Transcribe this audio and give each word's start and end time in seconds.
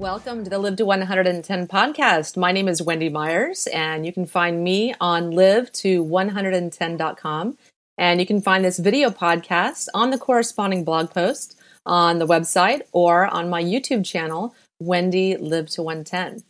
Welcome 0.00 0.44
to 0.44 0.50
the 0.50 0.58
Live 0.58 0.76
to 0.76 0.86
110 0.86 1.68
podcast. 1.68 2.34
My 2.38 2.52
name 2.52 2.68
is 2.68 2.80
Wendy 2.80 3.10
Myers, 3.10 3.66
and 3.66 4.06
you 4.06 4.14
can 4.14 4.24
find 4.24 4.64
me 4.64 4.94
on 4.98 5.30
live 5.32 5.70
to 5.72 6.02
110.com. 6.02 7.58
And 7.98 8.18
you 8.18 8.24
can 8.24 8.40
find 8.40 8.64
this 8.64 8.78
video 8.78 9.10
podcast 9.10 9.88
on 9.92 10.08
the 10.08 10.16
corresponding 10.16 10.84
blog 10.84 11.10
post 11.10 11.60
on 11.84 12.18
the 12.18 12.26
website 12.26 12.80
or 12.92 13.26
on 13.26 13.50
my 13.50 13.62
YouTube 13.62 14.06
channel, 14.06 14.54
Wendy 14.80 15.36
Live 15.36 15.68
to 15.72 15.82
110. 15.82 16.44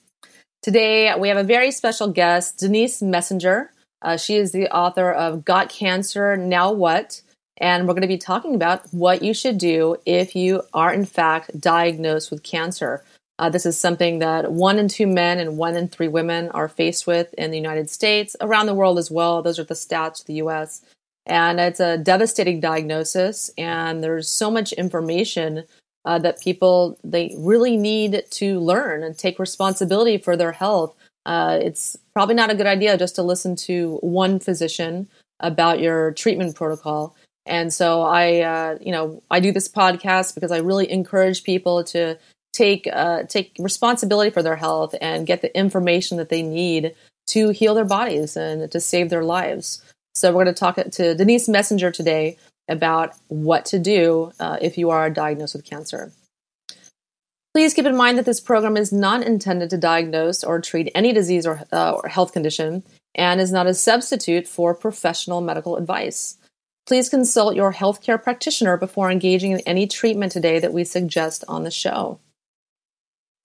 Today, 0.63 1.13
we 1.19 1.27
have 1.27 1.37
a 1.37 1.43
very 1.43 1.73
special 1.73 2.07
guest, 2.07 2.59
Denise 2.59 3.03
Messenger. 3.03 3.73
Uh, 4.01 4.17
she 4.17 4.37
is 4.37 4.53
the 4.53 4.73
author 4.73 5.11
of 5.11 5.45
Got 5.45 5.71
Cancer, 5.71 6.37
Now 6.37 6.71
What? 6.71 7.21
And 7.57 7.89
we're 7.89 7.95
going 7.95 8.03
to 8.03 8.07
be 8.07 8.17
talking 8.17 8.55
about 8.55 8.87
what 8.95 9.23
you 9.23 9.35
should 9.35 9.59
do 9.59 9.97
if 10.07 10.37
you 10.37 10.63
are, 10.73 10.95
in 10.95 11.05
fact, 11.05 11.61
diagnosed 11.61 12.30
with 12.30 12.45
cancer. 12.45 13.03
Uh, 13.41 13.49
this 13.49 13.65
is 13.65 13.80
something 13.80 14.19
that 14.19 14.53
one 14.53 14.79
in 14.79 14.87
two 14.87 15.07
men 15.07 15.39
and 15.39 15.57
one 15.57 15.75
in 15.75 15.89
three 15.89 16.09
women 16.09 16.51
are 16.51 16.69
faced 16.69 17.07
with 17.07 17.33
in 17.39 17.51
the 17.51 17.57
United 17.57 17.89
States, 17.89 18.37
around 18.43 18.66
the 18.66 18.75
world 18.75 18.99
as 18.99 19.11
well. 19.11 19.41
Those 19.41 19.59
are 19.59 19.65
the 19.65 19.73
stats 19.73 20.21
for 20.21 20.27
the 20.27 20.43
US. 20.45 20.83
And 21.25 21.59
it's 21.59 21.80
a 21.80 21.97
devastating 21.97 22.61
diagnosis, 22.61 23.51
and 23.57 24.05
there's 24.05 24.29
so 24.29 24.51
much 24.51 24.75
information 24.75 25.65
uh, 26.05 26.19
that 26.19 26.43
people 26.43 26.99
they 27.03 27.35
really 27.39 27.79
need 27.79 28.25
to 28.30 28.61
learn 28.61 29.03
and 29.03 29.16
take 29.16 29.39
responsibility 29.39 30.19
for 30.19 30.37
their 30.37 30.52
health. 30.52 30.95
Uh, 31.24 31.59
it's 31.63 31.96
probably 32.13 32.35
not 32.35 32.51
a 32.51 32.55
good 32.55 32.66
idea 32.66 32.99
just 32.99 33.15
to 33.15 33.23
listen 33.23 33.57
to 33.57 33.96
one 34.02 34.38
physician 34.38 35.09
about 35.41 35.80
your 35.80 36.13
treatment 36.13 36.55
protocol. 36.57 37.16
And 37.46 37.73
so 37.73 38.02
I, 38.02 38.41
uh, 38.41 38.79
you 38.83 38.93
know, 38.93 39.23
I 39.30 39.41
do 39.41 39.51
this 39.51 39.68
podcast 39.68 40.35
because 40.35 40.52
I 40.52 40.59
really 40.59 40.91
encourage 40.91 41.43
people 41.43 41.85
to 41.85 42.18
take 42.52 42.88
uh, 42.93 43.24
take 43.24 43.56
responsibility 43.59 44.30
for 44.30 44.43
their 44.43 44.56
health 44.56 44.95
and 45.01 45.26
get 45.26 45.43
the 45.43 45.56
information 45.56 46.16
that 46.18 46.29
they 46.29 46.43
need 46.43 46.95
to 47.29 47.51
heal 47.51 47.74
their 47.74 47.84
bodies 47.84 48.37
and 48.37 48.70
to 48.70 48.80
save 48.80 49.10
their 49.10 49.24
lives. 49.24 49.82
So 50.15 50.30
we're 50.30 50.45
going 50.45 50.54
to 50.54 50.59
talk 50.59 50.76
to 50.76 51.15
Denise 51.15 51.48
Messenger 51.48 51.93
today 51.93 52.37
about 52.68 53.15
what 53.28 53.65
to 53.66 53.78
do 53.78 54.32
uh, 54.40 54.59
if 54.60 54.76
you 54.78 54.90
are 54.90 55.10
diagnosed 55.10 55.54
with 55.54 55.65
cancer. 55.65 56.12
Please 57.52 57.74
keep 57.74 57.87
in 57.87 57.96
mind 57.96 58.16
that 58.16 58.26
this 58.26 58.40
program 58.40 58.76
is 58.76 58.93
not 58.93 59.24
intended 59.24 59.71
to 59.71 59.76
diagnose 59.76 60.45
or 60.45 60.60
treat 60.60 60.90
any 60.95 61.12
disease 61.12 61.46
or, 61.46 61.62
uh, 61.73 61.93
or 61.93 62.09
health 62.09 62.32
condition 62.32 62.84
and 63.15 63.40
is 63.40 63.51
not 63.51 63.66
a 63.66 63.74
substitute 63.74 64.47
for 64.47 64.72
professional 64.72 65.41
medical 65.41 65.76
advice. 65.76 66.37
Please 66.87 67.09
consult 67.09 67.56
your 67.56 67.72
healthcare 67.72 68.22
practitioner 68.22 68.76
before 68.76 69.10
engaging 69.10 69.50
in 69.50 69.60
any 69.60 69.87
treatment 69.87 70.31
today 70.31 70.60
that 70.60 70.72
we 70.72 70.84
suggest 70.84 71.44
on 71.48 71.65
the 71.65 71.71
show. 71.71 72.21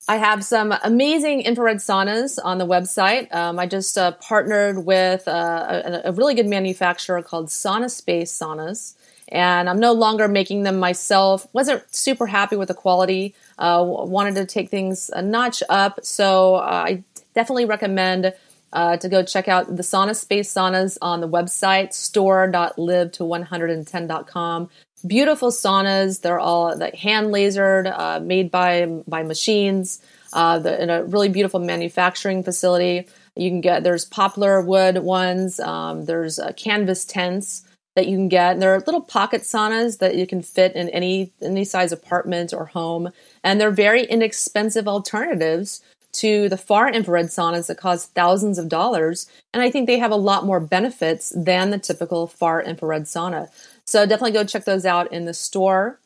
I 0.07 0.17
have 0.17 0.45
some 0.45 0.73
amazing 0.83 1.41
infrared 1.41 1.77
saunas 1.77 2.37
on 2.43 2.59
the 2.59 2.65
website. 2.65 3.33
Um, 3.33 3.57
I 3.57 3.65
just 3.65 3.97
uh, 3.97 4.11
partnered 4.11 4.85
with 4.85 5.27
uh, 5.27 6.01
a, 6.05 6.09
a, 6.09 6.11
really 6.11 6.35
good 6.35 6.45
manufacturer 6.45 7.23
called 7.23 7.47
Sauna 7.47 7.89
Space 7.89 8.31
Saunas, 8.31 8.93
and 9.29 9.67
I'm 9.67 9.79
no 9.79 9.93
longer 9.93 10.27
making 10.27 10.61
them 10.61 10.77
myself. 10.77 11.47
wasn't 11.53 11.83
super 11.93 12.27
happy 12.27 12.55
with 12.55 12.67
the 12.67 12.75
quality. 12.75 13.33
Uh, 13.57 13.83
wanted 13.83 14.35
to 14.35 14.45
take 14.45 14.69
things 14.69 15.09
a 15.11 15.23
notch 15.23 15.63
up, 15.69 15.99
so 16.03 16.55
uh, 16.55 16.85
I 16.87 17.03
definitely 17.33 17.65
recommend 17.65 18.31
uh, 18.73 18.97
to 18.97 19.09
go 19.09 19.23
check 19.23 19.47
out 19.47 19.75
the 19.75 19.81
Sauna 19.81 20.15
Space 20.15 20.53
Saunas 20.53 20.99
on 21.01 21.21
the 21.21 21.27
website 21.27 21.93
store.live 21.93 23.11
to 23.13 23.23
110.com 23.23 24.69
beautiful 25.07 25.51
saunas. 25.51 26.21
They're 26.21 26.39
all 26.39 26.77
like 26.77 26.95
hand 26.95 27.27
lasered, 27.27 27.93
uh, 27.97 28.19
made 28.19 28.51
by 28.51 28.85
by 29.07 29.23
machines. 29.23 30.01
Uh, 30.33 30.59
the, 30.59 30.83
in 30.83 30.89
a 30.89 31.01
really 31.05 31.29
beautiful 31.29 31.61
manufacturing 31.61 32.43
facility. 32.43 33.07
You 33.37 33.49
can 33.49 33.61
get 33.61 33.83
there's 33.83 34.03
poplar 34.03 34.61
wood 34.61 34.97
ones. 34.97 35.61
Um, 35.61 36.05
there's 36.05 36.39
uh, 36.39 36.51
canvas 36.57 37.05
tents 37.05 37.63
that 37.95 38.07
you 38.07 38.17
can 38.17 38.27
get. 38.27 38.51
And 38.51 38.61
there 38.61 38.73
are 38.75 38.79
little 38.79 39.01
pocket 39.01 39.43
saunas 39.43 39.99
that 39.99 40.15
you 40.15 40.27
can 40.27 40.41
fit 40.41 40.75
in 40.75 40.89
any 40.89 41.31
any 41.41 41.63
size 41.63 41.93
apartment 41.93 42.53
or 42.53 42.65
home, 42.65 43.11
and 43.43 43.59
they're 43.59 43.71
very 43.71 44.03
inexpensive 44.03 44.87
alternatives 44.87 45.81
to 46.13 46.47
the 46.49 46.57
far 46.57 46.89
infrared 46.89 47.27
saunas 47.27 47.67
that 47.67 47.77
cost 47.77 48.13
thousands 48.13 48.57
of 48.57 48.69
dollars. 48.69 49.27
And 49.53 49.61
I 49.61 49.69
think 49.69 49.87
they 49.87 49.99
have 49.99 50.11
a 50.11 50.15
lot 50.15 50.45
more 50.45 50.59
benefits 50.59 51.33
than 51.35 51.71
the 51.71 51.79
typical 51.79 52.27
far 52.27 52.61
infrared 52.61 53.03
sauna. 53.03 53.49
So 53.87 54.05
definitely 54.05 54.31
go 54.31 54.43
check 54.43 54.65
those 54.65 54.85
out 54.85 55.11
in 55.11 55.25
the 55.25 55.33
store. 55.33 55.99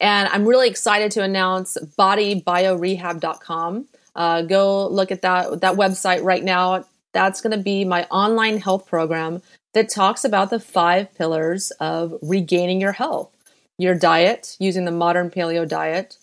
And 0.00 0.28
I'm 0.28 0.46
really 0.46 0.68
excited 0.68 1.10
to 1.12 1.22
announce 1.22 1.76
bodybiorehab.com. 1.98 3.88
Uh, 4.14 4.42
go 4.42 4.88
look 4.88 5.10
at 5.10 5.22
that 5.22 5.60
that 5.60 5.74
website 5.74 6.22
right 6.22 6.44
now. 6.44 6.84
That's 7.12 7.40
going 7.40 7.56
to 7.56 7.62
be 7.62 7.84
my 7.84 8.04
online 8.04 8.58
health 8.58 8.86
program 8.86 9.42
that 9.74 9.88
talks 9.88 10.24
about 10.24 10.50
the 10.50 10.60
five 10.60 11.14
pillars 11.14 11.70
of 11.80 12.14
regaining 12.22 12.80
your 12.80 12.92
health: 12.92 13.30
your 13.76 13.94
diet, 13.94 14.56
using 14.60 14.84
the 14.84 14.90
modern 14.92 15.30
paleo 15.30 15.66
diet, 15.68 16.16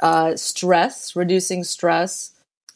uh, 0.00 0.36
stress, 0.36 1.14
reducing 1.14 1.62
stress, 1.64 2.32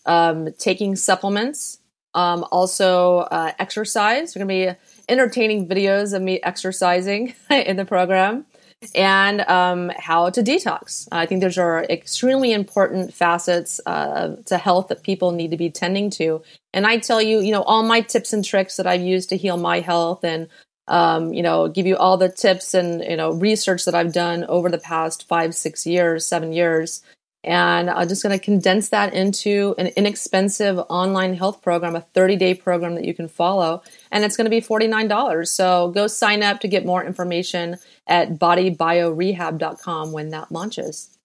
um, 0.06 0.52
taking 0.58 0.94
supplements, 0.96 1.78
um, 2.14 2.44
also 2.50 3.18
uh, 3.18 3.52
exercise. 3.58 4.34
We're 4.34 4.44
going 4.44 4.48
to 4.48 4.74
be 4.74 4.93
entertaining 5.08 5.68
videos 5.68 6.14
of 6.14 6.22
me 6.22 6.40
exercising 6.42 7.34
in 7.50 7.76
the 7.76 7.84
program 7.84 8.46
and 8.94 9.40
um, 9.42 9.90
how 9.96 10.30
to 10.30 10.42
detox. 10.42 11.08
I 11.10 11.26
think 11.26 11.40
those 11.40 11.58
are 11.58 11.84
extremely 11.84 12.52
important 12.52 13.14
facets 13.14 13.80
uh, 13.86 14.36
to 14.46 14.58
health 14.58 14.88
that 14.88 15.02
people 15.02 15.32
need 15.32 15.50
to 15.52 15.56
be 15.56 15.70
tending 15.70 16.10
to. 16.10 16.42
And 16.72 16.86
I 16.86 16.98
tell 16.98 17.22
you, 17.22 17.40
you 17.40 17.52
know, 17.52 17.62
all 17.62 17.82
my 17.82 18.00
tips 18.00 18.32
and 18.32 18.44
tricks 18.44 18.76
that 18.76 18.86
I've 18.86 19.00
used 19.00 19.30
to 19.30 19.36
heal 19.36 19.56
my 19.56 19.80
health 19.80 20.24
and 20.24 20.48
um, 20.86 21.32
you 21.32 21.42
know, 21.42 21.68
give 21.68 21.86
you 21.86 21.96
all 21.96 22.18
the 22.18 22.28
tips 22.28 22.74
and 22.74 23.02
you 23.02 23.16
know 23.16 23.32
research 23.32 23.86
that 23.86 23.94
I've 23.94 24.12
done 24.12 24.44
over 24.44 24.68
the 24.68 24.76
past 24.76 25.26
five, 25.26 25.54
six 25.54 25.86
years, 25.86 26.26
seven 26.26 26.52
years 26.52 27.02
and 27.44 27.90
I'm 27.90 28.08
just 28.08 28.22
going 28.22 28.36
to 28.36 28.42
condense 28.42 28.88
that 28.88 29.12
into 29.12 29.74
an 29.78 29.88
inexpensive 29.88 30.78
online 30.88 31.34
health 31.34 31.62
program, 31.62 31.94
a 31.94 32.00
30 32.00 32.36
day 32.36 32.54
program 32.54 32.94
that 32.94 33.04
you 33.04 33.14
can 33.14 33.28
follow. 33.28 33.82
And 34.10 34.24
it's 34.24 34.36
going 34.36 34.46
to 34.46 34.50
be 34.50 34.60
$49. 34.60 35.46
So 35.48 35.90
go 35.90 36.06
sign 36.06 36.42
up 36.42 36.60
to 36.60 36.68
get 36.68 36.86
more 36.86 37.04
information 37.04 37.76
at 38.06 38.38
bodybiorehab.com 38.38 40.12
when 40.12 40.30
that 40.30 40.50
launches. 40.50 41.16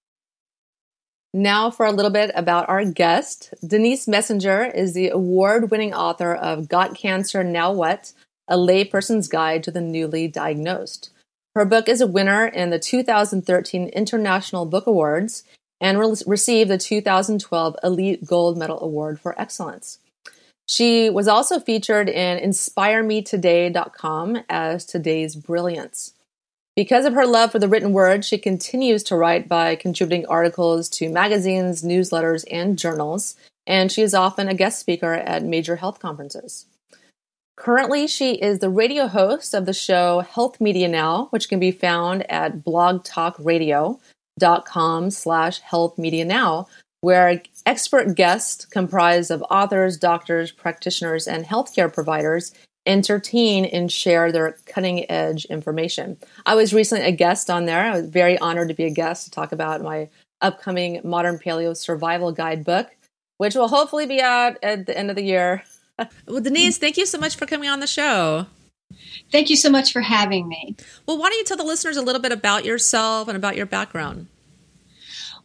Now, 1.33 1.69
for 1.69 1.85
a 1.85 1.91
little 1.91 2.11
bit 2.11 2.31
about 2.33 2.67
our 2.69 2.83
guest. 2.83 3.53
Denise 3.65 4.07
Messenger 4.07 4.65
is 4.65 4.93
the 4.93 5.09
award 5.09 5.69
winning 5.69 5.93
author 5.93 6.33
of 6.33 6.67
Got 6.67 6.95
Cancer, 6.95 7.43
Now 7.43 7.71
What? 7.71 8.13
A 8.47 8.57
Layperson's 8.57 9.27
Guide 9.27 9.63
to 9.63 9.71
the 9.71 9.81
Newly 9.81 10.27
Diagnosed. 10.27 11.11
Her 11.55 11.65
book 11.65 11.87
is 11.87 12.01
a 12.01 12.07
winner 12.07 12.47
in 12.47 12.71
the 12.71 12.79
2013 12.79 13.89
International 13.89 14.65
Book 14.65 14.87
Awards 14.87 15.43
and 15.81 15.99
re- 15.99 16.15
received 16.25 16.69
the 16.69 16.77
2012 16.77 17.75
Elite 17.83 18.25
Gold 18.25 18.57
Medal 18.57 18.81
Award 18.81 19.19
for 19.19 19.39
Excellence. 19.39 19.99
She 20.67 21.09
was 21.09 21.27
also 21.27 21.59
featured 21.59 22.09
in 22.09 22.37
InspireMeToday.com 22.47 24.43
as 24.49 24.85
Today's 24.85 25.35
Brilliance. 25.35 26.13
Because 26.75 27.05
of 27.05 27.13
her 27.13 27.25
love 27.25 27.51
for 27.51 27.59
the 27.59 27.67
written 27.67 27.91
word, 27.91 28.23
she 28.23 28.37
continues 28.37 29.03
to 29.03 29.15
write 29.15 29.49
by 29.49 29.75
contributing 29.75 30.25
articles 30.27 30.87
to 30.89 31.09
magazines, 31.09 31.81
newsletters, 31.83 32.45
and 32.51 32.77
journals, 32.77 33.35
and 33.65 33.91
she 33.91 34.01
is 34.01 34.13
often 34.13 34.47
a 34.47 34.53
guest 34.53 34.79
speaker 34.79 35.13
at 35.13 35.43
major 35.43 35.77
health 35.77 35.99
conferences. 35.99 36.67
Currently, 37.57 38.07
she 38.07 38.35
is 38.35 38.59
the 38.59 38.69
radio 38.69 39.07
host 39.07 39.53
of 39.53 39.65
the 39.65 39.73
show 39.73 40.21
Health 40.21 40.61
Media 40.61 40.87
Now, 40.87 41.27
which 41.31 41.49
can 41.49 41.59
be 41.59 41.71
found 41.71 42.29
at 42.31 42.63
Blog 42.63 43.03
Talk 43.03 43.35
Radio, 43.39 43.99
dot 44.39 44.65
com 44.65 45.11
slash 45.11 45.59
health 45.59 45.97
media 45.97 46.25
now 46.25 46.67
where 47.01 47.41
expert 47.65 48.15
guests 48.15 48.65
comprised 48.65 49.31
of 49.31 49.43
authors 49.51 49.97
doctors 49.97 50.51
practitioners 50.51 51.27
and 51.27 51.45
healthcare 51.45 51.93
providers 51.93 52.53
entertain 52.85 53.65
and 53.65 53.91
share 53.91 54.31
their 54.31 54.57
cutting 54.65 55.09
edge 55.11 55.45
information. 55.45 56.17
I 56.45 56.55
was 56.55 56.73
recently 56.73 57.05
a 57.05 57.11
guest 57.11 57.49
on 57.49 57.65
there. 57.65 57.83
I 57.83 57.91
was 57.91 58.09
very 58.09 58.39
honored 58.39 58.69
to 58.69 58.73
be 58.73 58.85
a 58.85 58.89
guest 58.89 59.25
to 59.25 59.31
talk 59.31 59.51
about 59.51 59.81
my 59.81 60.09
upcoming 60.41 61.01
modern 61.03 61.37
paleo 61.37 61.75
survival 61.75 62.31
guide 62.31 62.63
book 62.63 62.89
which 63.37 63.55
will 63.55 63.69
hopefully 63.69 64.05
be 64.05 64.21
out 64.21 64.57
at 64.63 64.85
the 64.85 64.97
end 64.97 65.09
of 65.09 65.15
the 65.15 65.23
year. 65.23 65.63
Well 66.27 66.41
denise 66.41 66.77
thank 66.77 66.97
you 66.97 67.05
so 67.05 67.17
much 67.17 67.35
for 67.35 67.45
coming 67.45 67.69
on 67.69 67.81
the 67.81 67.87
show 67.87 68.45
Thank 69.31 69.49
you 69.49 69.55
so 69.55 69.69
much 69.69 69.91
for 69.91 70.01
having 70.01 70.47
me. 70.47 70.75
Well, 71.05 71.17
why 71.17 71.29
don't 71.29 71.37
you 71.37 71.43
tell 71.45 71.57
the 71.57 71.63
listeners 71.63 71.97
a 71.97 72.01
little 72.01 72.21
bit 72.21 72.31
about 72.31 72.65
yourself 72.65 73.27
and 73.27 73.37
about 73.37 73.55
your 73.55 73.65
background? 73.65 74.27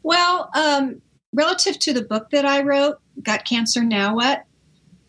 Well, 0.02 0.50
um, 0.54 1.02
relative 1.32 1.78
to 1.80 1.92
the 1.92 2.02
book 2.02 2.30
that 2.30 2.44
I 2.44 2.62
wrote, 2.62 2.98
Got 3.22 3.44
Cancer 3.44 3.82
Now 3.82 4.14
What? 4.16 4.44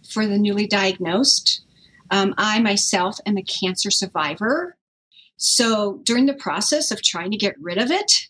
For 0.09 0.25
the 0.27 0.37
newly 0.37 0.67
diagnosed, 0.67 1.63
um, 2.11 2.33
I 2.37 2.59
myself 2.59 3.17
am 3.25 3.37
a 3.37 3.43
cancer 3.43 3.89
survivor. 3.89 4.77
So 5.37 5.99
during 6.03 6.27
the 6.27 6.33
process 6.33 6.91
of 6.91 7.01
trying 7.01 7.31
to 7.31 7.37
get 7.37 7.59
rid 7.59 7.77
of 7.77 7.91
it, 7.91 8.29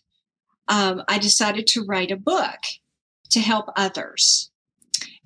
um, 0.68 1.02
I 1.08 1.18
decided 1.18 1.66
to 1.68 1.84
write 1.84 2.10
a 2.10 2.16
book. 2.16 2.60
to 3.30 3.40
help 3.40 3.70
others. 3.76 4.50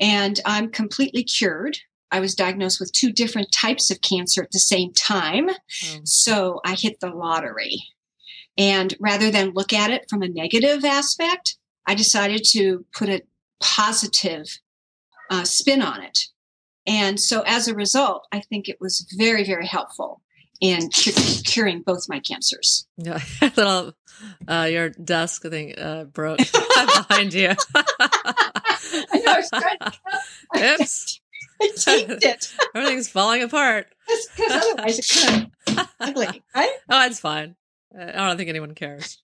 And 0.00 0.40
I'm 0.46 0.70
completely 0.70 1.22
cured. 1.22 1.78
I 2.10 2.20
was 2.20 2.34
diagnosed 2.34 2.80
with 2.80 2.92
two 2.92 3.12
different 3.12 3.52
types 3.52 3.90
of 3.90 4.00
cancer 4.00 4.42
at 4.42 4.50
the 4.50 4.58
same 4.58 4.92
time. 4.92 5.48
Oh. 5.50 6.00
So 6.04 6.60
I 6.64 6.74
hit 6.74 7.00
the 7.00 7.10
lottery. 7.10 7.82
And 8.58 8.94
rather 9.00 9.30
than 9.30 9.50
look 9.54 9.72
at 9.72 9.90
it 9.90 10.06
from 10.10 10.22
a 10.22 10.28
negative 10.28 10.84
aspect, 10.84 11.56
I 11.86 11.94
decided 11.94 12.42
to 12.50 12.84
put 12.92 13.08
a 13.08 13.22
positive 13.60 14.46
uh, 15.30 15.44
spin 15.44 15.82
on 15.82 16.02
it. 16.02 16.26
And 16.86 17.20
so 17.20 17.42
as 17.46 17.68
a 17.68 17.74
result, 17.74 18.26
I 18.32 18.40
think 18.40 18.68
it 18.68 18.80
was 18.80 19.06
very, 19.16 19.44
very 19.44 19.66
helpful 19.66 20.22
in 20.60 20.90
curing 20.90 21.82
both 21.82 22.08
my 22.08 22.20
cancers. 22.20 22.86
Yeah, 22.96 23.20
little 23.56 23.94
uh, 24.46 24.68
your 24.70 24.90
desk 24.90 25.42
thing 25.42 25.78
uh, 25.78 26.04
broke 26.04 26.38
behind 27.08 27.32
you. 27.32 27.50
I 27.74 29.20
know. 29.24 29.32
I 29.32 29.36
was 29.36 29.50
trying 29.50 29.78
to. 29.78 30.74
Oops. 30.80 31.19
I 31.60 31.70
taped 31.76 32.24
it. 32.24 32.52
Everything's 32.74 33.08
falling 33.08 33.42
apart. 33.42 33.86
Because 34.36 34.50
otherwise 34.50 34.98
it 34.98 35.06
kind 35.24 35.50
of 35.78 35.88
ugly, 36.00 36.26
right? 36.54 36.70
Oh, 36.88 37.06
it's 37.06 37.20
fine. 37.20 37.54
I 37.96 38.10
don't 38.26 38.36
think 38.36 38.48
anyone 38.48 38.74
cares. 38.74 39.22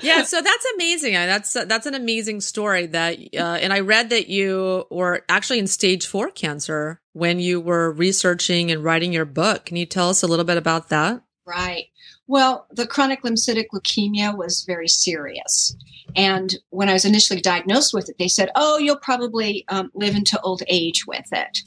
yeah, 0.00 0.22
so 0.22 0.40
that's 0.40 0.66
amazing. 0.76 1.14
That's 1.14 1.52
that's 1.54 1.86
an 1.86 1.94
amazing 1.94 2.40
story. 2.40 2.86
That 2.86 3.18
uh, 3.36 3.58
and 3.60 3.72
I 3.72 3.80
read 3.80 4.10
that 4.10 4.28
you 4.28 4.86
were 4.92 5.24
actually 5.28 5.58
in 5.58 5.66
stage 5.66 6.06
four 6.06 6.30
cancer 6.30 7.00
when 7.14 7.40
you 7.40 7.60
were 7.60 7.90
researching 7.90 8.70
and 8.70 8.84
writing 8.84 9.12
your 9.12 9.24
book. 9.24 9.66
Can 9.66 9.76
you 9.76 9.86
tell 9.86 10.10
us 10.10 10.22
a 10.22 10.28
little 10.28 10.44
bit 10.44 10.56
about 10.56 10.88
that? 10.90 11.20
Right. 11.46 11.86
Well, 12.26 12.66
the 12.70 12.86
chronic 12.86 13.22
lymphocytic 13.22 13.66
leukemia 13.74 14.36
was 14.36 14.64
very 14.66 14.88
serious. 14.88 15.76
And 16.16 16.54
when 16.70 16.88
I 16.88 16.92
was 16.92 17.04
initially 17.04 17.40
diagnosed 17.40 17.92
with 17.92 18.08
it, 18.08 18.16
they 18.18 18.28
said, 18.28 18.50
oh, 18.54 18.78
you'll 18.78 18.98
probably 18.98 19.64
um, 19.68 19.90
live 19.94 20.14
into 20.14 20.40
old 20.40 20.62
age 20.68 21.06
with 21.06 21.26
it. 21.32 21.58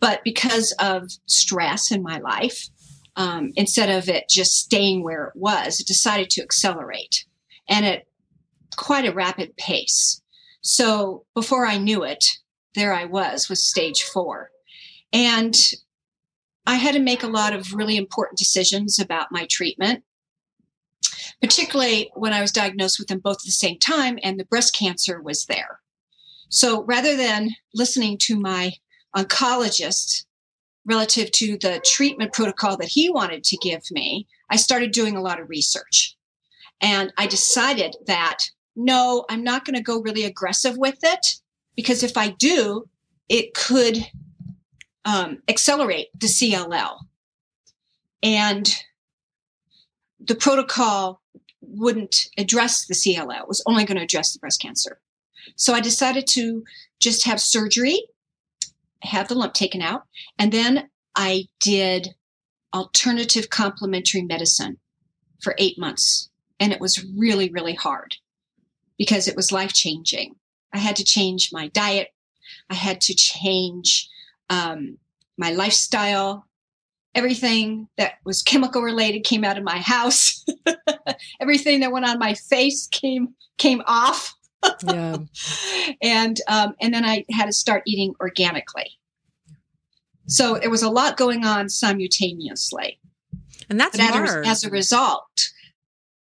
But 0.00 0.22
because 0.24 0.72
of 0.78 1.10
stress 1.26 1.90
in 1.90 2.02
my 2.02 2.18
life, 2.18 2.68
um, 3.16 3.52
instead 3.56 3.88
of 3.88 4.08
it 4.08 4.28
just 4.28 4.56
staying 4.56 5.02
where 5.02 5.24
it 5.24 5.36
was, 5.36 5.80
it 5.80 5.86
decided 5.86 6.28
to 6.30 6.42
accelerate 6.42 7.24
and 7.68 7.86
at 7.86 8.04
quite 8.76 9.06
a 9.06 9.12
rapid 9.12 9.56
pace. 9.56 10.20
So 10.60 11.24
before 11.34 11.66
I 11.66 11.78
knew 11.78 12.02
it, 12.02 12.24
there 12.74 12.92
I 12.92 13.06
was 13.06 13.48
with 13.48 13.58
stage 13.58 14.02
four. 14.02 14.50
And 15.12 15.56
I 16.66 16.76
had 16.76 16.94
to 16.94 17.00
make 17.00 17.22
a 17.22 17.28
lot 17.28 17.52
of 17.52 17.74
really 17.74 17.96
important 17.96 18.38
decisions 18.38 18.98
about 18.98 19.30
my 19.30 19.46
treatment, 19.50 20.02
particularly 21.40 22.10
when 22.14 22.32
I 22.32 22.40
was 22.40 22.52
diagnosed 22.52 22.98
with 22.98 23.08
them 23.08 23.20
both 23.20 23.36
at 23.36 23.44
the 23.44 23.52
same 23.52 23.78
time 23.78 24.18
and 24.22 24.38
the 24.38 24.44
breast 24.44 24.74
cancer 24.74 25.20
was 25.20 25.46
there. 25.46 25.80
So 26.48 26.84
rather 26.84 27.16
than 27.16 27.50
listening 27.74 28.18
to 28.22 28.38
my 28.38 28.72
oncologist 29.16 30.24
relative 30.84 31.30
to 31.32 31.58
the 31.58 31.80
treatment 31.84 32.32
protocol 32.32 32.76
that 32.76 32.88
he 32.88 33.10
wanted 33.10 33.44
to 33.44 33.56
give 33.56 33.82
me, 33.90 34.26
I 34.50 34.56
started 34.56 34.92
doing 34.92 35.16
a 35.16 35.22
lot 35.22 35.40
of 35.40 35.48
research. 35.48 36.16
And 36.80 37.12
I 37.16 37.26
decided 37.26 37.96
that 38.06 38.50
no, 38.76 39.24
I'm 39.30 39.42
not 39.42 39.64
going 39.64 39.76
to 39.76 39.82
go 39.82 40.02
really 40.02 40.24
aggressive 40.24 40.76
with 40.76 40.98
it 41.02 41.26
because 41.74 42.02
if 42.02 42.16
I 42.16 42.28
do, 42.28 42.88
it 43.28 43.54
could 43.54 44.06
um, 45.06 45.38
accelerate 45.48 46.08
the 46.18 46.26
CLL. 46.26 46.98
And 48.22 48.68
the 50.20 50.34
protocol 50.34 51.22
wouldn't 51.62 52.28
address 52.36 52.86
the 52.86 52.94
CLL, 52.94 53.40
it 53.40 53.48
was 53.48 53.62
only 53.66 53.84
going 53.84 53.96
to 53.96 54.04
address 54.04 54.32
the 54.32 54.38
breast 54.38 54.60
cancer. 54.60 55.00
So 55.54 55.72
I 55.74 55.80
decided 55.80 56.26
to 56.28 56.64
just 56.98 57.24
have 57.24 57.40
surgery, 57.40 58.00
have 59.02 59.28
the 59.28 59.34
lump 59.34 59.54
taken 59.54 59.80
out, 59.80 60.04
and 60.38 60.52
then 60.52 60.90
I 61.14 61.46
did 61.60 62.14
alternative 62.74 63.48
complementary 63.48 64.22
medicine 64.22 64.78
for 65.40 65.54
eight 65.58 65.78
months. 65.78 66.30
And 66.58 66.72
it 66.72 66.80
was 66.80 67.04
really, 67.16 67.50
really 67.50 67.74
hard 67.74 68.16
because 68.98 69.28
it 69.28 69.36
was 69.36 69.52
life 69.52 69.72
changing. 69.72 70.34
I 70.72 70.78
had 70.78 70.96
to 70.96 71.04
change 71.04 71.50
my 71.52 71.68
diet. 71.68 72.08
I 72.70 72.74
had 72.74 73.00
to 73.02 73.14
change 73.14 74.08
um, 74.50 74.98
my 75.38 75.50
lifestyle, 75.50 76.46
everything 77.14 77.88
that 77.96 78.14
was 78.24 78.42
chemical 78.42 78.82
related 78.82 79.20
came 79.20 79.44
out 79.44 79.58
of 79.58 79.64
my 79.64 79.78
house. 79.78 80.44
everything 81.40 81.80
that 81.80 81.92
went 81.92 82.06
on 82.06 82.18
my 82.18 82.34
face 82.34 82.86
came 82.88 83.34
came 83.58 83.82
off. 83.86 84.34
yeah. 84.84 85.16
And 86.02 86.40
um, 86.48 86.74
and 86.80 86.92
then 86.92 87.04
I 87.04 87.24
had 87.30 87.46
to 87.46 87.52
start 87.52 87.82
eating 87.86 88.14
organically. 88.20 88.98
So 90.26 90.56
it 90.56 90.68
was 90.68 90.82
a 90.82 90.90
lot 90.90 91.16
going 91.16 91.44
on 91.44 91.68
simultaneously. 91.68 92.98
And 93.70 93.78
that's 93.78 93.96
but 93.96 94.10
hard. 94.10 94.46
As 94.46 94.64
a 94.64 94.70
result, 94.70 95.52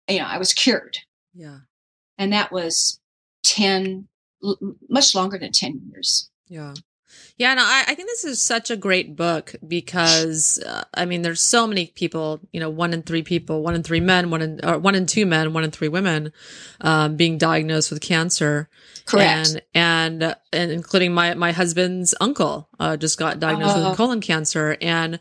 you 0.08 0.18
know, 0.18 0.26
I 0.26 0.38
was 0.38 0.52
cured. 0.52 0.98
Yeah. 1.34 1.60
And 2.18 2.32
that 2.32 2.52
was 2.52 3.00
10, 3.44 4.08
much 4.88 5.14
longer 5.14 5.38
than 5.38 5.52
10 5.52 5.80
years. 5.90 6.30
Yeah. 6.48 6.74
Yeah, 7.38 7.52
no, 7.54 7.62
I, 7.62 7.84
I 7.88 7.94
think 7.94 8.08
this 8.08 8.24
is 8.24 8.40
such 8.40 8.70
a 8.70 8.76
great 8.76 9.14
book 9.14 9.54
because 9.66 10.58
uh, 10.66 10.84
I 10.94 11.04
mean, 11.04 11.22
there's 11.22 11.42
so 11.42 11.66
many 11.66 11.88
people, 11.88 12.40
you 12.50 12.60
know, 12.60 12.70
one 12.70 12.94
in 12.94 13.02
three 13.02 13.22
people, 13.22 13.62
one 13.62 13.74
in 13.74 13.82
three 13.82 14.00
men, 14.00 14.30
one 14.30 14.40
in 14.40 14.60
or 14.64 14.78
one 14.78 14.94
in 14.94 15.04
two 15.04 15.26
men, 15.26 15.52
one 15.52 15.62
in 15.62 15.70
three 15.70 15.88
women, 15.88 16.32
um, 16.80 17.16
being 17.16 17.36
diagnosed 17.36 17.90
with 17.90 18.00
cancer. 18.00 18.70
Correct. 19.04 19.60
And 19.74 20.22
and, 20.22 20.36
and 20.52 20.72
including 20.72 21.12
my 21.12 21.34
my 21.34 21.52
husband's 21.52 22.14
uncle 22.20 22.68
uh, 22.80 22.96
just 22.96 23.18
got 23.18 23.38
diagnosed 23.38 23.76
uh, 23.76 23.78
with 23.78 23.86
uh-huh. 23.86 23.96
colon 23.96 24.20
cancer, 24.20 24.76
and 24.80 25.20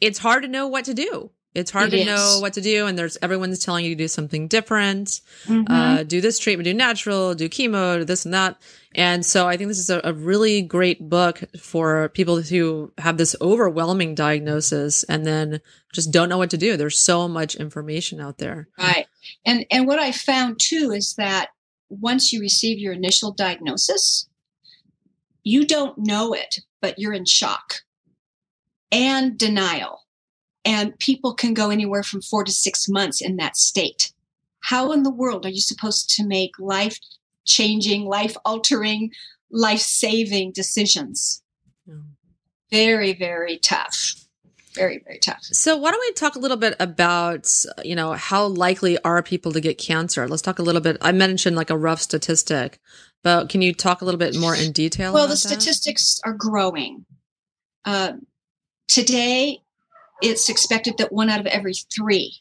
it's 0.00 0.18
hard 0.18 0.42
to 0.42 0.48
know 0.48 0.68
what 0.68 0.84
to 0.84 0.94
do. 0.94 1.30
It's 1.54 1.70
hard 1.70 1.88
it 1.88 1.90
to 1.92 1.98
is. 2.00 2.06
know 2.06 2.38
what 2.40 2.54
to 2.54 2.60
do, 2.60 2.86
and 2.86 2.98
there's 2.98 3.16
everyone's 3.22 3.64
telling 3.64 3.84
you 3.84 3.92
to 3.92 3.96
do 3.96 4.08
something 4.08 4.48
different. 4.48 5.20
Mm-hmm. 5.46 5.72
Uh, 5.72 6.02
do 6.02 6.20
this 6.20 6.38
treatment, 6.38 6.64
do 6.64 6.74
natural, 6.74 7.34
do 7.34 7.48
chemo, 7.48 7.98
do 7.98 8.04
this 8.04 8.24
and 8.24 8.34
that. 8.34 8.60
And 8.96 9.24
so 9.24 9.46
I 9.48 9.56
think 9.56 9.68
this 9.68 9.78
is 9.78 9.90
a, 9.90 10.00
a, 10.04 10.12
really 10.12 10.62
great 10.62 11.08
book 11.08 11.42
for 11.60 12.10
people 12.10 12.42
who 12.42 12.92
have 12.98 13.18
this 13.18 13.34
overwhelming 13.40 14.14
diagnosis 14.14 15.02
and 15.04 15.26
then 15.26 15.60
just 15.92 16.12
don't 16.12 16.28
know 16.28 16.38
what 16.38 16.50
to 16.50 16.56
do. 16.56 16.76
There's 16.76 17.00
so 17.00 17.26
much 17.26 17.56
information 17.56 18.20
out 18.20 18.38
there. 18.38 18.68
Right. 18.78 19.06
And 19.44 19.66
and 19.70 19.86
what 19.86 19.98
I 19.98 20.12
found 20.12 20.60
too 20.60 20.92
is 20.94 21.14
that 21.18 21.50
once 21.88 22.32
you 22.32 22.40
receive 22.40 22.78
your 22.78 22.92
initial 22.92 23.32
diagnosis, 23.32 24.28
you 25.42 25.66
don't 25.66 25.98
know 25.98 26.32
it, 26.32 26.60
but 26.80 26.98
you're 26.98 27.12
in 27.12 27.26
shock 27.26 27.82
and 28.90 29.36
denial 29.36 30.03
and 30.64 30.98
people 30.98 31.34
can 31.34 31.54
go 31.54 31.70
anywhere 31.70 32.02
from 32.02 32.22
four 32.22 32.44
to 32.44 32.52
six 32.52 32.88
months 32.88 33.20
in 33.20 33.36
that 33.36 33.56
state. 33.56 34.12
How 34.60 34.92
in 34.92 35.02
the 35.02 35.10
world 35.10 35.44
are 35.44 35.50
you 35.50 35.60
supposed 35.60 36.10
to 36.16 36.26
make 36.26 36.52
life 36.58 36.98
changing, 37.44 38.06
life 38.06 38.36
altering, 38.44 39.10
life 39.50 39.80
saving 39.80 40.52
decisions? 40.52 41.42
Yeah. 41.86 41.96
Very, 42.70 43.12
very 43.12 43.58
tough. 43.58 44.14
Very, 44.74 45.00
very 45.04 45.18
tough. 45.18 45.40
So, 45.42 45.76
why 45.76 45.92
don't 45.92 46.00
we 46.00 46.12
talk 46.14 46.34
a 46.34 46.40
little 46.40 46.56
bit 46.56 46.74
about, 46.80 47.48
you 47.84 47.94
know, 47.94 48.14
how 48.14 48.46
likely 48.46 48.98
are 49.04 49.22
people 49.22 49.52
to 49.52 49.60
get 49.60 49.78
cancer? 49.78 50.26
Let's 50.26 50.42
talk 50.42 50.58
a 50.58 50.62
little 50.62 50.80
bit. 50.80 50.96
I 51.00 51.12
mentioned 51.12 51.54
like 51.54 51.70
a 51.70 51.78
rough 51.78 52.00
statistic, 52.00 52.80
but 53.22 53.48
can 53.48 53.62
you 53.62 53.72
talk 53.72 54.02
a 54.02 54.04
little 54.04 54.18
bit 54.18 54.36
more 54.36 54.54
in 54.56 54.72
detail? 54.72 55.14
Well, 55.14 55.28
the 55.28 55.36
statistics 55.36 56.20
are 56.24 56.32
growing. 56.32 57.04
Uh, 57.84 58.14
today, 58.88 59.60
it's 60.22 60.48
expected 60.48 60.98
that 60.98 61.12
one 61.12 61.30
out 61.30 61.40
of 61.40 61.46
every 61.46 61.74
three 61.94 62.36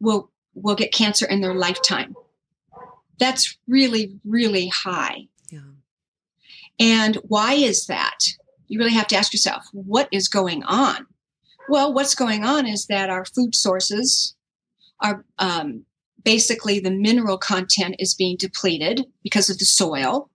will 0.00 0.30
will 0.54 0.74
get 0.74 0.92
cancer 0.92 1.26
in 1.26 1.40
their 1.40 1.54
lifetime. 1.54 2.14
That's 3.18 3.58
really, 3.66 4.18
really 4.24 4.68
high. 4.68 5.28
Yeah. 5.50 5.60
And 6.78 7.16
why 7.16 7.54
is 7.54 7.86
that? 7.86 8.18
You 8.68 8.78
really 8.78 8.92
have 8.92 9.06
to 9.08 9.16
ask 9.16 9.32
yourself, 9.32 9.64
what 9.72 10.08
is 10.12 10.28
going 10.28 10.62
on? 10.64 11.06
Well, 11.68 11.92
what's 11.92 12.14
going 12.14 12.44
on 12.44 12.66
is 12.66 12.86
that 12.86 13.10
our 13.10 13.24
food 13.24 13.54
sources 13.54 14.34
are 15.00 15.24
um, 15.38 15.84
basically 16.24 16.80
the 16.80 16.90
mineral 16.90 17.38
content 17.38 17.96
is 17.98 18.14
being 18.14 18.36
depleted 18.36 19.06
because 19.22 19.50
of 19.50 19.58
the 19.58 19.64
soil. 19.64 20.30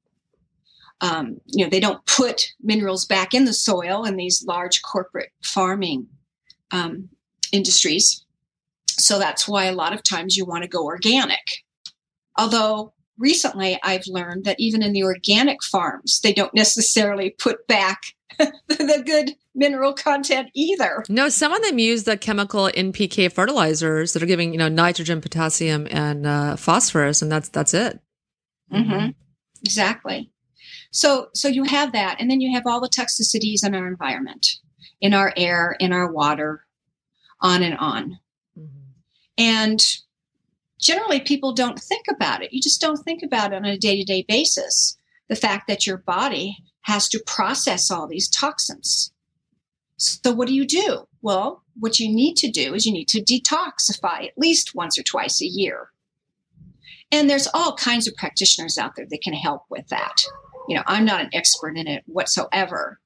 Um, 1.02 1.42
you 1.48 1.64
know, 1.64 1.70
they 1.70 1.80
don't 1.80 2.06
put 2.06 2.54
minerals 2.62 3.06
back 3.06 3.34
in 3.34 3.46
the 3.46 3.54
soil 3.54 4.06
in 4.06 4.16
these 4.16 4.46
large 4.48 4.82
corporate 4.84 5.32
farming 5.44 6.08
um, 6.74 7.10
industries. 7.54 8.26
So 8.88 9.20
that's 9.20 9.48
why 9.48 9.66
a 9.66 9.74
lot 9.74 9.94
of 9.94 10.04
times 10.04 10.36
you 10.36 10.46
want 10.46 10.64
to 10.64 10.70
go 10.70 10.84
organic. 10.84 11.64
Although 12.38 12.94
recently 13.18 13.80
I've 13.84 14.08
learned 14.08 14.44
that 14.46 14.60
even 14.60 14.84
in 14.84 14.92
the 14.92 15.04
organic 15.04 15.64
farms, 15.64 16.20
they 16.22 16.34
don't 16.34 16.54
necessarily 16.54 17.30
put 17.40 17.66
back 17.68 18.02
the 18.38 19.04
good 19.06 19.36
mineral 19.56 19.94
content 19.94 20.50
either. 20.56 21.04
No, 21.10 21.30
some 21.30 21.54
of 21.54 21.62
them 21.64 21.78
use 21.78 22.04
the 22.04 22.18
chemical 22.18 22.70
NPK 22.76 23.32
fertilizers 23.32 24.14
that 24.14 24.24
are 24.24 24.28
giving 24.28 24.52
you 24.52 24.58
know 24.58 24.70
nitrogen, 24.70 25.22
potassium, 25.22 25.88
and 25.92 26.26
uh, 26.26 26.56
phosphorus, 26.56 27.22
and 27.22 27.32
that's 27.32 27.50
that's 27.50 27.74
it. 27.74 28.00
Mm-hmm. 28.72 29.10
Exactly. 29.64 30.32
So 30.92 31.28
so 31.34 31.48
you 31.48 31.64
have 31.66 31.92
that, 31.94 32.18
and 32.20 32.30
then 32.30 32.42
you 32.42 32.54
have 32.54 32.64
all 32.66 32.82
the 32.82 32.90
toxicities 32.90 33.66
in 33.66 33.76
our 33.76 33.88
environment, 33.88 34.48
in 35.04 35.14
our 35.14 35.34
air, 35.36 35.76
in 35.80 35.92
our 35.92 36.12
water, 36.12 36.66
on 37.42 37.62
and 37.62 37.78
on. 37.78 38.20
Mm-hmm. 38.58 38.80
And 39.38 39.86
generally, 40.80 41.20
people 41.20 41.54
don't 41.54 41.78
think 41.78 42.06
about 42.10 42.42
it. 42.42 42.54
You 42.54 42.62
just 42.62 42.82
don't 42.82 43.04
think 43.04 43.22
about 43.22 43.52
it 43.52 43.58
on 43.58 43.66
a 43.66 43.78
day 43.78 43.98
to 43.98 44.04
day 44.06 44.26
basis. 44.28 44.98
The 45.28 45.36
fact 45.36 45.68
that 45.68 45.86
your 45.86 45.98
body 45.98 46.58
has 46.84 47.08
to 47.10 47.24
process 47.28 47.92
all 47.92 48.08
these 48.08 48.30
toxins. 48.30 49.12
So, 49.98 50.32
what 50.32 50.48
do 50.48 50.54
you 50.54 50.66
do? 50.66 51.08
Well, 51.22 51.64
what 51.78 52.00
you 52.00 52.08
need 52.08 52.38
to 52.38 52.50
do 52.50 52.74
is 52.74 52.86
you 52.86 52.94
need 52.94 53.10
to 53.10 53.22
detoxify 53.22 54.26
at 54.26 54.38
least 54.38 54.74
once 54.74 54.98
or 54.98 55.04
twice 55.04 55.42
a 55.42 55.46
year. 55.46 55.90
And 57.12 57.30
there's 57.30 57.48
all 57.54 57.76
kinds 57.76 58.08
of 58.08 58.16
practitioners 58.16 58.78
out 58.78 58.96
there 58.96 59.06
that 59.10 59.22
can 59.22 59.34
help 59.34 59.64
with 59.70 59.88
that. 59.90 60.24
You 60.70 60.78
know, 60.78 60.84
I'm 60.88 61.06
not 61.06 61.22
an 61.22 61.30
expert 61.34 61.78
in 61.78 61.88
it 61.88 62.04
whatsoever. 62.08 63.00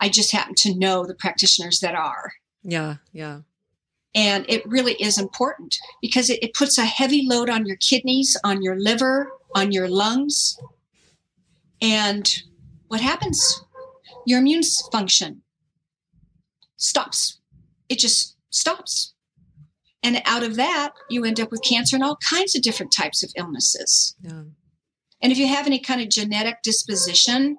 I 0.00 0.08
just 0.08 0.32
happen 0.32 0.54
to 0.56 0.74
know 0.74 1.04
the 1.04 1.14
practitioners 1.14 1.80
that 1.80 1.94
are. 1.94 2.32
Yeah, 2.62 2.96
yeah. 3.12 3.40
And 4.14 4.44
it 4.48 4.66
really 4.66 4.94
is 4.94 5.18
important 5.18 5.78
because 6.02 6.30
it, 6.30 6.42
it 6.42 6.54
puts 6.54 6.78
a 6.78 6.84
heavy 6.84 7.24
load 7.26 7.48
on 7.48 7.66
your 7.66 7.76
kidneys, 7.76 8.36
on 8.42 8.62
your 8.62 8.78
liver, 8.78 9.30
on 9.54 9.72
your 9.72 9.88
lungs. 9.88 10.58
And 11.80 12.42
what 12.88 13.00
happens? 13.00 13.64
Your 14.26 14.40
immune 14.40 14.62
function 14.90 15.42
stops. 16.76 17.38
It 17.88 17.98
just 17.98 18.36
stops. 18.50 19.14
And 20.02 20.22
out 20.24 20.42
of 20.42 20.56
that, 20.56 20.92
you 21.08 21.24
end 21.24 21.38
up 21.38 21.50
with 21.50 21.62
cancer 21.62 21.94
and 21.94 22.04
all 22.04 22.16
kinds 22.16 22.56
of 22.56 22.62
different 22.62 22.92
types 22.92 23.22
of 23.22 23.30
illnesses. 23.36 24.16
Yeah. 24.22 24.42
And 25.22 25.30
if 25.30 25.38
you 25.38 25.46
have 25.46 25.66
any 25.66 25.78
kind 25.78 26.00
of 26.00 26.08
genetic 26.08 26.62
disposition, 26.62 27.58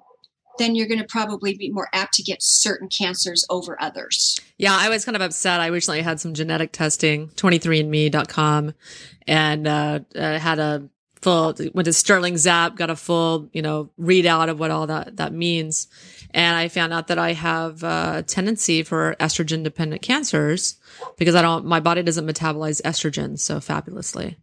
then 0.58 0.74
you're 0.74 0.86
going 0.86 1.00
to 1.00 1.06
probably 1.06 1.56
be 1.56 1.70
more 1.70 1.88
apt 1.92 2.14
to 2.14 2.22
get 2.22 2.42
certain 2.42 2.88
cancers 2.88 3.44
over 3.50 3.80
others. 3.80 4.40
Yeah, 4.58 4.76
I 4.78 4.88
was 4.88 5.04
kind 5.04 5.16
of 5.16 5.22
upset. 5.22 5.60
I 5.60 5.66
recently 5.66 6.02
had 6.02 6.20
some 6.20 6.34
genetic 6.34 6.72
testing, 6.72 7.28
23andme.com, 7.28 8.74
and 9.26 9.66
uh, 9.66 10.00
uh, 10.14 10.38
had 10.38 10.58
a 10.58 10.88
full, 11.20 11.54
went 11.72 11.86
to 11.86 11.92
Sterling's 11.92 12.46
App, 12.46 12.76
got 12.76 12.90
a 12.90 12.96
full, 12.96 13.48
you 13.52 13.62
know, 13.62 13.90
readout 13.98 14.48
of 14.48 14.58
what 14.58 14.70
all 14.70 14.86
that, 14.88 15.16
that 15.16 15.32
means. 15.32 15.88
And 16.34 16.56
I 16.56 16.68
found 16.68 16.92
out 16.92 17.08
that 17.08 17.18
I 17.18 17.32
have 17.32 17.82
a 17.82 18.24
tendency 18.26 18.82
for 18.82 19.16
estrogen 19.20 19.62
dependent 19.62 20.02
cancers 20.02 20.76
because 21.16 21.34
I 21.34 21.42
don't, 21.42 21.64
my 21.64 21.80
body 21.80 22.02
doesn't 22.02 22.26
metabolize 22.26 22.82
estrogen 22.82 23.38
so 23.38 23.60
fabulously. 23.60 24.36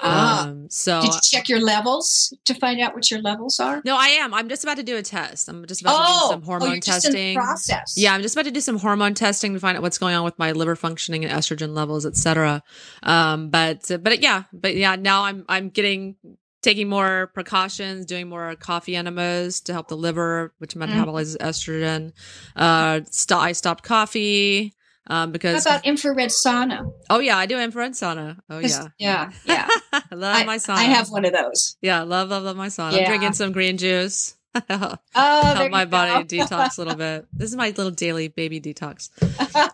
Ah, 0.00 0.48
um, 0.48 0.68
so 0.68 1.00
did 1.00 1.14
you 1.14 1.20
check 1.22 1.48
your 1.48 1.60
levels 1.60 2.34
to 2.44 2.54
find 2.54 2.80
out 2.80 2.94
what 2.94 3.10
your 3.10 3.20
levels 3.20 3.60
are? 3.60 3.82
No, 3.84 3.96
I 3.96 4.08
am. 4.08 4.34
I'm 4.34 4.48
just 4.48 4.64
about 4.64 4.78
to 4.78 4.82
do 4.82 4.96
a 4.96 5.02
test. 5.02 5.48
I'm 5.48 5.64
just 5.66 5.80
about 5.80 5.94
oh, 5.94 5.98
to 5.98 6.04
do 6.04 6.12
oh, 6.12 6.30
some 6.30 6.42
hormone 6.42 6.76
oh, 6.76 6.80
testing. 6.80 7.36
process. 7.36 7.94
Yeah, 7.96 8.12
I'm 8.12 8.22
just 8.22 8.34
about 8.34 8.46
to 8.46 8.50
do 8.50 8.60
some 8.60 8.78
hormone 8.78 9.14
testing 9.14 9.54
to 9.54 9.60
find 9.60 9.76
out 9.76 9.82
what's 9.82 9.98
going 9.98 10.16
on 10.16 10.24
with 10.24 10.38
my 10.38 10.52
liver 10.52 10.74
functioning 10.74 11.24
and 11.24 11.32
estrogen 11.32 11.74
levels, 11.74 12.04
etc. 12.04 12.62
Um, 13.02 13.50
but 13.50 13.90
but 14.02 14.20
yeah, 14.20 14.44
but 14.52 14.74
yeah, 14.74 14.96
now 14.96 15.22
I'm 15.24 15.44
I'm 15.48 15.68
getting 15.68 16.16
taking 16.62 16.88
more 16.88 17.30
precautions, 17.34 18.06
doing 18.06 18.28
more 18.28 18.54
coffee 18.56 18.96
enemas 18.96 19.60
to 19.62 19.72
help 19.72 19.88
the 19.88 19.96
liver, 19.96 20.54
which 20.58 20.74
mm. 20.74 20.86
metabolizes 20.86 21.36
mm. 21.36 21.46
estrogen. 21.46 22.12
Uh, 22.56 23.00
st- 23.10 23.40
I 23.40 23.52
stopped 23.52 23.84
coffee. 23.84 24.72
Um, 25.08 25.32
because 25.32 25.64
How 25.64 25.70
about 25.70 25.86
infrared 25.86 26.30
sauna? 26.30 26.92
Oh 27.10 27.18
yeah, 27.18 27.36
I 27.36 27.46
do 27.46 27.58
infrared 27.58 27.92
sauna. 27.92 28.38
Oh 28.48 28.60
yeah, 28.60 28.88
yeah, 28.98 29.32
yeah. 29.44 29.68
I 29.92 30.14
love 30.14 30.36
I, 30.36 30.44
my 30.44 30.56
sauna. 30.56 30.76
I 30.76 30.84
have 30.84 31.10
one 31.10 31.24
of 31.24 31.32
those. 31.32 31.76
Yeah, 31.82 32.02
love, 32.02 32.28
love, 32.30 32.44
love 32.44 32.56
my 32.56 32.68
sauna. 32.68 32.92
Yeah. 32.92 32.98
I'm 33.00 33.06
drinking 33.06 33.32
some 33.32 33.52
green 33.52 33.78
juice. 33.78 34.36
oh, 34.70 34.96
help 35.14 35.70
my 35.70 35.86
body 35.86 36.24
detox 36.24 36.76
a 36.76 36.82
little 36.82 36.94
bit. 36.94 37.26
This 37.32 37.50
is 37.50 37.56
my 37.56 37.68
little 37.68 37.90
daily 37.90 38.28
baby 38.28 38.60
detox. 38.60 39.08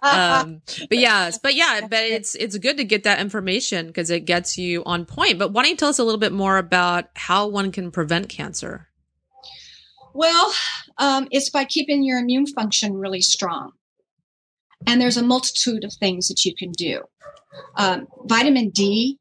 um, 0.03 0.63
but 0.89 0.99
yeah, 0.99 1.31
but 1.43 1.55
yeah, 1.55 1.81
but 1.83 1.93
it's 2.05 2.35
it's 2.37 2.57
good 2.59 2.77
to 2.79 2.85
get 2.85 3.03
that 3.03 3.21
information 3.21 3.89
because 3.89 4.11
it 4.11 4.21
gets 4.21 4.57
you 4.57 4.83
on 4.85 5.05
point. 5.05 5.39
But 5.39 5.53
why 5.53 5.63
don't 5.63 5.73
you 5.73 5.77
tell 5.77 5.89
us 5.89 5.99
a 5.99 6.05
little 6.05 6.21
bit 6.21 6.33
more 6.33 6.59
about 6.59 7.07
how 7.15 7.49
one 7.49 7.73
can 7.73 7.91
prevent 7.91 8.29
cancer? 8.29 8.89
Well, 10.15 10.53
um, 10.97 11.29
it's 11.31 11.51
by 11.51 11.65
keeping 11.65 12.03
your 12.03 12.19
immune 12.19 12.47
function 12.47 12.97
really 12.97 13.21
strong. 13.21 13.73
And 14.89 15.03
there's 15.03 15.19
a 15.19 15.23
multitude 15.23 15.85
of 15.85 15.93
things 15.93 16.29
that 16.29 16.47
you 16.47 16.55
can 16.57 16.73
do. 16.73 17.03
Um, 17.77 18.09
vitamin 18.25 18.71
D, 18.71 19.19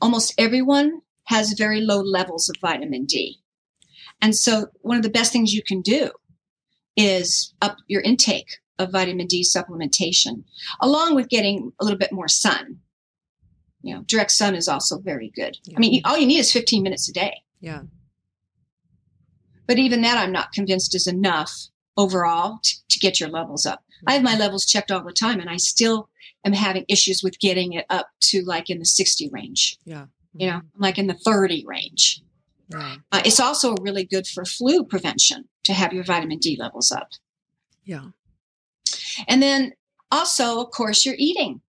almost 0.00 0.32
everyone 0.38 1.02
has 1.24 1.52
very 1.52 1.82
low 1.82 2.00
levels 2.00 2.48
of 2.48 2.56
vitamin 2.58 3.04
D. 3.04 3.38
And 4.22 4.34
so, 4.34 4.68
one 4.80 4.96
of 4.96 5.02
the 5.02 5.10
best 5.10 5.30
things 5.30 5.52
you 5.52 5.62
can 5.62 5.82
do 5.82 6.10
is 6.96 7.52
up 7.60 7.76
your 7.86 8.00
intake 8.00 8.60
of 8.78 8.92
vitamin 8.92 9.26
D 9.26 9.44
supplementation, 9.44 10.44
along 10.80 11.16
with 11.16 11.28
getting 11.28 11.72
a 11.78 11.84
little 11.84 11.98
bit 11.98 12.12
more 12.12 12.28
sun. 12.28 12.78
You 13.82 13.96
know, 13.96 14.02
direct 14.06 14.30
sun 14.30 14.54
is 14.54 14.68
also 14.68 14.98
very 14.98 15.30
good. 15.34 15.58
Yeah. 15.64 15.76
I 15.76 15.80
mean, 15.80 16.00
all 16.06 16.16
you 16.16 16.26
need 16.26 16.38
is 16.38 16.50
15 16.50 16.82
minutes 16.82 17.10
a 17.10 17.12
day. 17.12 17.42
Yeah. 17.60 17.82
But 19.66 19.78
even 19.78 20.00
that, 20.00 20.16
I'm 20.16 20.32
not 20.32 20.52
convinced 20.52 20.94
is 20.94 21.06
enough 21.06 21.52
overall 21.98 22.60
to, 22.62 22.72
to 22.88 22.98
get 22.98 23.20
your 23.20 23.28
levels 23.28 23.66
up. 23.66 23.84
I 24.06 24.14
have 24.14 24.22
my 24.22 24.36
levels 24.36 24.66
checked 24.66 24.90
all 24.90 25.04
the 25.04 25.12
time 25.12 25.40
and 25.40 25.48
I 25.48 25.56
still 25.56 26.08
am 26.44 26.52
having 26.52 26.84
issues 26.88 27.22
with 27.22 27.38
getting 27.38 27.72
it 27.74 27.86
up 27.88 28.08
to 28.20 28.42
like 28.42 28.70
in 28.70 28.78
the 28.78 28.84
60 28.84 29.28
range. 29.30 29.78
Yeah. 29.84 30.06
You 30.34 30.48
know, 30.48 30.60
like 30.76 30.98
in 30.98 31.06
the 31.06 31.14
30 31.14 31.64
range. 31.66 32.22
Uh, 32.74 32.96
it's 33.24 33.40
also 33.40 33.74
really 33.82 34.04
good 34.04 34.26
for 34.26 34.44
flu 34.44 34.84
prevention 34.84 35.48
to 35.64 35.72
have 35.72 35.92
your 35.92 36.04
vitamin 36.04 36.38
D 36.38 36.56
levels 36.58 36.90
up. 36.90 37.08
Yeah. 37.84 38.06
And 39.28 39.42
then 39.42 39.72
also, 40.10 40.60
of 40.60 40.70
course, 40.70 41.04
you're 41.04 41.14
eating. 41.18 41.60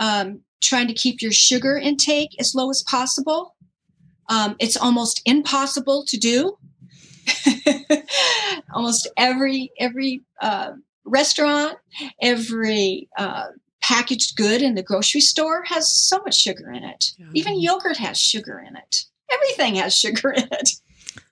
Um, 0.00 0.42
trying 0.60 0.86
to 0.88 0.94
keep 0.94 1.22
your 1.22 1.32
sugar 1.32 1.76
intake 1.76 2.30
as 2.38 2.54
low 2.54 2.70
as 2.70 2.82
possible. 2.82 3.54
Um, 4.28 4.56
it's 4.58 4.76
almost 4.76 5.22
impossible 5.24 6.04
to 6.06 6.16
do. 6.16 6.58
almost 8.74 9.08
every 9.16 9.70
every 9.78 10.22
uh, 10.40 10.72
restaurant, 11.08 11.76
every 12.22 13.08
uh, 13.16 13.46
packaged 13.80 14.36
good 14.36 14.62
in 14.62 14.74
the 14.74 14.82
grocery 14.82 15.20
store 15.20 15.64
has 15.64 15.92
so 16.08 16.18
much 16.18 16.36
sugar 16.36 16.70
in 16.70 16.84
it. 16.84 17.12
Yeah. 17.18 17.26
Even 17.34 17.60
yogurt 17.60 17.96
has 17.98 18.18
sugar 18.20 18.58
in 18.66 18.76
it. 18.76 19.04
Everything 19.30 19.76
has 19.76 19.94
sugar 19.94 20.30
in 20.30 20.48
it. 20.50 20.70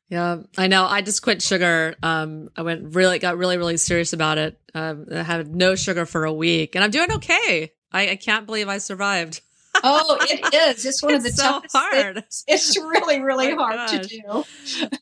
Yeah, 0.09 0.43
I 0.57 0.69
know. 0.69 0.87
I 0.87 1.03
just 1.03 1.23
quit 1.23 1.43
sugar. 1.43 1.97
Um, 2.03 2.49
I 2.57 2.63
went 2.63 2.95
really, 2.95 3.19
got 3.19 3.39
really, 3.39 3.57
really 3.57 3.77
serious 3.77 4.13
about 4.13 4.39
it. 4.39 4.61
Um, 4.73 5.07
I 5.13 5.23
had 5.23 5.55
no 5.55 5.75
sugar 5.75 6.07
for 6.07 6.25
a 6.25 6.33
week, 6.33 6.77
and 6.77 6.85
I'm 6.85 6.93
doing 6.93 7.11
okay. 7.13 7.73
I, 7.91 8.11
I 8.11 8.17
can't 8.17 8.47
believe 8.47 8.69
I 8.69 8.79
survived. 8.79 9.41
oh, 9.83 10.17
it 10.21 10.55
is. 10.77 10.87
It's 10.87 11.03
one 11.03 11.15
it's 11.15 11.27
of 11.27 11.33
the 11.33 11.37
so 11.37 11.43
toughest 11.43 11.77
hard. 11.77 12.15
Things. 12.17 12.45
It's 12.47 12.79
really, 12.79 13.21
really 13.21 13.51
oh 13.53 13.57
hard 13.57 13.75
gosh. 13.91 14.07
to 14.07 14.07
do. 14.07 14.29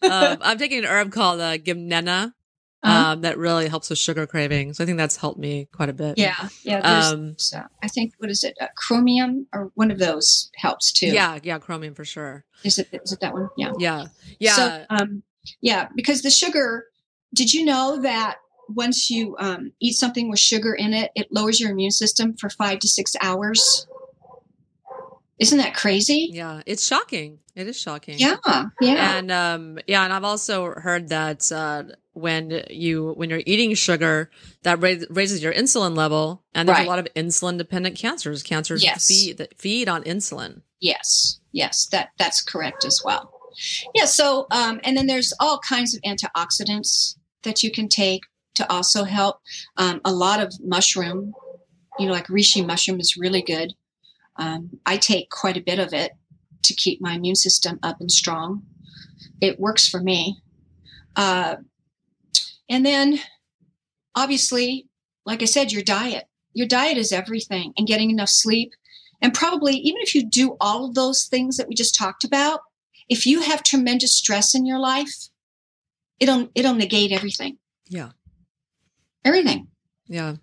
um, 0.08 0.38
I'm 0.42 0.58
taking 0.58 0.78
an 0.78 0.86
herb 0.86 1.12
called 1.12 1.40
uh, 1.40 1.58
gymnema, 1.58 2.32
uh-huh. 2.84 3.12
um, 3.12 3.20
that 3.22 3.38
really 3.38 3.68
helps 3.68 3.90
with 3.90 3.98
sugar 3.98 4.26
cravings. 4.26 4.80
I 4.80 4.86
think 4.86 4.98
that's 4.98 5.16
helped 5.16 5.38
me 5.38 5.68
quite 5.72 5.88
a 5.88 5.92
bit. 5.92 6.18
Yeah, 6.18 6.48
yeah. 6.62 6.80
Um, 6.80 7.34
so 7.38 7.62
I 7.82 7.88
think 7.88 8.12
what 8.18 8.30
is 8.30 8.44
it, 8.44 8.56
uh, 8.60 8.68
chromium 8.76 9.46
or 9.52 9.70
one 9.74 9.90
of 9.90 9.98
those 9.98 10.50
helps 10.56 10.92
too. 10.92 11.08
Yeah, 11.08 11.38
yeah, 11.42 11.58
chromium 11.58 11.94
for 11.94 12.04
sure. 12.04 12.44
Is 12.62 12.78
it 12.78 12.88
is 12.92 13.12
it 13.12 13.20
that 13.20 13.32
one? 13.32 13.48
Yeah, 13.56 13.72
yeah, 13.78 14.04
yeah. 14.38 14.52
So, 14.52 14.84
um, 14.90 15.22
yeah, 15.60 15.88
because 15.94 16.22
the 16.22 16.30
sugar. 16.30 16.86
Did 17.34 17.52
you 17.52 17.64
know 17.64 18.00
that 18.02 18.36
once 18.68 19.10
you 19.10 19.34
um, 19.40 19.72
eat 19.80 19.94
something 19.94 20.30
with 20.30 20.38
sugar 20.38 20.72
in 20.72 20.94
it, 20.94 21.10
it 21.16 21.26
lowers 21.32 21.58
your 21.58 21.72
immune 21.72 21.90
system 21.90 22.36
for 22.36 22.48
five 22.48 22.78
to 22.78 22.86
six 22.86 23.16
hours? 23.20 23.88
Isn't 25.40 25.58
that 25.58 25.74
crazy? 25.74 26.30
Yeah, 26.32 26.62
it's 26.64 26.86
shocking. 26.86 27.40
It 27.56 27.66
is 27.66 27.76
shocking. 27.76 28.18
Yeah, 28.18 28.36
yeah. 28.80 29.18
And 29.18 29.32
um, 29.32 29.78
yeah, 29.88 30.04
and 30.04 30.12
I've 30.12 30.22
also 30.22 30.74
heard 30.74 31.08
that 31.08 31.50
uh, 31.50 31.84
when 32.14 32.64
you 32.70 33.12
when 33.12 33.28
you're 33.28 33.42
eating 33.44 33.74
sugar, 33.74 34.30
that 34.62 34.80
ra- 34.80 35.04
raises 35.10 35.42
your 35.42 35.52
insulin 35.52 35.96
level, 35.96 36.42
and 36.54 36.68
there's 36.68 36.78
right. 36.78 36.86
a 36.86 36.90
lot 36.90 36.98
of 36.98 37.06
insulin 37.14 37.58
dependent 37.58 37.96
cancers. 37.96 38.42
Cancers 38.42 38.82
yes. 38.82 39.06
feed 39.06 39.36
that 39.38 39.58
feed 39.58 39.88
on 39.88 40.02
insulin. 40.04 40.62
Yes, 40.80 41.40
yes, 41.52 41.86
that 41.86 42.10
that's 42.18 42.42
correct 42.42 42.84
as 42.84 43.02
well. 43.04 43.30
Yeah. 43.94 44.06
So, 44.06 44.46
um, 44.50 44.80
and 44.84 44.96
then 44.96 45.06
there's 45.06 45.32
all 45.40 45.58
kinds 45.58 45.94
of 45.94 46.02
antioxidants 46.02 47.16
that 47.42 47.62
you 47.62 47.70
can 47.70 47.88
take 47.88 48.22
to 48.54 48.70
also 48.70 49.04
help. 49.04 49.40
Um, 49.76 50.00
a 50.04 50.12
lot 50.12 50.40
of 50.40 50.52
mushroom, 50.62 51.34
you 51.98 52.06
know, 52.06 52.12
like 52.12 52.26
reishi 52.28 52.66
mushroom 52.66 53.00
is 53.00 53.16
really 53.16 53.42
good. 53.42 53.74
Um, 54.36 54.70
I 54.86 54.96
take 54.96 55.30
quite 55.30 55.56
a 55.56 55.62
bit 55.62 55.78
of 55.78 55.92
it 55.92 56.12
to 56.64 56.74
keep 56.74 57.00
my 57.00 57.14
immune 57.14 57.36
system 57.36 57.78
up 57.82 58.00
and 58.00 58.10
strong. 58.10 58.62
It 59.40 59.60
works 59.60 59.88
for 59.88 60.00
me. 60.00 60.40
Uh, 61.16 61.56
and 62.68 62.84
then 62.84 63.20
obviously, 64.14 64.88
like 65.26 65.42
I 65.42 65.46
said, 65.46 65.72
your 65.72 65.82
diet. 65.82 66.24
Your 66.52 66.66
diet 66.68 66.98
is 66.98 67.12
everything 67.12 67.72
and 67.76 67.86
getting 67.86 68.10
enough 68.10 68.28
sleep. 68.28 68.72
And 69.20 69.34
probably, 69.34 69.74
even 69.74 70.02
if 70.02 70.14
you 70.14 70.24
do 70.24 70.56
all 70.60 70.86
of 70.86 70.94
those 70.94 71.24
things 71.24 71.56
that 71.56 71.68
we 71.68 71.74
just 71.74 71.94
talked 71.94 72.24
about, 72.24 72.60
if 73.08 73.26
you 73.26 73.40
have 73.40 73.62
tremendous 73.62 74.16
stress 74.16 74.54
in 74.54 74.66
your 74.66 74.78
life, 74.78 75.28
it'll 76.20 76.48
it'll 76.54 76.74
negate 76.74 77.12
everything. 77.12 77.58
Yeah. 77.88 78.10
Everything. 79.24 79.68
Yeah. 80.06 80.36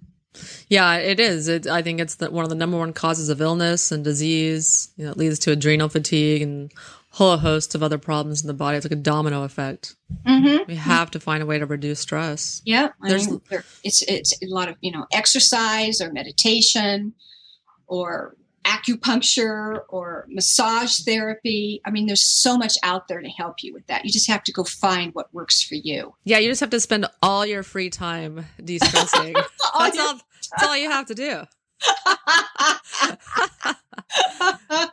Yeah, 0.69 0.95
it 0.95 1.19
is. 1.19 1.47
It, 1.47 1.67
I 1.67 1.81
think 1.81 1.99
it's 1.99 2.15
the, 2.15 2.31
one 2.31 2.43
of 2.43 2.49
the 2.49 2.55
number 2.55 2.77
one 2.77 2.93
causes 2.93 3.29
of 3.29 3.41
illness 3.41 3.91
and 3.91 4.03
disease. 4.03 4.89
You 4.95 5.05
know, 5.05 5.11
it 5.11 5.17
leads 5.17 5.39
to 5.39 5.51
adrenal 5.51 5.89
fatigue 5.89 6.41
and 6.41 6.71
whole 7.11 7.37
host 7.37 7.75
of 7.75 7.83
other 7.83 7.97
problems 7.97 8.41
in 8.41 8.47
the 8.47 8.53
body. 8.53 8.77
It's 8.77 8.85
like 8.85 8.91
a 8.93 8.95
domino 8.95 9.43
effect. 9.43 9.95
Mm-hmm. 10.25 10.63
We 10.67 10.75
have 10.75 11.11
to 11.11 11.19
find 11.19 11.43
a 11.43 11.45
way 11.45 11.59
to 11.59 11.65
reduce 11.65 11.99
stress. 11.99 12.61
Yeah, 12.65 12.89
I 13.03 13.09
There's- 13.09 13.29
mean, 13.29 13.41
there, 13.49 13.63
it's 13.83 14.01
it's 14.03 14.33
a 14.41 14.47
lot 14.47 14.69
of 14.69 14.75
you 14.81 14.91
know 14.91 15.05
exercise 15.13 16.01
or 16.01 16.11
meditation 16.11 17.13
or 17.87 18.35
acupuncture 18.63 19.81
or 19.89 20.25
massage 20.29 20.99
therapy. 20.99 21.81
I 21.85 21.91
mean, 21.91 22.05
there's 22.05 22.23
so 22.23 22.57
much 22.57 22.75
out 22.83 23.07
there 23.07 23.19
to 23.21 23.27
help 23.29 23.63
you 23.63 23.73
with 23.73 23.87
that. 23.87 24.05
You 24.05 24.11
just 24.11 24.27
have 24.29 24.43
to 24.43 24.51
go 24.51 24.63
find 24.63 25.13
what 25.13 25.33
works 25.33 25.63
for 25.63 25.75
you. 25.75 26.13
Yeah, 26.23 26.37
you 26.37 26.47
just 26.49 26.61
have 26.61 26.69
to 26.69 26.79
spend 26.79 27.07
all 27.23 27.45
your 27.45 27.63
free 27.63 27.89
time 27.89 28.45
de-stressing. 28.63 29.33
that's, 29.77 29.97
all, 29.99 30.13
that's 30.51 30.63
all 30.63 30.77
you 30.77 30.91
have 30.91 31.07
to 31.07 31.15
do. 31.15 31.41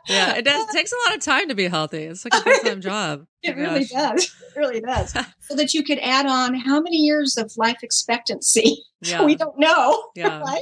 Yeah, 0.07 0.35
it 0.35 0.45
does. 0.45 0.67
It 0.69 0.71
takes 0.73 0.91
a 0.91 0.95
lot 1.09 1.17
of 1.17 1.23
time 1.23 1.49
to 1.49 1.55
be 1.55 1.67
healthy. 1.67 2.03
It's 2.03 2.25
like 2.25 2.33
a 2.33 2.41
full-time 2.43 2.81
job. 2.81 3.25
It 3.41 3.55
Oh, 3.57 3.61
really 3.61 3.85
gosh. 3.85 3.89
does. 3.91 4.23
It 4.55 4.59
really 4.59 4.81
does. 4.81 5.11
so 5.39 5.55
that 5.55 5.73
you 5.73 5.81
could 5.83 5.99
add 5.99 6.25
on 6.25 6.55
how 6.55 6.81
many 6.81 6.97
years 6.97 7.37
of 7.37 7.51
life 7.55 7.77
expectancy 7.83 8.83
Yeah. 9.01 9.23
we 9.23 9.35
don't 9.35 9.57
know. 9.57 10.09
Yeah. 10.13 10.41
Right? 10.41 10.61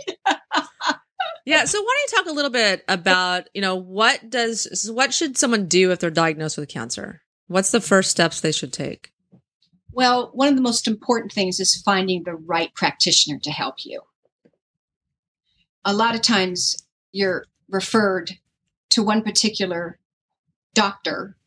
Yeah. 1.46 1.66
So 1.66 1.82
why 1.82 1.96
don't 1.98 2.12
you 2.12 2.18
talk 2.18 2.32
a 2.32 2.36
little 2.36 2.52
bit 2.52 2.84
about, 2.88 3.50
you 3.56 3.62
know, 3.62 3.76
what 3.76 4.30
does, 4.30 4.88
what 4.94 5.12
should 5.12 5.38
someone 5.38 5.66
do 5.68 5.92
if 5.92 5.98
they're 6.00 6.12
diagnosed 6.12 6.58
with 6.58 6.70
cancer? 6.70 7.22
What's 7.48 7.72
the 7.72 7.82
first 7.82 8.12
steps 8.12 8.42
they 8.42 8.52
should 8.52 8.74
take? 8.74 9.12
Well, 9.92 10.30
one 10.36 10.50
of 10.50 10.56
the 10.56 10.62
most 10.62 10.88
important 10.88 11.32
things 11.32 11.60
is 11.60 11.82
finding 11.84 12.24
the 12.26 12.36
right 12.36 12.72
practitioner 12.76 13.40
to 13.42 13.50
help 13.50 13.76
you. 13.86 14.02
A 15.84 15.94
lot 15.94 16.14
of 16.14 16.22
times 16.22 16.76
you're 17.12 17.46
referred 17.70 18.34
to 18.98 19.04
one 19.04 19.22
particular 19.22 20.00
doctor 20.74 21.38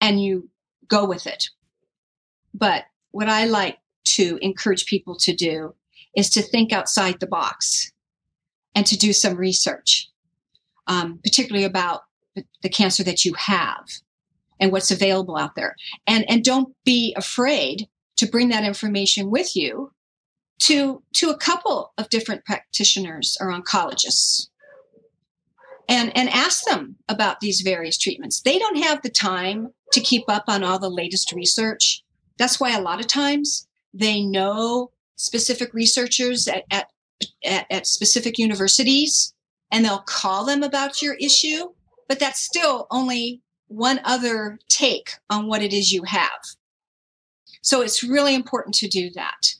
and 0.00 0.20
you 0.20 0.50
go 0.88 1.06
with 1.06 1.28
it. 1.28 1.44
But 2.52 2.86
what 3.12 3.28
I 3.28 3.44
like 3.44 3.78
to 4.16 4.36
encourage 4.42 4.86
people 4.86 5.16
to 5.18 5.32
do 5.32 5.76
is 6.16 6.28
to 6.30 6.42
think 6.42 6.72
outside 6.72 7.20
the 7.20 7.28
box 7.28 7.92
and 8.74 8.84
to 8.86 8.98
do 8.98 9.12
some 9.12 9.36
research, 9.36 10.10
um, 10.88 11.20
particularly 11.22 11.64
about 11.64 12.00
the- 12.34 12.68
cancer 12.68 13.04
that 13.04 13.24
you 13.24 13.32
have 13.34 13.86
and 14.58 14.72
what's 14.72 14.90
available 14.90 15.36
out 15.36 15.54
there. 15.54 15.76
And, 16.08 16.28
and 16.28 16.42
don't 16.42 16.74
be 16.84 17.14
afraid 17.16 17.88
to 18.16 18.26
bring 18.26 18.48
that 18.48 18.64
information 18.64 19.30
with 19.30 19.54
you 19.54 19.92
to, 20.62 21.00
to 21.14 21.30
a 21.30 21.36
couple 21.36 21.92
of 21.96 22.08
different 22.08 22.44
practitioners 22.44 23.38
or 23.40 23.52
oncologists 23.52 24.48
and, 25.88 26.16
and 26.16 26.28
ask 26.30 26.64
them 26.64 26.96
about 27.08 27.40
these 27.40 27.60
various 27.60 27.98
treatments. 27.98 28.40
They 28.40 28.58
don't 28.58 28.82
have 28.82 29.02
the 29.02 29.10
time 29.10 29.68
to 29.92 30.00
keep 30.00 30.24
up 30.28 30.44
on 30.48 30.64
all 30.64 30.78
the 30.78 30.88
latest 30.88 31.32
research. 31.32 32.02
That's 32.38 32.58
why 32.58 32.76
a 32.76 32.80
lot 32.80 33.00
of 33.00 33.06
times 33.06 33.66
they 33.92 34.22
know 34.22 34.90
specific 35.16 35.74
researchers 35.74 36.48
at, 36.48 36.64
at, 36.70 36.88
at, 37.44 37.66
at 37.70 37.86
specific 37.86 38.38
universities 38.38 39.34
and 39.70 39.84
they'll 39.84 39.98
call 39.98 40.44
them 40.44 40.62
about 40.62 41.02
your 41.02 41.14
issue, 41.14 41.72
but 42.08 42.18
that's 42.18 42.40
still 42.40 42.86
only 42.90 43.42
one 43.68 44.00
other 44.04 44.58
take 44.68 45.12
on 45.30 45.46
what 45.46 45.62
it 45.62 45.72
is 45.72 45.92
you 45.92 46.04
have. 46.04 46.40
So 47.62 47.80
it's 47.80 48.02
really 48.02 48.34
important 48.34 48.74
to 48.76 48.88
do 48.88 49.10
that. 49.14 49.54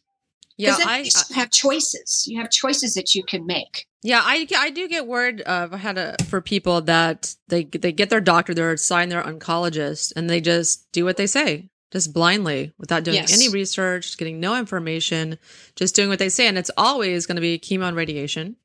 Yeah. 0.63 0.77
I, 0.87 0.99
you 1.01 1.11
have 1.35 1.51
choices. 1.51 2.25
You 2.27 2.41
have 2.41 2.51
choices 2.51 2.95
that 2.95 3.15
you 3.15 3.23
can 3.25 3.47
make. 3.47 3.87
Yeah, 4.03 4.21
I, 4.25 4.47
I 4.57 4.71
do 4.71 4.89
get 4.89 5.07
word 5.07 5.41
of 5.43 5.73
I 5.73 5.77
had 5.77 5.97
a 5.99 6.17
for 6.29 6.41
people 6.41 6.81
that 6.83 7.35
they 7.49 7.65
they 7.65 7.93
get 7.93 8.11
their 8.11 8.21
doctor, 8.21 8.53
they're 8.55 8.73
assigned 8.73 9.13
their 9.13 9.23
oncologist, 9.23 10.13
and 10.17 10.29
they 10.29 10.41
just 10.41 10.91
do 10.93 11.05
what 11.05 11.17
they 11.17 11.27
say, 11.27 11.71
just 11.93 12.13
blindly, 12.13 12.73
without 12.79 13.05
doing 13.05 13.17
Yes. 13.19 13.33
any 13.33 13.49
research, 13.49 14.17
getting 14.19 14.41
no 14.41 14.57
information, 14.59 15.39
just 15.77 15.95
doing 15.95 16.09
what 16.09 16.19
they 16.19 16.29
say, 16.29 16.49
and 16.49 16.59
it's 16.59 16.71
always 16.77 17.27
going 17.27 17.37
to 17.37 17.41
be 17.43 17.59
chemo 17.61 17.87
and 17.87 17.97
radiation, 17.97 18.57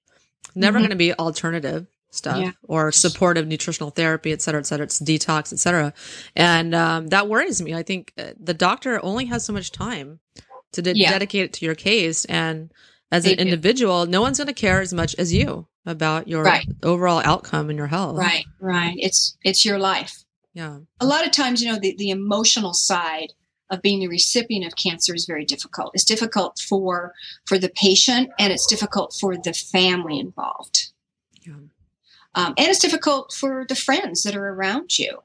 never 0.55 0.77
Mhm. 0.79 0.81
going 0.81 0.89
to 0.89 0.95
be 0.95 1.13
alternative 1.13 1.85
stuff 2.09 2.37
Yeah. 2.41 2.51
or 2.63 2.91
supportive 2.91 3.45
nutritional 3.45 3.91
therapy, 3.91 4.31
et 4.31 4.41
cetera, 4.41 4.59
et 4.61 4.65
cetera. 4.65 4.85
It's 4.85 4.99
detox, 4.99 5.53
et 5.53 5.59
cetera, 5.59 5.93
and 6.35 6.73
um, 6.73 7.07
that 7.09 7.27
worries 7.27 7.61
me. 7.61 7.75
I 7.75 7.83
think 7.83 8.11
uh, 8.17 8.31
the 8.39 8.55
doctor 8.55 8.99
only 9.03 9.25
has 9.25 9.45
so 9.45 9.53
much 9.53 9.71
time 9.71 10.19
to 10.73 10.81
de- 10.81 10.93
Yeah. 10.97 11.11
dedicate 11.11 11.45
it 11.45 11.53
to 11.53 11.65
your 11.65 11.75
case, 11.75 12.25
and 12.25 12.71
as 13.11 13.23
They 13.23 13.31
an 13.31 13.37
do. 13.37 13.43
individual, 13.43 14.05
no 14.05 14.21
one's 14.21 14.37
going 14.37 14.47
to 14.47 14.53
care 14.53 14.81
as 14.81 14.93
much 14.93 15.15
as 15.15 15.31
you 15.33 15.67
about 15.85 16.27
your 16.27 16.43
Right. 16.43 16.67
overall 16.83 17.21
outcome 17.23 17.69
and 17.69 17.77
your 17.77 17.87
health. 17.87 18.17
Right, 18.17 18.45
right. 18.59 18.95
It's 18.97 19.37
it's 19.43 19.63
your 19.63 19.79
life. 19.79 20.23
Yeah. 20.53 20.79
A 20.99 21.05
lot 21.05 21.25
of 21.25 21.31
times, 21.31 21.61
you 21.61 21.71
know, 21.71 21.79
the, 21.79 21.95
the 21.97 22.09
emotional 22.09 22.73
side 22.73 23.33
of 23.69 23.81
being 23.81 23.99
the 23.99 24.07
recipient 24.07 24.65
of 24.65 24.75
cancer 24.75 25.13
is 25.15 25.25
very 25.25 25.45
difficult. 25.45 25.91
It's 25.93 26.03
difficult 26.03 26.59
for 26.59 27.13
for 27.45 27.57
the 27.57 27.69
patient 27.69 28.29
and 28.39 28.51
it's 28.51 28.65
difficult 28.65 29.15
for 29.19 29.37
the 29.37 29.53
family 29.53 30.19
involved. 30.19 30.91
Yeah. 31.45 31.53
Um, 32.35 32.53
and 32.57 32.67
it's 32.67 32.79
difficult 32.79 33.31
for 33.33 33.65
the 33.67 33.75
friends 33.75 34.23
that 34.23 34.35
are 34.35 34.47
around 34.49 34.97
you. 34.99 35.19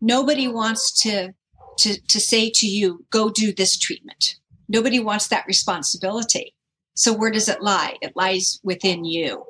Nobody 0.00 0.48
wants 0.48 0.92
to 1.02 1.34
to 1.78 2.00
to 2.08 2.20
say 2.20 2.50
to 2.50 2.66
you, 2.66 3.04
"Go 3.10 3.28
do 3.30 3.52
this 3.52 3.76
treatment." 3.78 4.36
Nobody 4.68 4.98
wants 5.00 5.28
that 5.28 5.46
responsibility. 5.46 6.54
So 6.94 7.12
where 7.12 7.30
does 7.30 7.48
it 7.48 7.62
lie? 7.62 7.96
It 8.02 8.12
lies 8.16 8.60
within 8.62 9.04
you, 9.04 9.44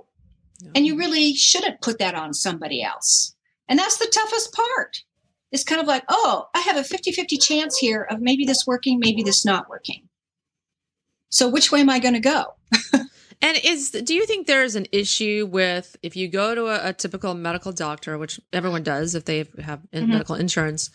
Yeah. 0.61 0.71
and 0.75 0.87
you 0.87 0.97
really 0.97 1.35
shouldn't 1.35 1.81
put 1.81 1.99
that 1.99 2.15
on 2.15 2.35
somebody 2.35 2.83
else. 2.83 3.35
And 3.69 3.79
that's 3.79 3.97
the 3.99 4.07
toughest 4.13 4.53
part. 4.53 5.03
It's 5.51 5.65
kind 5.65 5.81
of 5.81 5.87
like, 5.87 6.05
"Oh, 6.09 6.49
I 6.55 6.61
have 6.61 6.77
a 6.77 6.83
50-50 6.85 7.39
chance 7.39 7.79
here 7.79 8.03
of 8.03 8.21
maybe 8.21 8.45
this 8.45 8.67
working, 8.67 8.99
maybe 9.01 9.23
this 9.23 9.45
not 9.45 9.69
working." 9.69 10.09
So 11.31 11.49
which 11.49 11.71
way 11.73 11.81
am 11.81 11.91
I 11.91 11.99
going 11.99 12.15
to 12.15 12.21
go? 12.21 12.55
And 13.41 13.57
is 13.63 13.93
do 13.93 14.15
you 14.17 14.27
think 14.27 14.49
there 14.49 14.65
is 14.65 14.75
an 14.75 14.87
issue 14.91 15.49
with 15.49 15.97
if 16.03 16.17
you 16.17 16.27
go 16.27 16.57
to 16.57 16.67
a, 16.67 16.89
a 16.89 16.93
typical 16.93 17.35
medical 17.35 17.71
doctor, 17.71 18.19
which 18.19 18.41
everyone 18.53 18.83
does 18.83 19.15
if 19.15 19.27
they 19.27 19.47
have 19.63 19.81
Mhm. 19.95 20.09
medical 20.09 20.35
insurance, 20.35 20.91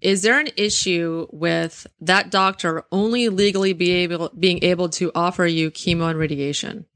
is 0.00 0.22
there 0.22 0.38
an 0.38 0.48
issue 0.56 1.26
with 1.30 1.86
that 2.00 2.30
doctor 2.30 2.84
only 2.92 3.28
legally 3.28 3.72
be 3.72 3.90
able 3.90 4.30
being 4.38 4.62
able 4.62 4.88
to 4.90 5.10
offer 5.14 5.46
you 5.46 5.70
chemo 5.70 6.08
and 6.10 6.18
radiation? 6.18 6.86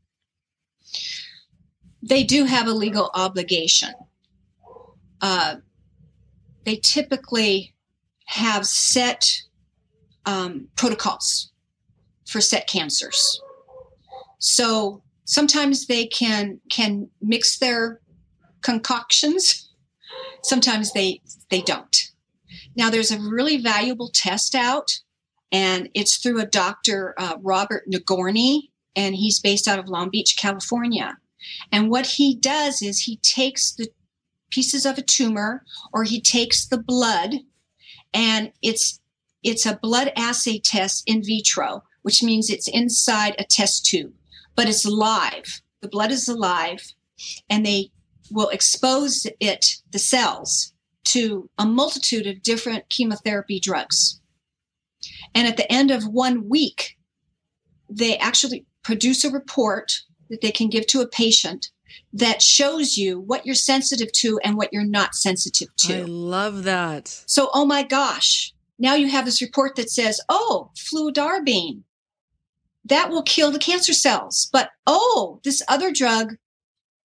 they 2.03 2.25
do 2.25 2.45
have 2.45 2.67
a 2.67 2.73
legal 2.73 3.11
obligation. 3.15 3.95
Uh, 5.21 5.57
they 6.65 6.77
typically 6.77 7.75
have 8.27 8.67
set 8.67 9.43
um, 10.27 10.69
protocols 10.77 11.53
for 12.27 12.41
set 12.41 12.67
cancers. 12.67 13.41
So 14.39 15.03
sometimes 15.25 15.87
they 15.87 16.07
can 16.07 16.61
can 16.71 17.09
mix 17.21 17.59
their 17.59 18.01
concoctions. 18.63 19.71
Sometimes 20.43 20.93
they 20.93 21.21
they 21.51 21.61
don't. 21.61 22.02
Now 22.77 22.91
there's 22.91 23.11
a 23.11 23.21
really 23.21 23.59
valuable 23.59 24.11
test 24.13 24.55
out, 24.55 24.91
and 25.51 25.89
it's 25.95 26.17
through 26.17 26.41
a 26.41 26.47
doctor 26.47 27.15
uh, 27.19 27.37
Robert 27.41 27.85
Nagourney, 27.87 28.71
and 28.97 29.15
he's 29.15 29.41
based 29.41 29.69
out 29.69 29.79
of 29.79 29.89
Long 29.89 30.11
Beach, 30.11 30.37
California. 30.39 31.17
And 31.71 31.91
what 31.91 32.07
he 32.07 32.35
does 32.35 32.83
is 32.83 33.01
he 33.01 33.17
takes 33.19 33.73
the 33.73 33.89
pieces 34.51 34.87
of 34.87 34.99
a 34.99 35.03
tumor 35.03 35.65
or 35.93 36.05
he 36.05 36.21
takes 36.21 36.67
the 36.67 36.79
blood 36.79 37.35
and 38.15 38.53
it's 38.61 39.01
it's 39.43 39.67
a 39.67 39.79
blood 39.83 40.13
assay 40.15 40.61
test 40.61 41.03
in 41.07 41.25
vitro, 41.25 41.83
which 42.03 42.23
means 42.23 42.49
it's 42.49 42.69
inside 42.69 43.35
a 43.39 43.45
test 43.45 43.85
tube, 43.85 44.13
but 44.55 44.69
it's 44.69 44.87
live. 44.87 45.63
The 45.81 45.89
blood 45.89 46.13
is 46.13 46.29
alive 46.29 46.93
and 47.51 47.67
they 47.67 47.91
will 48.31 48.51
expose 48.51 49.27
it, 49.41 49.79
the 49.91 49.99
cells, 49.99 50.72
to 51.05 51.49
a 51.59 51.67
multitude 51.67 52.27
of 52.27 52.43
different 52.43 52.89
chemotherapy 52.89 53.61
drugs. 53.61 54.21
And 55.35 55.47
at 55.49 55.57
the 55.57 55.71
end 55.71 55.91
of 55.91 56.07
one 56.07 56.49
week, 56.49 56.97
they 57.89 58.17
actually 58.19 58.67
produce 58.83 59.25
a 59.25 59.31
report 59.31 60.01
that 60.31 60.41
they 60.41 60.51
can 60.51 60.69
give 60.69 60.87
to 60.89 61.01
a 61.01 61.09
patient 61.09 61.69
that 62.13 62.41
shows 62.41 62.97
you 62.97 63.21
what 63.21 63.45
you're 63.45 63.55
sensitive 63.55 64.13
to 64.13 64.39
and 64.45 64.57
what 64.57 64.73
you're 64.73 64.85
not 64.85 65.15
sensitive 65.15 65.69
to. 65.77 66.01
I 66.01 66.03
love 66.05 66.65
that. 66.65 67.09
So, 67.27 67.51
oh 67.53 67.67
my 67.67 67.83
gosh, 67.83 68.55
now 68.79 68.95
you 68.95 69.09
have 69.09 69.25
this 69.25 69.43
report 69.43 69.77
that 69.77 69.91
says, 69.91 70.21
oh, 70.29 70.71
fludarabine 70.77 71.83
that 72.85 73.11
will 73.11 73.23
kill 73.23 73.51
the 73.51 73.59
cancer 73.59 73.93
cells. 73.93 74.49
But 74.53 74.71
oh, 74.87 75.41
this 75.45 75.63
other 75.69 75.93
drug, 75.93 76.37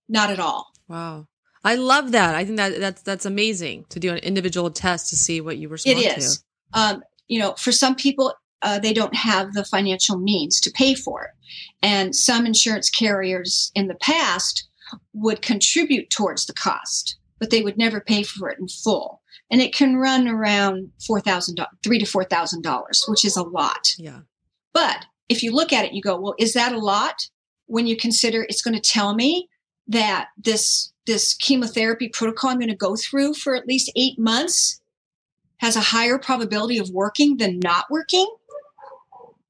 not 0.10 0.30
at 0.30 0.40
all. 0.40 0.72
Wow. 0.88 1.28
I 1.64 1.76
love 1.76 2.12
that. 2.12 2.36
I 2.36 2.46
think 2.46 2.58
that 2.58 2.80
that's 2.80 3.02
that's 3.02 3.26
amazing 3.26 3.86
to 3.90 4.00
do 4.00 4.12
an 4.12 4.20
individual 4.20 4.70
test 4.70 5.10
to 5.10 5.16
see 5.16 5.42
what 5.42 5.58
you 5.58 5.70
respond 5.70 6.00
It 6.00 6.18
is. 6.18 6.44
Um, 6.74 7.04
you 7.28 7.40
know, 7.40 7.54
for 7.54 7.72
some 7.72 7.96
people, 7.96 8.34
uh, 8.62 8.80
they 8.80 8.94
don't 8.94 9.16
have 9.16 9.54
the 9.54 9.66
financial 9.66 10.18
means 10.18 10.60
to 10.62 10.72
pay 10.72 10.96
for 10.96 11.24
it, 11.26 11.32
and 11.82 12.16
some 12.16 12.46
insurance 12.46 12.90
carriers 12.90 13.72
in 13.76 13.88
the 13.88 13.96
past 13.96 14.68
would 15.14 15.42
contribute 15.42 16.10
towards 16.10 16.46
the 16.46 16.54
cost, 16.54 17.18
but 17.40 17.50
they 17.50 17.62
would 17.62 17.78
never 17.78 18.00
pay 18.00 18.24
for 18.24 18.50
it 18.50 18.60
in 18.60 18.68
full. 18.68 19.22
And 19.50 19.62
it 19.62 19.74
can 19.74 19.98
run 19.98 20.28
around 20.28 20.92
four 21.06 21.22
thousand, 21.22 21.60
three 21.84 22.00
to 22.00 22.06
four 22.06 22.24
thousand 22.24 22.64
dollars, 22.64 23.04
which 23.08 23.26
is 23.26 23.38
a 23.38 23.44
lot. 23.44 23.94
Yeah. 23.98 24.20
But 24.74 25.06
if 25.30 25.44
you 25.44 25.52
look 25.52 25.74
at 25.74 25.86
it, 25.86 25.94
you 25.94 26.02
go, 26.02 26.20
well, 26.20 26.36
is 26.38 26.54
that 26.54 26.72
a 26.72 26.78
lot? 26.78 27.30
When 27.66 27.88
you 27.88 27.98
consider 27.98 28.44
it's 28.44 28.62
going 28.62 28.76
to 28.76 28.82
tell 28.82 29.14
me 29.14 29.50
that 29.88 30.28
this 30.38 30.92
this 31.08 31.34
chemotherapy 31.34 32.10
protocol 32.10 32.52
I'm 32.52 32.60
going 32.60 32.70
to 32.70 32.76
go 32.76 32.96
through 32.96 33.34
for 33.34 33.56
at 33.56 33.68
least 33.68 33.92
eight 33.96 34.20
months 34.20 34.82
has 35.58 35.76
a 35.76 35.82
higher 35.82 36.20
probability 36.20 36.78
of 36.78 36.90
working 36.92 37.38
than 37.38 37.60
not 37.60 37.86
working. 37.90 38.28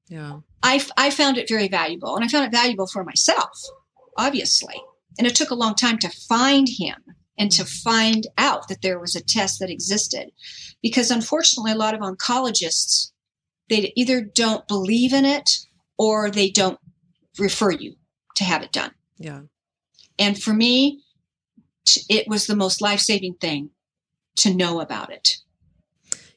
Yeah. 0.08 0.38
I, 0.62 0.82
I 0.96 1.10
found 1.10 1.36
it 1.36 1.48
very 1.48 1.68
valuable, 1.68 2.16
and 2.16 2.24
I 2.24 2.28
found 2.28 2.46
it 2.46 2.56
valuable 2.56 2.86
for 2.86 3.04
myself, 3.04 3.62
obviously. 4.16 4.74
And 5.18 5.26
it 5.26 5.34
took 5.34 5.50
a 5.50 5.54
long 5.54 5.74
time 5.74 5.98
to 5.98 6.08
find 6.08 6.66
him 6.68 6.96
and 7.38 7.52
to 7.52 7.62
mm-hmm. 7.62 7.90
find 7.90 8.26
out 8.38 8.68
that 8.68 8.80
there 8.80 8.98
was 8.98 9.14
a 9.14 9.22
test 9.22 9.60
that 9.60 9.70
existed, 9.70 10.32
because 10.82 11.10
unfortunately, 11.10 11.72
a 11.72 11.76
lot 11.76 11.94
of 11.94 12.00
oncologists 12.00 13.10
they 13.68 13.92
either 13.96 14.22
don't 14.22 14.66
believe 14.66 15.12
in 15.12 15.26
it 15.26 15.58
or 15.98 16.30
they 16.30 16.48
don't 16.48 16.78
refer 17.38 17.70
you 17.70 17.94
to 18.36 18.44
have 18.44 18.62
it 18.62 18.72
done. 18.72 18.92
Yeah. 19.18 19.40
And 20.18 20.40
for 20.40 20.54
me, 20.54 21.02
it 22.08 22.28
was 22.28 22.46
the 22.46 22.56
most 22.56 22.80
life 22.80 23.00
saving 23.00 23.34
thing 23.34 23.70
to 24.36 24.54
know 24.54 24.80
about 24.80 25.10
it. 25.10 25.38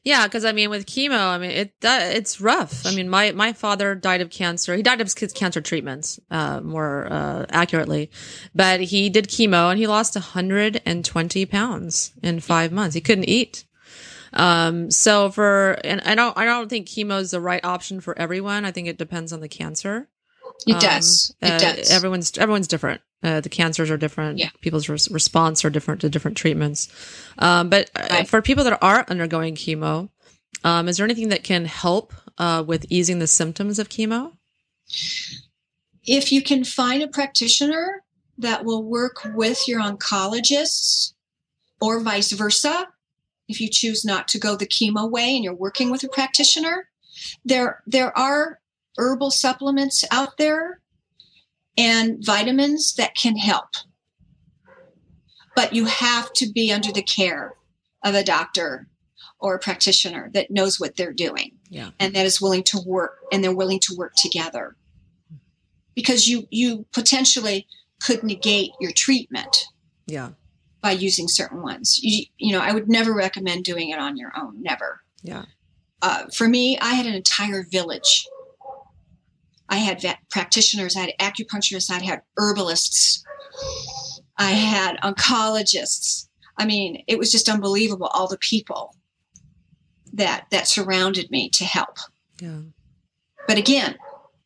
Yeah, 0.04 0.26
because 0.26 0.44
I 0.44 0.50
mean, 0.50 0.68
with 0.68 0.86
chemo, 0.86 1.16
I 1.16 1.38
mean, 1.38 1.52
it 1.52 1.80
that, 1.80 2.16
it's 2.16 2.40
rough. 2.40 2.84
I 2.84 2.92
mean, 2.92 3.08
my 3.08 3.30
my 3.32 3.52
father 3.52 3.94
died 3.94 4.20
of 4.20 4.30
cancer. 4.30 4.74
He 4.74 4.82
died 4.82 5.00
of 5.00 5.12
his 5.12 5.32
cancer 5.32 5.60
treatments, 5.60 6.18
uh, 6.28 6.60
more 6.60 7.06
uh, 7.08 7.46
accurately, 7.50 8.10
but 8.52 8.80
he 8.80 9.10
did 9.10 9.28
chemo 9.28 9.70
and 9.70 9.78
he 9.78 9.86
lost 9.86 10.16
120 10.16 11.46
pounds 11.46 12.12
in 12.20 12.40
five 12.40 12.72
months. 12.72 12.94
He 12.94 13.00
couldn't 13.00 13.28
eat. 13.28 13.64
Um, 14.32 14.90
so 14.90 15.30
for 15.30 15.78
and 15.84 16.00
I 16.00 16.16
don't 16.16 16.36
I 16.36 16.46
don't 16.46 16.68
think 16.68 16.88
chemo 16.88 17.20
is 17.20 17.30
the 17.30 17.40
right 17.40 17.64
option 17.64 18.00
for 18.00 18.18
everyone. 18.18 18.64
I 18.64 18.72
think 18.72 18.88
it 18.88 18.98
depends 18.98 19.32
on 19.32 19.40
the 19.40 19.48
cancer. 19.48 20.08
It 20.66 20.74
Um, 20.74 20.80
does. 20.80 21.34
It 21.40 21.50
uh, 21.52 21.58
does. 21.58 21.90
Everyone's 21.90 22.36
everyone's 22.38 22.68
different. 22.68 23.00
Uh, 23.22 23.40
the 23.40 23.48
cancers 23.48 23.90
are 23.90 23.96
different. 23.96 24.38
Yeah. 24.38 24.50
People's 24.60 24.88
res- 24.88 25.10
response 25.10 25.64
are 25.64 25.70
different 25.70 26.00
to 26.00 26.08
different 26.08 26.36
treatments. 26.36 26.88
Um, 27.38 27.68
but 27.68 27.90
uh, 27.94 28.06
Right. 28.10 28.28
for 28.28 28.42
people 28.42 28.64
that 28.64 28.78
are 28.82 29.04
undergoing 29.08 29.54
chemo, 29.54 30.08
um, 30.64 30.88
is 30.88 30.96
there 30.96 31.04
anything 31.04 31.28
that 31.28 31.44
can 31.44 31.64
help 31.66 32.12
uh, 32.38 32.64
with 32.66 32.86
easing 32.90 33.18
the 33.18 33.26
symptoms 33.26 33.78
of 33.78 33.88
chemo? 33.88 34.32
if 36.04 36.32
you 36.32 36.42
can 36.42 36.64
find 36.64 37.02
a 37.02 37.08
practitioner 37.08 38.02
that 38.38 38.64
will 38.64 38.82
work 38.82 39.22
with 39.34 39.68
your 39.68 39.80
oncologists 39.80 41.12
or 41.80 42.00
vice 42.00 42.32
versa, 42.32 42.88
if 43.48 43.60
you 43.60 43.68
choose 43.68 44.04
not 44.04 44.26
to 44.28 44.38
go 44.38 44.56
the 44.56 44.66
chemo 44.66 45.08
way 45.08 45.34
and 45.36 45.44
you're 45.44 45.54
working 45.54 45.90
with 45.90 46.02
a 46.02 46.08
practitioner, 46.08 46.88
there 47.44 47.82
there 47.86 48.16
are 48.18 48.58
herbal 48.98 49.30
supplements 49.30 50.04
out 50.10 50.36
there 50.38 50.80
and 51.76 52.24
vitamins 52.24 52.94
that 52.94 53.14
can 53.14 53.36
help. 53.36 53.68
But 55.54 55.74
you 55.74 55.84
have 55.86 56.32
to 56.34 56.50
be 56.50 56.72
under 56.72 56.92
the 56.92 57.02
care 57.02 57.54
of 58.02 58.14
a 58.14 58.24
doctor 58.24 58.88
or 59.38 59.54
a 59.54 59.58
practitioner 59.58 60.30
that 60.34 60.50
knows 60.50 60.78
what 60.80 60.96
they're 60.96 61.12
doing 61.12 61.52
Yeah. 61.68 61.90
and 61.98 62.14
that 62.14 62.26
is 62.26 62.40
willing 62.40 62.62
to 62.64 62.80
work 62.86 63.18
and 63.32 63.42
they're 63.42 63.54
willing 63.54 63.80
to 63.80 63.94
work 63.96 64.14
together 64.16 64.76
because 65.94 66.28
you 66.28 66.46
you 66.50 66.86
potentially 66.92 67.66
could 68.02 68.22
negate 68.22 68.70
your 68.80 68.92
treatment 68.92 69.66
Yeah. 70.06 70.30
by 70.80 70.92
using 70.92 71.26
certain 71.28 71.60
ones 71.62 71.98
you, 72.02 72.24
you 72.38 72.52
know 72.52 72.60
i 72.60 72.72
would 72.72 72.88
never 72.88 73.12
recommend 73.12 73.64
doing 73.64 73.90
it 73.90 73.98
on 73.98 74.16
your 74.16 74.32
own 74.36 74.62
never 74.62 75.02
Yeah. 75.22 75.44
uh, 76.02 76.26
for 76.32 76.48
me 76.48 76.78
i 76.78 76.94
had 76.94 77.06
an 77.06 77.14
entire 77.14 77.64
village 77.70 78.26
i 79.72 79.76
had 79.76 80.00
vet 80.00 80.18
practitioners 80.30 80.94
i 80.96 81.00
had 81.00 81.14
acupuncturists 81.18 81.90
i 81.90 82.02
had 82.04 82.22
herbalists 82.36 83.24
i 84.38 84.50
had 84.50 84.96
oncologists. 84.98 86.28
I 86.58 86.66
mean 86.66 87.02
it 87.08 87.18
was 87.18 87.32
just 87.32 87.48
unbelievable 87.48 88.06
all 88.08 88.28
the 88.28 88.38
people 88.38 88.94
that 90.12 90.46
that 90.50 90.68
surrounded 90.68 91.30
me 91.30 91.48
to 91.50 91.64
help. 91.64 91.96
Yeah. 92.40 92.60
but 93.48 93.58
again 93.58 93.96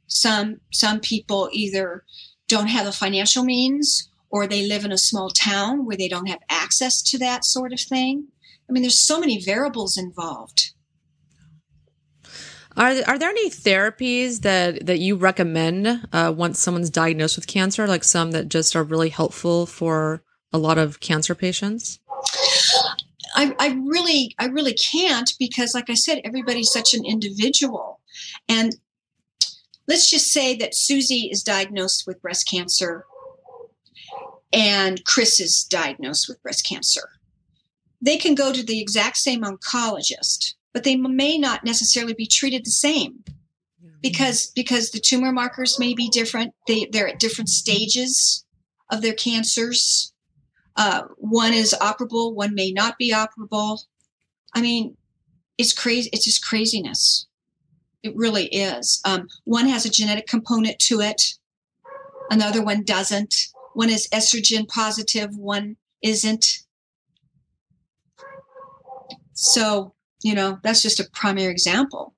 some 0.06 0.60
some 0.72 1.00
people 1.00 1.48
either 1.52 2.04
don't 2.48 2.68
have 2.68 2.86
the 2.86 2.92
financial 2.92 3.44
means 3.44 4.08
or 4.30 4.46
they 4.46 4.66
live 4.66 4.84
in 4.84 4.92
a 4.92 4.98
small 4.98 5.30
town 5.30 5.84
where 5.84 5.96
they 5.96 6.08
don't 6.08 6.28
have 6.28 6.40
access 6.48 7.02
to 7.02 7.18
that 7.18 7.44
sort 7.44 7.72
of 7.72 7.80
thing. 7.80 8.28
I 8.68 8.72
mean 8.72 8.82
there's 8.82 8.98
so 8.98 9.18
many 9.18 9.42
variables 9.42 9.96
involved 9.96 10.74
Are 12.76 12.94
are 13.06 13.18
there 13.18 13.30
any 13.30 13.50
therapies 13.50 14.42
that 14.42 14.86
that 14.86 14.98
you 14.98 15.16
recommend 15.16 16.06
uh, 16.12 16.32
once 16.36 16.60
someone's 16.60 16.90
diagnosed 16.90 17.36
with 17.36 17.46
cancer? 17.46 17.86
Like 17.86 18.04
some 18.04 18.32
that 18.32 18.48
just 18.48 18.76
are 18.76 18.84
really 18.84 19.08
helpful 19.08 19.66
for 19.66 20.22
a 20.52 20.58
lot 20.58 20.78
of 20.78 21.00
cancer 21.00 21.34
patients. 21.34 22.00
I, 23.36 23.54
I 23.58 23.68
really 23.84 24.34
i 24.38 24.46
really 24.46 24.72
can't 24.72 25.30
because 25.38 25.74
like 25.74 25.90
i 25.90 25.94
said 25.94 26.22
everybody's 26.24 26.72
such 26.72 26.94
an 26.94 27.04
individual 27.04 28.00
and 28.48 28.74
let's 29.86 30.08
just 30.08 30.32
say 30.32 30.56
that 30.56 30.74
susie 30.74 31.28
is 31.30 31.42
diagnosed 31.42 32.04
with 32.06 32.22
breast 32.22 32.48
cancer 32.48 33.04
and 34.52 35.04
chris 35.04 35.38
is 35.38 35.64
diagnosed 35.64 36.28
with 36.28 36.42
breast 36.42 36.66
cancer 36.66 37.10
they 38.00 38.16
can 38.16 38.34
go 38.34 38.52
to 38.52 38.64
the 38.64 38.80
exact 38.80 39.18
same 39.18 39.42
oncologist 39.42 40.54
but 40.76 40.84
they 40.84 40.94
may 40.94 41.38
not 41.38 41.64
necessarily 41.64 42.12
be 42.12 42.26
treated 42.26 42.62
the 42.66 42.70
same. 42.70 43.24
Because 44.02 44.52
because 44.54 44.90
the 44.90 45.00
tumor 45.00 45.32
markers 45.32 45.78
may 45.78 45.94
be 45.94 46.10
different. 46.10 46.52
They, 46.68 46.86
they're 46.92 47.08
at 47.08 47.18
different 47.18 47.48
stages 47.48 48.44
of 48.92 49.00
their 49.00 49.14
cancers. 49.14 50.12
Uh, 50.76 51.04
one 51.16 51.54
is 51.54 51.74
operable 51.80 52.34
one 52.34 52.54
may 52.54 52.72
not 52.72 52.98
be 52.98 53.10
operable. 53.10 53.78
I 54.54 54.60
mean 54.60 54.98
it's 55.56 55.72
crazy 55.72 56.10
it's 56.12 56.26
just 56.26 56.44
craziness. 56.44 57.26
It 58.02 58.14
really 58.14 58.48
is. 58.48 59.00
Um, 59.06 59.28
one 59.44 59.68
has 59.68 59.86
a 59.86 59.90
genetic 59.90 60.26
component 60.26 60.78
to 60.80 61.00
it. 61.00 61.22
Another 62.30 62.62
one 62.62 62.82
doesn't. 62.82 63.34
One 63.72 63.88
is 63.88 64.08
estrogen 64.12 64.68
positive 64.68 65.38
one 65.38 65.78
isn't. 66.02 66.44
So 69.32 69.94
you 70.22 70.34
know 70.34 70.58
that's 70.62 70.82
just 70.82 71.00
a 71.00 71.08
primary 71.12 71.50
example 71.52 72.14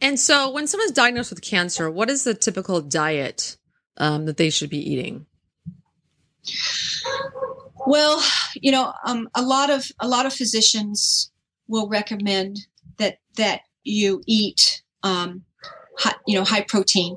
And 0.00 0.18
so, 0.18 0.50
when 0.50 0.66
someone's 0.66 0.92
diagnosed 0.92 1.30
with 1.30 1.42
cancer, 1.42 1.90
what 1.90 2.10
is 2.10 2.24
the 2.24 2.34
typical 2.34 2.80
diet 2.80 3.56
um, 3.96 4.26
that 4.26 4.36
they 4.36 4.50
should 4.50 4.70
be 4.70 4.78
eating? 4.78 5.26
Well, 7.86 8.22
you 8.54 8.72
know, 8.72 8.92
um, 9.04 9.28
a 9.34 9.42
lot 9.42 9.70
of 9.70 9.86
a 10.00 10.08
lot 10.08 10.26
of 10.26 10.32
physicians 10.32 11.30
will 11.68 11.88
recommend 11.88 12.66
that 12.98 13.18
that 13.36 13.60
you 13.82 14.22
eat, 14.26 14.82
um, 15.02 15.44
high, 15.98 16.14
you 16.26 16.36
know, 16.36 16.44
high 16.44 16.62
protein. 16.62 17.16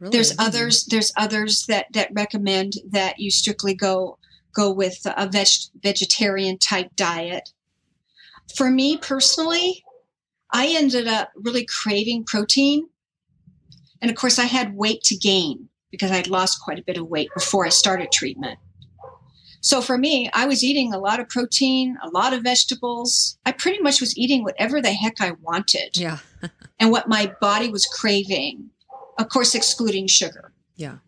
Really? 0.00 0.12
There's 0.12 0.34
others. 0.38 0.86
There's 0.86 1.12
others 1.16 1.64
that 1.68 1.86
that 1.92 2.10
recommend 2.12 2.74
that 2.90 3.18
you 3.18 3.30
strictly 3.30 3.74
go 3.74 4.18
go 4.54 4.72
with 4.72 4.98
a 5.04 5.28
veg, 5.28 5.48
vegetarian 5.82 6.58
type 6.58 6.90
diet. 6.96 7.50
For 8.56 8.70
me 8.70 8.96
personally, 8.96 9.84
I 10.50 10.68
ended 10.68 11.06
up 11.06 11.30
really 11.36 11.66
craving 11.66 12.24
protein, 12.24 12.88
and 14.00 14.10
of 14.10 14.16
course, 14.16 14.38
I 14.38 14.44
had 14.46 14.74
weight 14.74 15.02
to 15.04 15.16
gain 15.16 15.68
because 15.90 16.10
I'd 16.10 16.28
lost 16.28 16.60
quite 16.60 16.78
a 16.78 16.84
bit 16.84 16.96
of 16.96 17.08
weight 17.08 17.30
before 17.34 17.66
I 17.66 17.70
started 17.70 18.12
treatment. 18.12 18.58
So 19.60 19.80
for 19.80 19.98
me, 19.98 20.30
I 20.34 20.46
was 20.46 20.62
eating 20.62 20.94
a 20.94 20.98
lot 20.98 21.20
of 21.20 21.28
protein, 21.28 21.96
a 22.02 22.08
lot 22.08 22.32
of 22.32 22.42
vegetables. 22.42 23.38
I 23.44 23.52
pretty 23.52 23.80
much 23.82 24.00
was 24.00 24.16
eating 24.16 24.44
whatever 24.44 24.80
the 24.80 24.92
heck 24.92 25.20
I 25.20 25.32
wanted 25.42 25.96
Yeah. 25.96 26.18
and 26.78 26.90
what 26.90 27.08
my 27.08 27.34
body 27.40 27.68
was 27.68 27.86
craving. 27.86 28.70
Of 29.18 29.28
course, 29.28 29.54
excluding 29.54 30.06
sugar. 30.06 30.52
Yeah. 30.76 30.98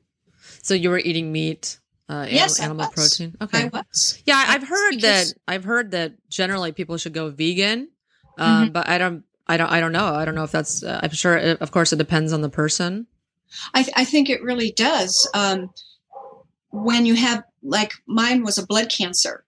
So 0.63 0.75
you 0.75 0.91
were 0.91 0.99
eating 0.99 1.33
meat, 1.33 1.79
uh, 2.11 2.27
Yes, 2.29 2.61
I 2.61 2.65
animal 2.65 2.87
was. 2.87 2.95
protein. 3.17 3.37
I 3.41 3.45
Okay. 3.45 3.69
was. 3.73 4.23
Yeah, 4.27 4.43
I've 4.49 4.67
heard 4.67 4.97
because- 4.97 5.33
that. 5.33 5.41
I've 5.49 5.65
heard 5.65 5.93
that 5.93 6.13
generally 6.29 6.73
people 6.73 6.97
should 6.97 7.15
go 7.15 7.31
vegan, 7.31 7.89
um, 8.39 8.69
Mhm. 8.69 8.73
but 8.73 8.89
I 8.89 8.99
don't. 8.99 9.25
I 9.47 9.57
don't. 9.57 9.71
I 9.71 9.81
don't 9.81 9.93
know. 9.93 10.15
I 10.15 10.25
don't 10.25 10.35
know 10.35 10.45
if 10.45 10.53
that's. 10.53 10.83
Uh, 10.83 11.01
I'm 11.03 11.11
sure. 11.13 11.37
It, 11.37 11.61
of 11.61 11.71
course, 11.71 11.93
it 11.93 11.97
depends 11.97 12.33
on 12.33 12.41
the 12.41 12.49
person. 12.51 13.07
I, 13.75 13.83
th- 13.83 13.95
I 13.97 14.05
think 14.05 14.29
it 14.31 14.43
really 14.43 14.71
does. 14.73 15.29
Um, 15.35 15.71
when 16.71 17.05
you 17.05 17.15
have, 17.15 17.43
like, 17.65 17.93
mine 18.07 18.45
was 18.45 18.59
a 18.59 18.67
blood 18.67 18.89
cancer. 18.91 19.45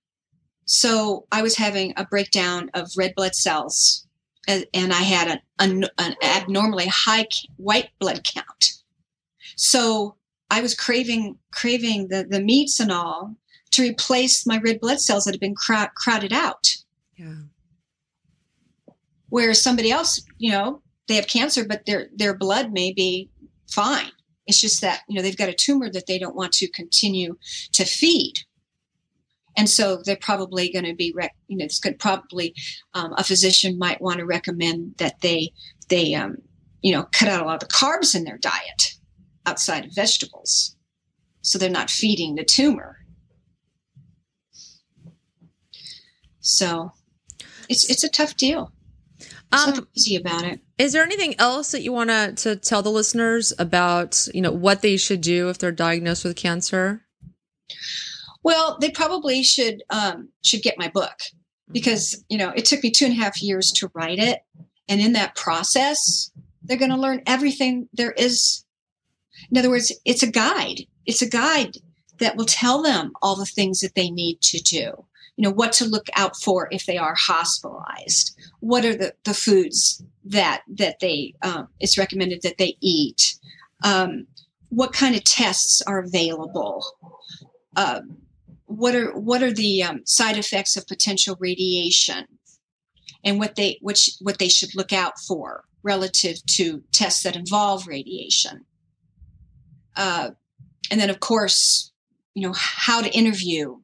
So 0.64 1.27
I 1.31 1.40
was 1.42 1.57
having 1.57 1.92
a 1.96 2.05
breakdown 2.05 2.68
of 2.75 2.90
red 2.96 3.14
blood 3.14 3.37
cells, 3.37 4.07
and, 4.48 4.66
and 4.75 4.92
I 4.92 5.03
had 5.03 5.29
an, 5.29 5.40
an, 5.61 5.85
an 5.98 6.16
abnormally 6.20 6.87
high 6.88 7.29
white 7.57 7.90
blood 8.01 8.25
count. 8.25 8.72
So 9.57 10.16
I 10.53 10.61
was 10.61 10.75
craving 10.75 11.38
craving 11.51 12.09
the, 12.09 12.25
the 12.29 12.41
meats 12.41 12.79
and 12.79 12.93
all 12.93 13.35
to 13.71 13.83
replace 13.83 14.47
my 14.47 14.59
red 14.59 14.81
blood 14.81 15.01
cells 15.01 15.25
that 15.25 15.33
had 15.33 15.41
been 15.41 15.55
crowd, 15.55 15.88
crowded 15.95 16.31
out. 16.31 16.77
Yeah. 17.17 17.45
Whereas 19.31 19.62
somebody 19.62 19.91
else, 19.91 20.23
you 20.37 20.53
know, 20.53 20.83
they 21.09 21.15
have 21.15 21.27
cancer, 21.27 21.65
but 21.67 21.87
their 21.87 22.09
their 22.15 22.37
blood 22.37 22.71
may 22.71 22.93
be 22.93 23.31
fine. 23.67 24.11
It's 24.47 24.61
just 24.61 24.83
that 24.83 25.01
you 25.09 25.17
know 25.17 25.23
they've 25.23 25.38
got 25.38 25.49
a 25.49 25.55
tumor 25.55 25.88
that 25.91 26.07
they 26.07 26.19
don't 26.19 26.37
want 26.37 26.53
to 26.55 26.69
continue 26.69 27.38
to 27.73 27.87
feed, 27.87 28.35
and 29.57 29.71
so 29.71 30.03
they're 30.05 30.17
probably 30.17 30.71
going 30.71 30.85
to 30.85 30.95
be, 30.95 31.15
rec- 31.17 31.35
you 31.49 31.57
know, 31.57 31.65
it's 31.65 31.81
going 31.81 31.97
probably 31.97 32.55
um, 32.93 33.15
a 33.17 33.25
physician 33.25 33.79
might 33.79 34.03
want 34.03 34.19
to 34.19 34.27
recommend 34.27 34.97
that 34.99 35.23
they 35.23 35.53
they 35.88 36.15
um, 36.15 36.37
you 36.83 36.93
know 36.93 37.05
cut 37.12 37.29
out 37.29 37.41
a 37.41 37.47
lot 37.47 37.62
of 37.62 37.67
the 37.67 37.75
carbs 37.75 38.15
in 38.15 38.25
their 38.25 38.38
diet 38.38 38.97
outside 39.46 39.85
of 39.85 39.94
vegetables, 39.94 40.76
so 41.40 41.59
they're 41.59 41.70
not 41.70 41.90
feeding 41.90 42.35
the 42.35 42.44
tumor. 42.44 42.98
So 46.40 46.92
it's 47.68 47.88
it's 47.88 48.05
a 48.05 48.09
tough 48.09 48.37
deal. 48.37 48.72
Um, 49.52 49.87
easy 49.94 50.16
about 50.16 50.44
it. 50.44 50.61
Is 50.78 50.92
there 50.92 51.02
anything 51.02 51.35
else 51.38 51.72
that 51.72 51.83
you 51.83 51.92
want 51.92 52.11
to 52.11 52.33
to 52.37 52.57
tell 52.57 52.83
the 52.83 52.90
listeners 52.90 53.52
about, 53.59 54.26
you 54.33 54.40
know, 54.40 54.52
what 54.52 54.83
they 54.83 54.96
should 54.96 55.20
do 55.20 55.48
if 55.50 55.59
they're 55.59 55.72
diagnosed 55.72 56.24
with 56.24 56.37
cancer? 56.37 57.05
Well, 58.42 58.78
they 58.81 58.90
probably 58.90 59.42
should 59.42 59.83
um, 59.90 60.31
should 60.42 60.62
get 60.62 60.78
my 60.78 60.88
book 60.88 61.20
because 61.70 62.24
you 62.28 62.38
know 62.38 62.50
it 62.50 62.64
took 62.64 62.83
me 62.83 62.90
two 62.90 63.05
and 63.05 63.14
a 63.14 63.22
half 63.22 63.42
years 63.42 63.70
to 63.72 63.90
write 63.94 64.18
it, 64.18 64.40
and 64.88 65.00
in 65.00 65.12
that 65.12 65.37
process, 65.37 66.31
they're 66.62 66.78
going 66.78 66.90
to 66.90 66.96
learn 66.96 67.22
everything 67.26 67.88
there 67.92 68.12
is. 68.12 68.64
In 69.53 69.59
other 69.59 69.69
words, 69.69 69.93
it's 70.07 70.23
a 70.23 70.31
guide. 70.31 70.87
It's 71.05 71.21
a 71.21 71.29
guide 71.29 71.77
that 72.21 72.37
will 72.37 72.47
tell 72.47 72.83
them 72.83 73.12
all 73.21 73.37
the 73.37 73.45
things 73.45 73.81
that 73.81 73.95
they 73.95 74.11
need 74.11 74.41
to 74.41 74.59
do. 74.62 75.05
You 75.37 75.45
know 75.45 75.51
what 75.51 75.73
to 75.73 75.85
look 75.85 76.07
out 76.17 76.37
for 76.37 76.69
if 76.71 76.87
they 76.87 76.97
are 76.97 77.15
hospitalized. 77.15 78.35
What 78.61 78.85
are 78.87 78.97
the, 78.97 79.15
the 79.25 79.35
foods 79.35 80.03
that 80.25 80.62
that 80.69 81.01
they 81.01 81.35
um, 81.43 81.69
it's 81.81 81.99
recommended 81.99 82.43
that 82.43 82.57
they 82.59 82.77
eat. 82.81 83.37
Um, 83.85 84.27
what 84.71 84.95
kind 84.95 85.15
of 85.15 85.25
tests 85.25 85.83
are 85.83 85.99
available. 85.99 86.85
Uh, 87.77 88.01
what 88.67 88.95
are 88.95 89.12
what 89.19 89.43
are 89.43 89.53
the 89.53 89.83
um, 89.83 90.01
side 90.07 90.38
effects 90.38 90.77
of 90.77 90.87
potential 90.87 91.37
radiation 91.38 92.27
and 93.23 93.38
what 93.38 93.57
they 93.57 93.79
which 93.83 94.12
what 94.21 94.38
they 94.38 94.49
should 94.49 94.75
look 94.75 94.95
out 94.95 95.19
for 95.19 95.65
relative 95.83 96.45
to 96.47 96.83
tests 96.93 97.23
that 97.25 97.37
involve 97.37 97.87
radiation 97.87 98.65
uh, 99.96 100.31
and 100.90 101.00
then 101.00 101.11
of 101.11 101.20
course 101.20 101.92
you 102.35 102.46
know 102.46 102.55
how 102.57 103.00
to 103.00 103.11
interview 103.11 103.78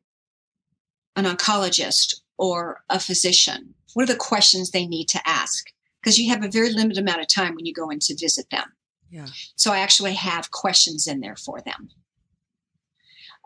an 1.16 1.24
oncologist 1.24 2.20
or 2.38 2.82
a 2.88 3.00
physician? 3.00 3.74
What 3.94 4.04
are 4.04 4.12
the 4.12 4.18
questions 4.18 4.70
they 4.70 4.86
need 4.86 5.08
to 5.08 5.20
ask? 5.28 5.66
Because 6.00 6.18
you 6.18 6.30
have 6.30 6.44
a 6.44 6.50
very 6.50 6.70
limited 6.72 7.02
amount 7.02 7.20
of 7.20 7.28
time 7.28 7.54
when 7.54 7.66
you 7.66 7.74
go 7.74 7.90
in 7.90 7.98
to 8.00 8.16
visit 8.16 8.48
them. 8.50 8.72
Yeah. 9.10 9.26
So 9.56 9.72
I 9.72 9.78
actually 9.80 10.14
have 10.14 10.50
questions 10.50 11.06
in 11.06 11.20
there 11.20 11.36
for 11.36 11.60
them. 11.60 11.88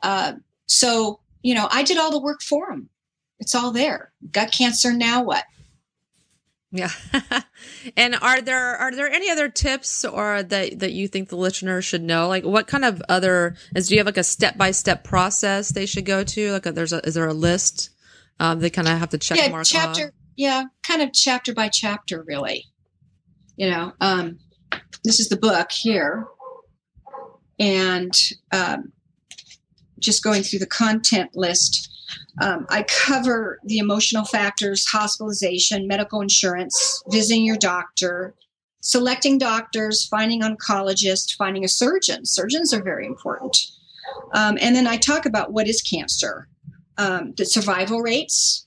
Uh, 0.02 0.34
so, 0.66 1.20
you 1.42 1.54
know, 1.54 1.68
I 1.70 1.82
did 1.82 1.96
all 1.96 2.10
the 2.10 2.20
work 2.20 2.42
for 2.42 2.66
them. 2.68 2.90
It's 3.38 3.54
all 3.54 3.72
there. 3.72 4.12
Got 4.30 4.52
cancer, 4.52 4.92
now 4.92 5.22
what? 5.22 5.44
Yeah. 6.72 6.90
and 7.96 8.16
are 8.20 8.40
there 8.40 8.76
are 8.76 8.92
there 8.92 9.10
any 9.10 9.30
other 9.30 9.48
tips 9.48 10.04
or 10.04 10.42
that 10.42 10.78
that 10.78 10.92
you 10.92 11.06
think 11.06 11.28
the 11.28 11.36
listener 11.36 11.82
should 11.82 12.02
know? 12.02 12.28
Like 12.28 12.44
what 12.44 12.66
kind 12.66 12.84
of 12.84 13.02
other 13.08 13.56
is 13.76 13.88
do 13.88 13.94
you 13.94 14.00
have 14.00 14.06
like 14.06 14.16
a 14.16 14.24
step 14.24 14.56
by 14.56 14.70
step 14.70 15.04
process 15.04 15.68
they 15.68 15.86
should 15.86 16.06
go 16.06 16.24
to? 16.24 16.52
Like 16.52 16.66
a, 16.66 16.72
there's 16.72 16.94
a 16.94 17.06
is 17.06 17.14
there 17.14 17.28
a 17.28 17.34
list 17.34 17.90
um, 18.40 18.60
they 18.60 18.70
kind 18.70 18.88
of 18.88 18.98
have 18.98 19.10
to 19.10 19.18
check 19.18 19.38
yeah, 19.38 19.48
mark 19.50 19.66
chapter 19.66 20.06
off? 20.06 20.10
yeah, 20.36 20.64
kind 20.82 21.02
of 21.02 21.12
chapter 21.12 21.54
by 21.54 21.68
chapter 21.68 22.24
really. 22.26 22.64
You 23.56 23.70
know, 23.70 23.92
um, 24.00 24.38
this 25.04 25.20
is 25.20 25.28
the 25.28 25.36
book 25.36 25.70
here. 25.70 26.26
And 27.58 28.12
um, 28.50 28.92
just 29.98 30.24
going 30.24 30.42
through 30.42 30.60
the 30.60 30.66
content 30.66 31.30
list 31.34 31.91
um, 32.40 32.66
I 32.70 32.84
cover 32.84 33.58
the 33.64 33.78
emotional 33.78 34.24
factors, 34.24 34.86
hospitalization, 34.86 35.86
medical 35.86 36.20
insurance, 36.20 37.02
visiting 37.10 37.44
your 37.44 37.56
doctor, 37.56 38.34
selecting 38.80 39.38
doctors, 39.38 40.06
finding 40.06 40.42
oncologists, 40.42 41.34
finding 41.36 41.64
a 41.64 41.68
surgeon. 41.68 42.24
Surgeons 42.24 42.72
are 42.72 42.82
very 42.82 43.06
important. 43.06 43.56
Um, 44.34 44.58
and 44.60 44.74
then 44.74 44.86
I 44.86 44.96
talk 44.96 45.26
about 45.26 45.52
what 45.52 45.68
is 45.68 45.82
cancer, 45.82 46.48
um, 46.98 47.34
the 47.36 47.44
survival 47.44 48.00
rates, 48.00 48.66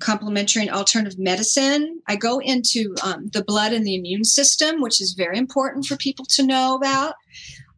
complementary 0.00 0.62
and 0.62 0.70
alternative 0.70 1.18
medicine. 1.18 2.00
I 2.08 2.16
go 2.16 2.40
into 2.40 2.94
um, 3.02 3.28
the 3.32 3.44
blood 3.44 3.72
and 3.72 3.86
the 3.86 3.94
immune 3.94 4.24
system, 4.24 4.80
which 4.80 5.00
is 5.00 5.12
very 5.12 5.38
important 5.38 5.86
for 5.86 5.96
people 5.96 6.24
to 6.30 6.42
know 6.44 6.74
about. 6.74 7.14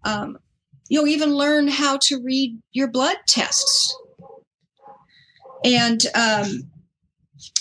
Um, 0.04 0.38
you'll 0.88 1.08
even 1.08 1.34
learn 1.34 1.68
how 1.68 1.98
to 2.02 2.20
read 2.22 2.58
your 2.72 2.88
blood 2.88 3.16
tests 3.28 3.94
and 5.66 6.00
um, 6.14 6.70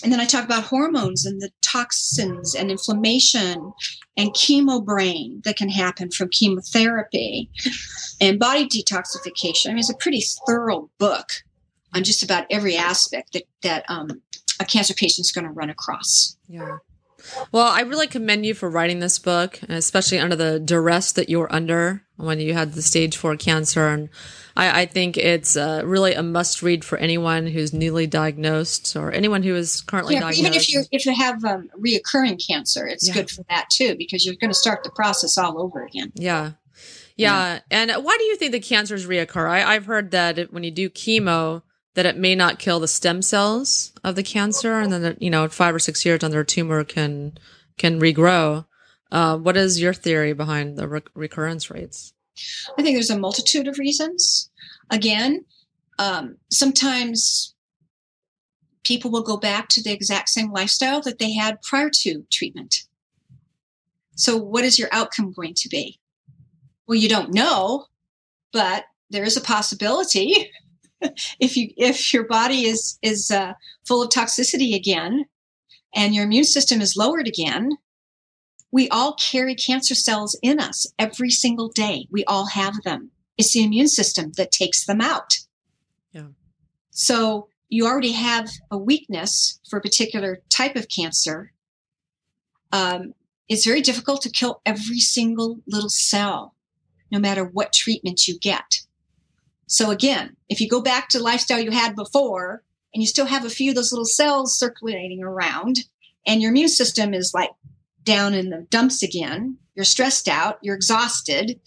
and 0.04 0.12
then 0.12 0.20
I 0.20 0.26
talk 0.26 0.46
about 0.46 0.63
hormones 0.63 1.26
and 1.26 1.41
the 1.41 1.52
toxins 1.62 2.56
and 2.56 2.72
inflammation 2.72 3.74
and 4.18 4.30
chemo 4.32 4.84
brain 4.84 5.41
that 5.44 5.58
can 5.58 5.70
happen 5.70 6.12
from 6.12 6.30
chemotherapy 6.30 7.50
and 8.22 8.39
body 8.39 8.68
detoxification. 8.68 9.68
I 9.68 9.70
mean, 9.70 9.80
it's 9.80 9.89
a 9.89 9.98
pretty 9.98 10.24
thorough 10.48 10.89
book 10.98 11.30
on 11.94 12.04
just 12.04 12.24
about 12.24 12.46
every 12.50 12.76
aspect 12.78 13.34
that 13.34 13.44
that 13.63 13.86
um, 13.89 14.22
a 14.60 14.65
cancer 14.65 14.94
patient 14.94 15.26
is 15.26 15.32
going 15.32 15.46
to 15.46 15.52
run 15.52 15.70
across. 15.70 16.38
Yeah. 16.48 16.78
Well, 17.52 17.68
I 17.68 17.82
really 17.82 18.08
commend 18.08 18.46
you 18.46 18.54
for 18.54 18.70
writing 18.70 19.00
this 19.00 19.18
book, 19.18 19.60
especially 19.68 20.20
under 20.20 20.36
the 20.36 20.60
duress 20.60 21.12
that 21.13 21.30
you're 21.30 21.52
under 21.52 22.05
when 22.17 22.39
you 22.39 22.54
had 22.54 22.73
the 22.73 22.82
stage 22.82 23.17
four 23.17 23.36
cancer. 23.36 23.88
And 23.88 24.10
I, 24.56 24.82
I 24.82 24.86
think 24.86 25.17
it's 25.17 25.56
uh, 25.56 25.82
really 25.86 26.13
a 26.13 26.23
must 26.23 26.62
read 26.62 26.84
for 26.86 26.97
anyone 26.97 27.47
who's 27.47 27.73
newly 27.73 28.08
diagnosed 28.08 28.95
or 28.95 29.12
anyone 29.12 29.43
who 29.43 29.56
is 29.56 29.82
currently 29.82 30.15
yeah, 30.15 30.21
diagnosed. 30.21 30.39
Even 30.39 30.54
if 30.54 30.73
you 30.73 30.84
if 30.91 31.06
you 31.06 31.13
have 31.13 31.43
um, 31.43 31.69
reoccurring 31.80 32.45
cancer, 32.45 32.88
it's 32.88 33.08
yeah. 33.08 33.13
good 33.13 33.30
for 33.30 33.43
that 33.49 33.69
too 33.69 33.95
because 33.97 34.25
you're 34.25 34.36
going 34.36 34.51
to 34.51 34.58
start 34.58 34.84
the 34.84 34.91
process 34.91 35.38
all 35.38 35.60
over 35.62 35.84
again. 35.84 36.12
Yeah. 36.15 36.51
Yeah. 37.17 37.56
yeah. 37.56 37.60
And 37.71 37.91
why 38.04 38.17
do 38.17 38.23
you 38.25 38.36
think 38.36 38.51
the 38.51 38.60
cancers 38.60 39.08
reoccur? 39.08 39.49
I, 39.49 39.63
I've 39.63 39.86
heard 39.86 40.12
that 40.12 40.51
when 40.51 40.63
you 40.63 40.71
do 40.71 40.89
chemo, 40.89 41.62
that 41.95 42.06
it 42.06 42.17
may 42.17 42.36
not 42.36 42.60
kill 42.60 42.80
the 42.80 42.88
stem 42.88 43.21
cells 43.21 43.93
of 44.04 44.15
the 44.15 44.23
cancer, 44.23 44.80
and 44.80 44.91
then 44.91 45.17
you 45.19 45.30
know, 45.30 45.47
five 45.47 45.73
or 45.73 45.80
six 45.80 46.06
years, 46.06 46.21
another 46.21 46.43
tumor 46.43 46.84
can 46.84 47.38
can 47.78 47.99
regrow. 47.99 48.65
Uh, 49.12 49.38
what 49.38 49.56
is 49.56 49.80
your 49.80 49.94
theory 49.94 50.34
behind 50.34 50.78
the 50.78 50.88
re- 50.88 51.02
recurrence 51.13 51.70
rates? 51.70 52.13
I 52.78 52.82
think 52.82 52.96
there's 52.96 53.10
a 53.10 53.20
multitude 53.20 53.68
of 53.68 53.78
reasons. 53.78 54.50
Again, 54.89 55.46
um, 56.00 56.38
sometimes 56.52 57.56
people 58.84 59.12
will 59.12 59.24
go 59.24 59.38
back 59.38 59.70
to 59.70 59.82
the 59.82 59.91
exact 59.91 60.30
same 60.30 60.52
lifestyle 60.52 61.02
that 61.02 61.20
they 61.20 61.34
had 61.34 61.62
prior 61.62 61.89
to 62.02 62.26
treatment. 62.32 62.84
So, 64.15 64.38
what 64.38 64.63
is 64.63 64.80
your 64.80 64.89
outcome 64.91 65.32
going 65.32 65.54
to 65.56 65.70
be? 65.70 66.00
Well, 66.88 66.98
you 66.98 67.10
don't 67.10 67.34
know, 67.34 67.86
but 68.52 68.86
there 69.10 69.24
is 69.24 69.38
a 69.38 69.41
possibility 69.41 70.52
if 71.39 71.56
you 71.58 71.70
if 71.78 72.13
your 72.13 72.26
body 72.26 72.65
is 72.65 72.98
is 73.02 73.32
uh, 73.32 73.54
full 73.88 74.04
of 74.04 74.10
toxicity 74.10 74.76
again 74.76 75.26
and 75.94 76.13
your 76.13 76.24
immune 76.24 76.46
system 76.46 76.82
is 76.82 76.98
lowered 76.98 77.28
again 77.28 77.78
we 78.76 78.90
all 78.90 79.14
carry 79.14 79.56
cancer 79.56 79.96
cells 79.96 80.38
in 80.44 80.60
us 80.60 80.86
every 81.00 81.30
single 81.30 81.70
day. 81.70 82.10
We 82.12 82.26
all 82.26 82.48
have 82.48 82.84
them. 82.84 83.10
It's 83.38 83.54
the 83.54 83.64
immune 83.64 83.88
system 83.88 84.34
that 84.36 84.52
takes 84.52 84.86
them 84.86 85.00
out. 85.00 85.38
Yeah. 86.12 86.28
So 86.92 87.48
you 87.70 87.88
already 87.88 88.12
have 88.12 88.50
a 88.70 88.78
weakness 88.78 89.62
for 89.70 89.80
a 89.80 89.82
particular 89.82 90.42
type 90.50 90.76
of 90.76 90.90
cancer. 90.90 91.54
Um, 92.74 93.14
it's 93.48 93.66
very 93.66 93.80
difficult 93.80 94.22
to 94.24 94.30
kill 94.30 94.60
every 94.66 95.00
single 95.00 95.62
little 95.66 95.90
cell 95.90 96.54
no 97.10 97.18
matter 97.18 97.46
what 97.46 97.72
treatment 97.72 98.28
you 98.28 98.38
get. 98.38 98.82
So 99.68 99.90
again, 99.90 100.36
if 100.50 100.60
you 100.60 100.68
go 100.68 100.82
back 100.82 101.08
to 101.10 101.24
lifestyle 101.24 101.62
you 101.62 101.72
had 101.72 101.96
before 101.96 102.62
and 102.94 103.02
you 103.02 103.08
still 103.08 103.28
have 103.28 103.46
a 103.46 103.50
few 103.50 103.72
of 103.72 103.76
those 103.78 103.94
little 103.94 104.04
cells 104.04 104.60
circulating 104.60 105.24
around 105.24 105.78
and 106.28 106.42
your 106.42 106.52
immune 106.52 106.68
system 106.68 107.14
is 107.14 107.32
like 107.34 107.52
down 108.06 108.34
in 108.34 108.50
the 108.50 108.65
dumps 108.70 109.04
again, 109.04 109.58
you're 109.76 109.84
stressed 109.84 110.30
out, 110.30 110.58
you're 110.62 110.76
exhausted, 110.76 111.60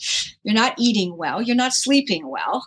you're 0.43 0.55
not 0.55 0.75
eating 0.79 1.17
well, 1.17 1.43
you're 1.43 1.57
not 1.57 1.75
sleeping 1.75 2.29
well. 2.29 2.67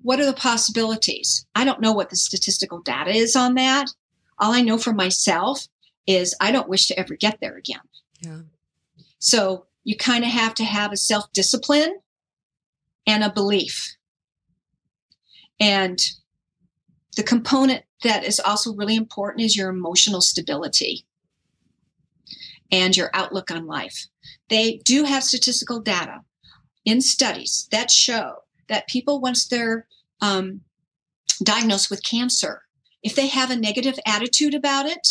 What 0.00 0.20
are 0.20 0.26
the 0.26 0.32
possibilities? 0.32 1.46
I 1.54 1.64
don't 1.64 1.80
know 1.80 1.92
what 1.92 2.10
the 2.10 2.16
statistical 2.16 2.80
data 2.80 3.10
is 3.10 3.36
on 3.36 3.54
that. 3.54 3.88
All 4.38 4.52
I 4.52 4.62
know 4.62 4.78
for 4.78 4.92
myself 4.92 5.66
is 6.06 6.34
I 6.40 6.52
don't 6.52 6.68
wish 6.68 6.86
to 6.86 6.98
ever 6.98 7.16
get 7.16 7.38
there 7.40 7.56
again. 7.56 7.80
Yeah. 8.20 8.40
So 9.18 9.66
you 9.84 9.96
kind 9.96 10.24
of 10.24 10.30
have 10.30 10.54
to 10.54 10.64
have 10.64 10.92
a 10.92 10.96
self 10.96 11.32
discipline 11.32 12.00
and 13.06 13.24
a 13.24 13.32
belief. 13.32 13.96
And 15.58 15.98
the 17.16 17.22
component 17.22 17.84
that 18.02 18.24
is 18.24 18.38
also 18.38 18.74
really 18.74 18.94
important 18.94 19.44
is 19.44 19.56
your 19.56 19.70
emotional 19.70 20.20
stability 20.20 21.05
and 22.70 22.96
your 22.96 23.10
outlook 23.14 23.50
on 23.50 23.66
life. 23.66 24.06
They 24.48 24.80
do 24.84 25.04
have 25.04 25.24
statistical 25.24 25.80
data 25.80 26.20
in 26.84 27.00
studies 27.00 27.68
that 27.70 27.90
show 27.90 28.42
that 28.68 28.88
people, 28.88 29.20
once 29.20 29.46
they're 29.46 29.86
um, 30.20 30.62
diagnosed 31.42 31.90
with 31.90 32.04
cancer, 32.04 32.62
if 33.02 33.14
they 33.14 33.28
have 33.28 33.50
a 33.50 33.56
negative 33.56 33.98
attitude 34.06 34.54
about 34.54 34.86
it, 34.86 35.06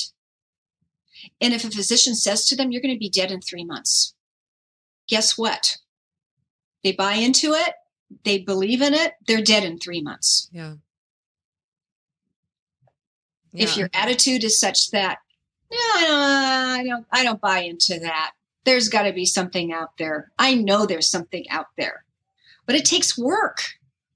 and 1.39 1.53
if 1.53 1.63
a 1.63 1.71
physician 1.71 2.15
says 2.15 2.45
to 2.47 2.55
them, 2.55 2.71
You're 2.71 2.81
going 2.81 2.93
to 2.93 2.99
be 2.99 3.09
dead 3.09 3.31
in 3.31 3.41
three 3.41 3.65
months, 3.65 4.13
guess 5.07 5.37
what? 5.37 5.77
They 6.83 6.91
buy 6.91 7.13
into 7.13 7.53
it, 7.53 7.73
they 8.23 8.39
believe 8.39 8.81
in 8.81 8.93
it, 8.93 9.13
they're 9.27 9.41
dead 9.41 9.63
in 9.63 9.79
three 9.79 10.01
months. 10.01 10.49
Yeah. 10.51 10.75
yeah. 13.51 13.63
If 13.63 13.77
your 13.77 13.89
attitude 13.93 14.43
is 14.43 14.59
such 14.59 14.91
that, 14.91 15.19
yeah, 15.71 15.77
uh, 15.77 16.77
I 16.77 16.83
don't, 16.85 17.05
I 17.11 17.23
don't, 17.23 17.41
buy 17.41 17.59
into 17.59 17.99
that. 17.99 18.31
There's 18.63 18.89
got 18.89 19.03
to 19.03 19.13
be 19.13 19.25
something 19.25 19.73
out 19.73 19.97
there. 19.97 20.31
I 20.37 20.55
know 20.55 20.85
there's 20.85 21.09
something 21.09 21.45
out 21.49 21.67
there, 21.77 22.03
but 22.65 22.75
it 22.75 22.85
takes 22.85 23.17
work. 23.17 23.61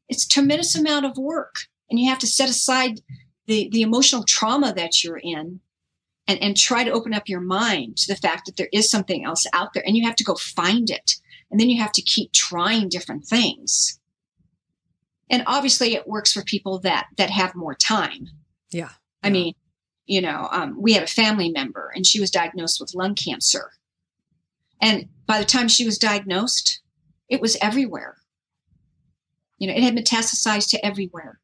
It's 0.07 0.25
a 0.25 0.29
tremendous 0.29 0.75
amount 0.75 1.05
of 1.05 1.17
work, 1.17 1.55
and 1.89 1.99
you 1.99 2.09
have 2.09 2.19
to 2.19 2.27
set 2.27 2.49
aside 2.49 3.01
the 3.47 3.69
the 3.71 3.81
emotional 3.81 4.23
trauma 4.23 4.73
that 4.73 5.03
you're 5.03 5.19
in 5.21 5.59
and, 6.29 6.41
and 6.41 6.55
try 6.55 6.83
to 6.83 6.91
open 6.91 7.13
up 7.13 7.27
your 7.27 7.41
mind 7.41 7.97
to 7.97 8.13
the 8.13 8.19
fact 8.19 8.45
that 8.45 8.55
there 8.55 8.69
is 8.71 8.89
something 8.89 9.25
else 9.25 9.45
out 9.51 9.73
there 9.73 9.83
and 9.85 9.97
you 9.97 10.05
have 10.05 10.15
to 10.17 10.23
go 10.23 10.35
find 10.35 10.89
it 10.89 11.15
and 11.49 11.59
then 11.59 11.69
you 11.69 11.81
have 11.81 11.91
to 11.91 12.03
keep 12.03 12.31
trying 12.31 12.87
different 12.87 13.25
things 13.25 13.99
and 15.29 15.43
obviously 15.47 15.95
it 15.95 16.07
works 16.07 16.31
for 16.31 16.43
people 16.43 16.79
that 16.79 17.07
that 17.17 17.31
have 17.31 17.55
more 17.55 17.73
time 17.73 18.27
yeah, 18.71 18.91
i 19.23 19.27
yeah. 19.27 19.33
mean 19.33 19.53
you 20.09 20.21
know 20.21 20.49
um, 20.51 20.75
we 20.81 20.93
had 20.93 21.03
a 21.03 21.07
family 21.07 21.49
member 21.49 21.91
and 21.95 22.05
she 22.05 22.19
was 22.19 22.31
diagnosed 22.31 22.79
with 22.81 22.95
lung 22.95 23.15
cancer. 23.15 23.71
And 24.81 25.09
by 25.25 25.39
the 25.39 25.45
time 25.45 25.67
she 25.67 25.85
was 25.85 25.97
diagnosed 25.97 26.81
it 27.29 27.39
was 27.39 27.55
everywhere. 27.61 28.17
You 29.57 29.67
know 29.67 29.73
it 29.73 29.83
had 29.83 29.95
metastasized 29.95 30.69
to 30.71 30.85
everywhere. 30.85 31.39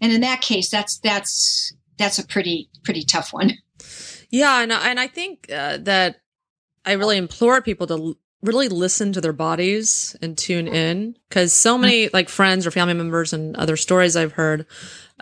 And 0.00 0.12
in 0.12 0.22
that 0.22 0.40
case 0.40 0.70
that's 0.70 0.98
that's 0.98 1.72
that's 1.98 2.18
a 2.18 2.26
pretty 2.26 2.70
pretty 2.82 3.02
tough 3.04 3.32
one. 3.32 3.52
Yeah, 4.30 4.62
and 4.62 4.72
and 4.72 4.98
I 4.98 5.06
think 5.06 5.52
uh, 5.52 5.76
that 5.82 6.22
I 6.84 6.92
really 6.92 7.18
implore 7.18 7.60
people 7.60 7.86
to 7.88 8.16
really 8.42 8.68
listen 8.68 9.12
to 9.12 9.20
their 9.20 9.32
bodies 9.32 10.16
and 10.20 10.36
tune 10.36 10.66
in 10.68 11.16
because 11.28 11.52
so 11.52 11.78
many 11.78 12.08
like 12.12 12.28
friends 12.28 12.66
or 12.66 12.70
family 12.70 12.94
members 12.94 13.32
and 13.32 13.56
other 13.56 13.76
stories 13.76 14.16
I've 14.16 14.32
heard 14.32 14.66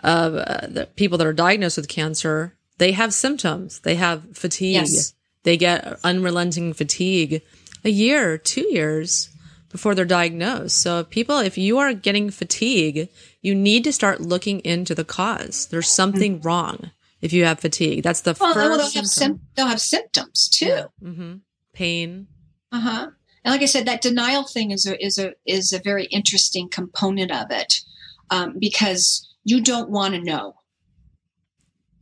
of 0.03 0.35
uh, 0.35 0.67
the 0.67 0.87
people 0.95 1.17
that 1.19 1.27
are 1.27 1.33
diagnosed 1.33 1.77
with 1.77 1.87
cancer, 1.87 2.55
they 2.79 2.93
have 2.93 3.13
symptoms. 3.13 3.79
They 3.81 3.95
have 3.95 4.35
fatigue. 4.35 4.73
Yes. 4.73 5.13
They 5.43 5.57
get 5.57 5.99
unrelenting 6.03 6.73
fatigue 6.73 7.41
a 7.83 7.89
year, 7.89 8.37
two 8.37 8.67
years 8.73 9.29
before 9.69 9.95
they're 9.95 10.05
diagnosed. 10.05 10.77
So 10.81 10.99
if 10.99 11.09
people, 11.09 11.39
if 11.39 11.57
you 11.57 11.77
are 11.79 11.93
getting 11.93 12.29
fatigue, 12.29 13.07
you 13.41 13.55
need 13.55 13.83
to 13.85 13.93
start 13.93 14.19
looking 14.21 14.59
into 14.61 14.93
the 14.93 15.05
cause. 15.05 15.67
There's 15.67 15.89
something 15.89 16.41
wrong 16.41 16.91
if 17.21 17.33
you 17.33 17.45
have 17.45 17.59
fatigue. 17.59 18.03
That's 18.03 18.21
the 18.21 18.35
Well, 18.39 18.53
first 18.53 18.69
well, 18.69 18.77
they'll 18.77 18.85
have 18.91 19.07
symptom. 19.07 19.09
sim- 19.37 19.41
they'll 19.55 19.67
have 19.67 19.81
symptoms 19.81 20.49
too. 20.49 20.83
hmm 21.01 21.35
Pain. 21.73 22.27
Uh 22.71 22.79
huh. 22.79 23.11
And 23.43 23.51
like 23.51 23.61
I 23.61 23.65
said, 23.65 23.85
that 23.85 24.01
denial 24.01 24.43
thing 24.43 24.71
is 24.71 24.85
a 24.85 25.03
is 25.03 25.17
a 25.17 25.33
is 25.45 25.73
a 25.73 25.79
very 25.79 26.05
interesting 26.05 26.69
component 26.69 27.31
of 27.31 27.47
it 27.49 27.81
um, 28.29 28.57
because 28.59 29.27
you 29.43 29.61
don't 29.61 29.89
want 29.89 30.13
to 30.13 30.21
know. 30.21 30.55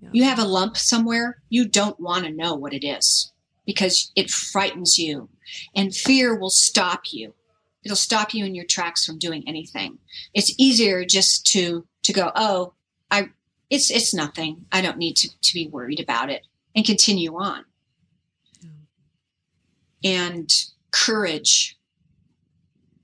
Yeah. 0.02 0.10
You 0.14 0.24
have 0.26 0.40
a 0.40 0.46
lump 0.46 0.78
somewhere, 0.78 1.42
you 1.50 1.68
don't 1.68 2.00
want 2.00 2.26
to 2.26 2.32
know 2.32 2.56
what 2.56 2.74
it 2.74 2.86
is 2.86 3.32
because 3.66 4.12
it 4.16 4.30
frightens 4.30 4.98
you, 4.98 5.30
and 5.76 5.96
fear 5.96 6.38
will 6.38 6.50
stop 6.50 7.02
you. 7.12 7.34
It'll 7.84 7.96
stop 7.96 8.34
you 8.34 8.46
in 8.46 8.56
your 8.56 8.66
tracks 8.66 9.06
from 9.06 9.20
doing 9.20 9.44
anything. 9.48 10.00
It's 10.34 10.54
easier 10.58 11.06
just 11.06 11.46
to 11.48 11.86
to 12.04 12.14
go, 12.14 12.32
oh, 12.36 12.74
I, 13.12 13.30
it's 13.70 13.90
it's 13.90 14.14
nothing. 14.14 14.66
I 14.72 14.82
don't 14.82 14.98
need 14.98 15.16
to 15.18 15.30
to 15.40 15.54
be 15.54 15.68
worried 15.68 16.00
about 16.00 16.30
it, 16.30 16.46
and 16.76 16.86
continue 16.86 17.36
on. 17.36 17.66
And 20.04 20.50
courage. 20.92 21.78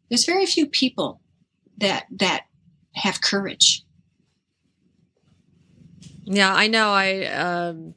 There's 0.09 0.25
very 0.25 0.45
few 0.45 0.67
people 0.67 1.21
that 1.77 2.05
that 2.17 2.45
have 2.93 3.21
courage. 3.21 3.83
Yeah, 6.23 6.53
I 6.53 6.67
know. 6.67 6.89
I 6.89 7.25
um, 7.25 7.95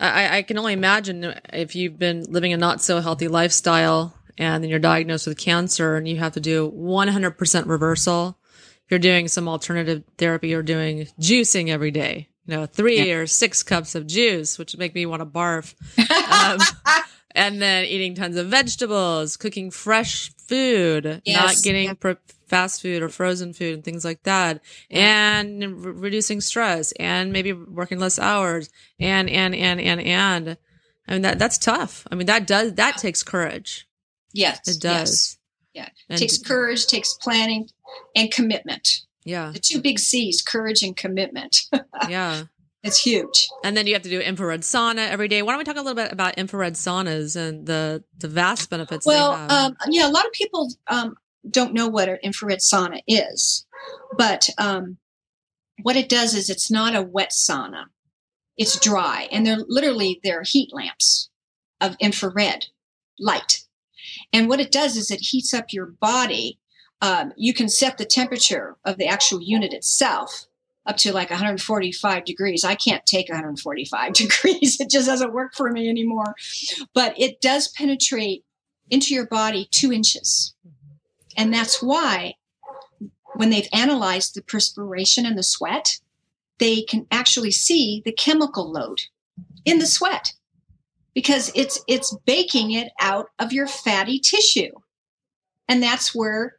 I, 0.00 0.38
I 0.38 0.42
can 0.42 0.58
only 0.58 0.72
imagine 0.72 1.34
if 1.52 1.76
you've 1.76 1.98
been 1.98 2.24
living 2.28 2.52
a 2.52 2.56
not 2.56 2.80
so 2.80 3.00
healthy 3.00 3.28
lifestyle 3.28 4.14
and 4.38 4.64
then 4.64 4.70
you're 4.70 4.78
diagnosed 4.78 5.26
with 5.26 5.38
cancer 5.38 5.96
and 5.96 6.08
you 6.08 6.16
have 6.16 6.32
to 6.32 6.40
do 6.40 6.70
100% 6.70 7.66
reversal. 7.66 8.38
You're 8.88 8.98
doing 8.98 9.28
some 9.28 9.46
alternative 9.46 10.02
therapy. 10.16 10.48
You're 10.48 10.62
doing 10.62 11.06
juicing 11.20 11.68
every 11.68 11.90
day. 11.90 12.28
You 12.46 12.56
know, 12.56 12.66
three 12.66 13.12
or 13.12 13.26
six 13.26 13.62
cups 13.62 13.94
of 13.94 14.06
juice, 14.06 14.58
which 14.58 14.76
make 14.76 14.94
me 14.94 15.06
want 15.06 15.20
to 15.20 15.26
barf. 15.26 15.74
Um, 16.30 16.58
and 17.34 17.60
then 17.60 17.84
eating 17.84 18.14
tons 18.14 18.36
of 18.36 18.48
vegetables, 18.48 19.36
cooking 19.36 19.70
fresh 19.70 20.32
food, 20.48 21.22
not 21.26 21.56
getting 21.62 21.88
yeah. 21.88 21.94
pro- 21.94 22.16
fast 22.48 22.82
food 22.82 23.02
or 23.02 23.08
frozen 23.08 23.52
food 23.52 23.74
and 23.74 23.84
things 23.84 24.04
like 24.04 24.22
that, 24.24 24.60
and 24.90 25.84
re- 25.84 25.92
reducing 25.92 26.40
stress, 26.40 26.92
and 26.92 27.32
maybe 27.32 27.52
working 27.52 27.98
less 27.98 28.18
hours, 28.18 28.68
and 28.98 29.30
and 29.30 29.54
and 29.54 29.80
and 29.80 30.00
and. 30.00 30.56
I 31.08 31.12
mean 31.14 31.22
that 31.22 31.38
that's 31.38 31.58
tough. 31.58 32.06
I 32.10 32.14
mean 32.14 32.26
that 32.26 32.46
does 32.46 32.74
that 32.74 32.96
takes 32.98 33.22
courage. 33.22 33.86
Yes, 34.32 34.58
It 34.66 34.70
yes. 34.72 34.78
does. 34.80 35.38
Yeah, 35.74 35.88
And- 36.08 36.18
takes 36.18 36.38
courage, 36.38 36.86
takes 36.86 37.14
planning, 37.14 37.68
and 38.16 38.30
commitment. 38.30 39.02
Yeah, 39.24 39.50
The 39.52 39.58
two 39.60 39.80
big 39.80 39.98
C's: 39.98 40.40
courage 40.42 40.82
and 40.82 40.96
commitment. 40.96 41.62
yeah. 42.08 42.44
It's 42.82 42.98
huge. 42.98 43.48
And 43.62 43.76
then 43.76 43.86
you 43.86 43.92
have 43.94 44.02
to 44.02 44.08
do 44.08 44.20
infrared 44.20 44.62
sauna 44.62 45.08
every 45.08 45.28
day. 45.28 45.42
Why 45.42 45.52
don't 45.52 45.58
we 45.58 45.64
talk 45.64 45.76
a 45.76 45.82
little 45.82 45.94
bit 45.94 46.12
about 46.12 46.36
infrared 46.38 46.74
saunas 46.74 47.36
and 47.36 47.66
the 47.66 48.02
the 48.18 48.28
vast 48.28 48.70
benefits 48.70 49.06
Well, 49.06 49.32
they 49.32 49.54
have? 49.54 49.72
um, 49.72 49.76
yeah, 49.90 50.08
a 50.08 50.10
lot 50.10 50.26
of 50.26 50.32
people 50.32 50.68
um, 50.86 51.16
don't 51.48 51.74
know 51.74 51.88
what 51.88 52.08
an 52.08 52.18
infrared 52.22 52.60
sauna 52.60 53.00
is, 53.06 53.66
but 54.16 54.48
um, 54.58 54.96
what 55.82 55.96
it 55.96 56.08
does 56.08 56.34
is 56.34 56.48
it's 56.48 56.70
not 56.70 56.94
a 56.94 57.02
wet 57.02 57.30
sauna; 57.30 57.84
it's 58.56 58.78
dry, 58.78 59.28
and 59.30 59.46
they're 59.46 59.64
literally 59.68 60.20
they're 60.24 60.42
heat 60.42 60.70
lamps 60.72 61.30
of 61.80 61.96
infrared 62.00 62.66
light. 63.18 63.62
And 64.32 64.48
what 64.48 64.60
it 64.60 64.72
does 64.72 64.96
is 64.96 65.10
it 65.10 65.20
heats 65.20 65.52
up 65.52 65.66
your 65.72 65.86
body. 65.86 66.58
Um, 67.02 67.32
you 67.36 67.54
can 67.54 67.68
set 67.68 67.96
the 67.96 68.04
temperature 68.04 68.76
of 68.84 68.98
the 68.98 69.06
actual 69.06 69.40
unit 69.40 69.72
itself 69.72 70.46
up 70.90 70.96
to 70.98 71.12
like 71.12 71.30
145 71.30 72.24
degrees. 72.24 72.64
I 72.64 72.74
can't 72.74 73.06
take 73.06 73.28
145 73.28 74.12
degrees. 74.12 74.80
It 74.80 74.90
just 74.90 75.06
doesn't 75.06 75.32
work 75.32 75.54
for 75.54 75.70
me 75.70 75.88
anymore. 75.88 76.34
But 76.92 77.18
it 77.18 77.40
does 77.40 77.68
penetrate 77.68 78.44
into 78.90 79.14
your 79.14 79.26
body 79.26 79.68
two 79.70 79.92
inches. 79.92 80.54
And 81.36 81.54
that's 81.54 81.80
why 81.80 82.34
when 83.34 83.50
they've 83.50 83.68
analyzed 83.72 84.34
the 84.34 84.42
perspiration 84.42 85.24
and 85.24 85.38
the 85.38 85.44
sweat, 85.44 86.00
they 86.58 86.82
can 86.82 87.06
actually 87.10 87.52
see 87.52 88.02
the 88.04 88.12
chemical 88.12 88.70
load 88.70 89.02
in 89.64 89.78
the 89.78 89.86
sweat 89.86 90.32
because 91.14 91.52
it's 91.54 91.80
it's 91.86 92.16
baking 92.26 92.72
it 92.72 92.92
out 93.00 93.28
of 93.38 93.52
your 93.52 93.68
fatty 93.68 94.18
tissue. 94.18 94.72
And 95.68 95.80
that's 95.80 96.14
where 96.14 96.56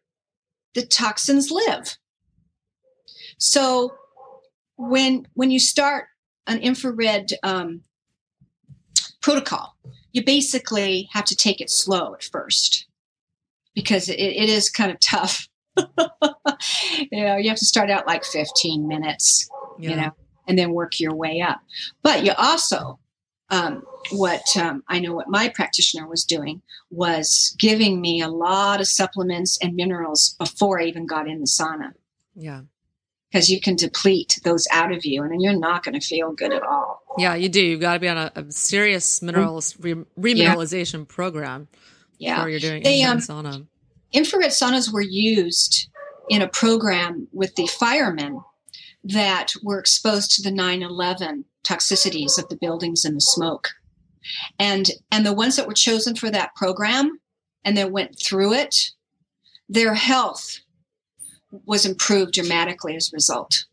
the 0.73 0.85
toxins 0.85 1.51
live. 1.51 1.97
So 3.37 3.95
when 4.89 5.27
when 5.33 5.51
you 5.51 5.59
start 5.59 6.05
an 6.47 6.59
infrared 6.59 7.31
um, 7.43 7.81
protocol, 9.21 9.75
you 10.11 10.23
basically 10.23 11.07
have 11.11 11.25
to 11.25 11.35
take 11.35 11.61
it 11.61 11.69
slow 11.69 12.13
at 12.13 12.23
first 12.23 12.87
because 13.75 14.09
it, 14.09 14.19
it 14.19 14.49
is 14.49 14.69
kind 14.69 14.91
of 14.91 14.99
tough. 14.99 15.47
you 15.77 17.23
know, 17.23 17.37
you 17.37 17.49
have 17.49 17.59
to 17.59 17.65
start 17.65 17.89
out 17.89 18.07
like 18.07 18.25
15 18.25 18.87
minutes, 18.87 19.49
yeah. 19.79 19.89
you 19.89 19.95
know, 19.95 20.11
and 20.47 20.57
then 20.57 20.73
work 20.73 20.99
your 20.99 21.13
way 21.13 21.41
up. 21.41 21.61
But 22.01 22.25
you 22.25 22.33
also 22.37 22.99
um, 23.49 23.83
what 24.11 24.41
um, 24.57 24.83
I 24.87 24.99
know 24.99 25.13
what 25.13 25.29
my 25.29 25.49
practitioner 25.49 26.07
was 26.07 26.23
doing 26.23 26.61
was 26.89 27.55
giving 27.59 28.01
me 28.01 28.21
a 28.21 28.29
lot 28.29 28.79
of 28.79 28.87
supplements 28.87 29.59
and 29.61 29.75
minerals 29.75 30.35
before 30.39 30.81
I 30.81 30.85
even 30.85 31.05
got 31.05 31.27
in 31.27 31.41
the 31.41 31.45
sauna. 31.45 31.93
Yeah. 32.35 32.61
Because 33.31 33.49
you 33.49 33.61
can 33.61 33.75
deplete 33.75 34.39
those 34.43 34.67
out 34.71 34.91
of 34.91 35.05
you, 35.05 35.23
and 35.23 35.31
then 35.31 35.39
you're 35.39 35.57
not 35.57 35.83
going 35.83 35.97
to 35.97 36.05
feel 36.05 36.33
good 36.33 36.51
at 36.51 36.63
all. 36.63 37.01
Yeah, 37.17 37.35
you 37.35 37.47
do. 37.47 37.61
You've 37.61 37.79
got 37.79 37.93
to 37.93 37.99
be 37.99 38.09
on 38.09 38.17
a, 38.17 38.31
a 38.35 38.51
serious 38.51 39.21
minerals 39.21 39.77
re- 39.79 40.05
remineralization 40.19 40.99
yeah. 40.99 41.05
program. 41.07 41.67
Yeah, 42.17 42.35
before 42.35 42.49
you're 42.49 42.59
doing 42.59 42.83
they, 42.83 43.01
um, 43.03 43.19
sauna. 43.19 43.65
Infrared 44.11 44.51
saunas 44.51 44.91
were 44.91 45.01
used 45.01 45.89
in 46.29 46.41
a 46.41 46.47
program 46.47 47.27
with 47.31 47.55
the 47.55 47.67
firemen 47.67 48.41
that 49.03 49.53
were 49.63 49.79
exposed 49.79 50.31
to 50.31 50.41
the 50.41 50.51
9/11 50.51 51.45
toxicities 51.63 52.37
of 52.37 52.49
the 52.49 52.57
buildings 52.57 53.05
and 53.05 53.15
the 53.15 53.21
smoke. 53.21 53.69
And 54.59 54.91
and 55.11 55.25
the 55.25 55.33
ones 55.33 55.55
that 55.55 55.67
were 55.67 55.73
chosen 55.73 56.15
for 56.15 56.29
that 56.29 56.55
program 56.55 57.19
and 57.63 57.77
that 57.77 57.91
went 57.91 58.19
through 58.19 58.53
it, 58.53 58.91
their 59.67 59.93
health 59.93 60.59
was 61.65 61.85
improved 61.85 62.33
dramatically 62.33 62.95
as 62.95 63.11
a 63.11 63.15
result. 63.15 63.65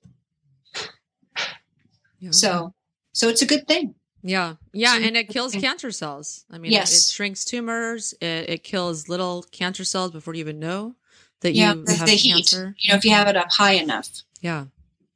Yeah. 2.20 2.30
So 2.32 2.74
so 3.12 3.28
it's 3.28 3.42
a 3.42 3.46
good 3.46 3.66
thing. 3.66 3.94
Yeah. 4.22 4.54
Yeah. 4.72 4.96
And 4.96 5.16
it 5.16 5.28
kills 5.28 5.54
cancer 5.54 5.90
cells. 5.92 6.44
I 6.50 6.58
mean, 6.58 6.72
yes. 6.72 6.92
it, 6.92 6.96
it 6.96 7.14
shrinks 7.14 7.44
tumors. 7.44 8.14
It, 8.20 8.50
it, 8.50 8.64
kills 8.64 9.08
little 9.08 9.44
cancer 9.52 9.84
cells 9.84 10.10
before 10.10 10.34
you 10.34 10.40
even 10.40 10.58
know 10.58 10.96
that 11.40 11.52
yeah, 11.52 11.72
you 11.72 11.78
have 11.78 11.86
the 11.86 12.16
cancer. 12.16 12.74
Heat, 12.76 12.84
you 12.84 12.92
know, 12.92 12.96
if 12.96 13.04
you 13.04 13.12
have 13.12 13.28
it 13.28 13.36
up 13.36 13.52
high 13.52 13.74
enough. 13.74 14.08
Yeah. 14.40 14.66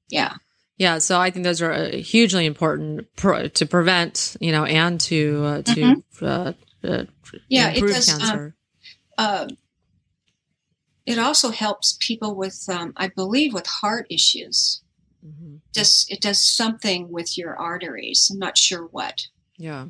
Yeah. 0.08 0.34
Yeah, 0.78 0.98
so 0.98 1.20
I 1.20 1.30
think 1.30 1.44
those 1.44 1.62
are 1.62 1.72
uh, 1.72 1.90
hugely 1.92 2.44
important 2.44 3.14
pro- 3.14 3.46
to 3.46 3.66
prevent, 3.66 4.36
you 4.40 4.50
know, 4.50 4.64
and 4.64 5.00
to 5.02 5.44
uh, 5.44 5.62
to 5.62 5.72
mm-hmm. 5.72 6.24
uh, 6.24 6.52
uh, 6.82 7.04
yeah, 7.48 7.70
improve 7.70 7.90
it 7.90 7.94
does, 7.94 8.12
um, 8.12 8.18
cancer. 8.18 8.54
Um, 9.18 9.48
it 11.06 11.18
also 11.18 11.50
helps 11.50 11.96
people 12.00 12.34
with, 12.34 12.64
um, 12.68 12.92
I 12.96 13.08
believe, 13.08 13.52
with 13.52 13.66
heart 13.66 14.06
issues. 14.10 14.82
Mm-hmm. 15.24 15.56
Just 15.74 16.10
it 16.10 16.20
does 16.20 16.42
something 16.42 17.10
with 17.10 17.38
your 17.38 17.56
arteries. 17.56 18.28
I'm 18.30 18.38
not 18.38 18.58
sure 18.58 18.86
what. 18.86 19.26
Yeah, 19.56 19.86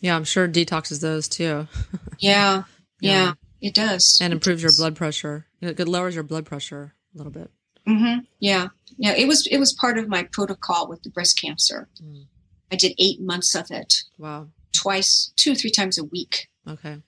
yeah, 0.00 0.16
I'm 0.16 0.24
sure 0.24 0.46
detoxes 0.48 1.00
those 1.00 1.28
too. 1.28 1.68
yeah, 2.18 2.64
yeah, 3.00 3.24
yeah, 3.24 3.32
it 3.60 3.74
does, 3.74 4.18
and 4.20 4.32
improves 4.32 4.62
your 4.62 4.72
blood 4.76 4.94
pressure. 4.94 5.46
It 5.60 5.88
lowers 5.88 6.14
your 6.14 6.24
blood 6.24 6.44
pressure 6.44 6.94
a 7.14 7.18
little 7.18 7.32
bit. 7.32 7.50
Mm-hmm. 7.88 8.20
Yeah, 8.40 8.68
yeah. 8.98 9.12
It 9.12 9.26
was 9.26 9.46
it 9.46 9.58
was 9.58 9.72
part 9.72 9.98
of 9.98 10.08
my 10.08 10.24
protocol 10.24 10.88
with 10.88 11.02
the 11.02 11.10
breast 11.10 11.40
cancer. 11.40 11.88
Mm. 12.02 12.26
I 12.70 12.76
did 12.76 12.94
eight 12.98 13.20
months 13.20 13.54
of 13.54 13.70
it. 13.70 14.02
Wow. 14.18 14.48
Twice, 14.72 15.32
two, 15.36 15.54
three 15.54 15.70
times 15.70 15.98
a 15.98 16.04
week. 16.04 16.48
Okay. 16.66 16.98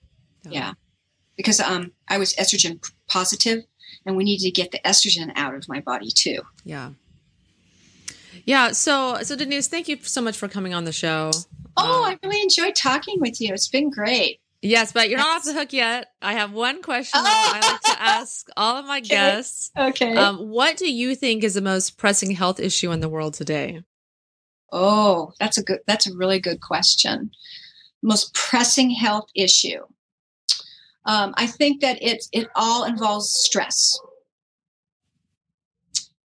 Yeah. 0.43 0.51
yeah. 0.51 0.73
Because 1.37 1.59
um, 1.59 1.91
I 2.07 2.17
was 2.17 2.33
estrogen 2.35 2.83
positive, 3.07 3.63
and 4.05 4.15
we 4.15 4.23
needed 4.23 4.45
to 4.45 4.51
get 4.51 4.71
the 4.71 4.79
estrogen 4.79 5.31
out 5.35 5.55
of 5.55 5.67
my 5.67 5.81
body 5.81 6.09
too. 6.09 6.41
Yeah. 6.63 6.91
Yeah. 8.45 8.71
So, 8.71 9.21
so 9.23 9.35
Denise, 9.35 9.67
thank 9.67 9.87
you 9.87 9.97
so 10.01 10.21
much 10.21 10.37
for 10.37 10.47
coming 10.47 10.73
on 10.73 10.85
the 10.85 10.91
show. 10.91 11.31
Oh, 11.77 12.03
um, 12.03 12.11
I 12.11 12.19
really 12.23 12.41
enjoyed 12.41 12.75
talking 12.75 13.19
with 13.19 13.41
you. 13.41 13.53
It's 13.53 13.67
been 13.67 13.89
great. 13.89 14.39
Yes, 14.61 14.91
but 14.91 15.09
you're 15.09 15.19
not 15.19 15.37
off 15.37 15.43
the 15.43 15.53
hook 15.53 15.73
yet. 15.73 16.07
I 16.21 16.33
have 16.33 16.51
one 16.51 16.81
question 16.81 17.21
oh. 17.23 17.51
I 17.53 17.71
like 17.71 17.81
to 17.81 18.01
ask 18.01 18.47
all 18.57 18.77
of 18.77 18.85
my 18.85 18.97
okay. 18.99 19.09
guests. 19.09 19.71
Okay. 19.77 20.15
Um, 20.15 20.49
what 20.49 20.77
do 20.77 20.91
you 20.91 21.13
think 21.13 21.43
is 21.43 21.53
the 21.53 21.61
most 21.61 21.97
pressing 21.97 22.31
health 22.31 22.59
issue 22.59 22.91
in 22.91 22.99
the 22.99 23.09
world 23.09 23.35
today? 23.35 23.83
Oh, 24.71 25.33
that's 25.39 25.59
a 25.59 25.63
good. 25.63 25.79
That's 25.85 26.07
a 26.07 26.15
really 26.15 26.39
good 26.39 26.61
question. 26.61 27.29
Most 28.01 28.33
pressing 28.33 28.89
health 28.89 29.27
issue. 29.35 29.81
Um, 31.05 31.33
I 31.37 31.47
think 31.47 31.81
that 31.81 32.01
it 32.01 32.25
it 32.31 32.47
all 32.55 32.83
involves 32.83 33.29
stress. 33.31 33.99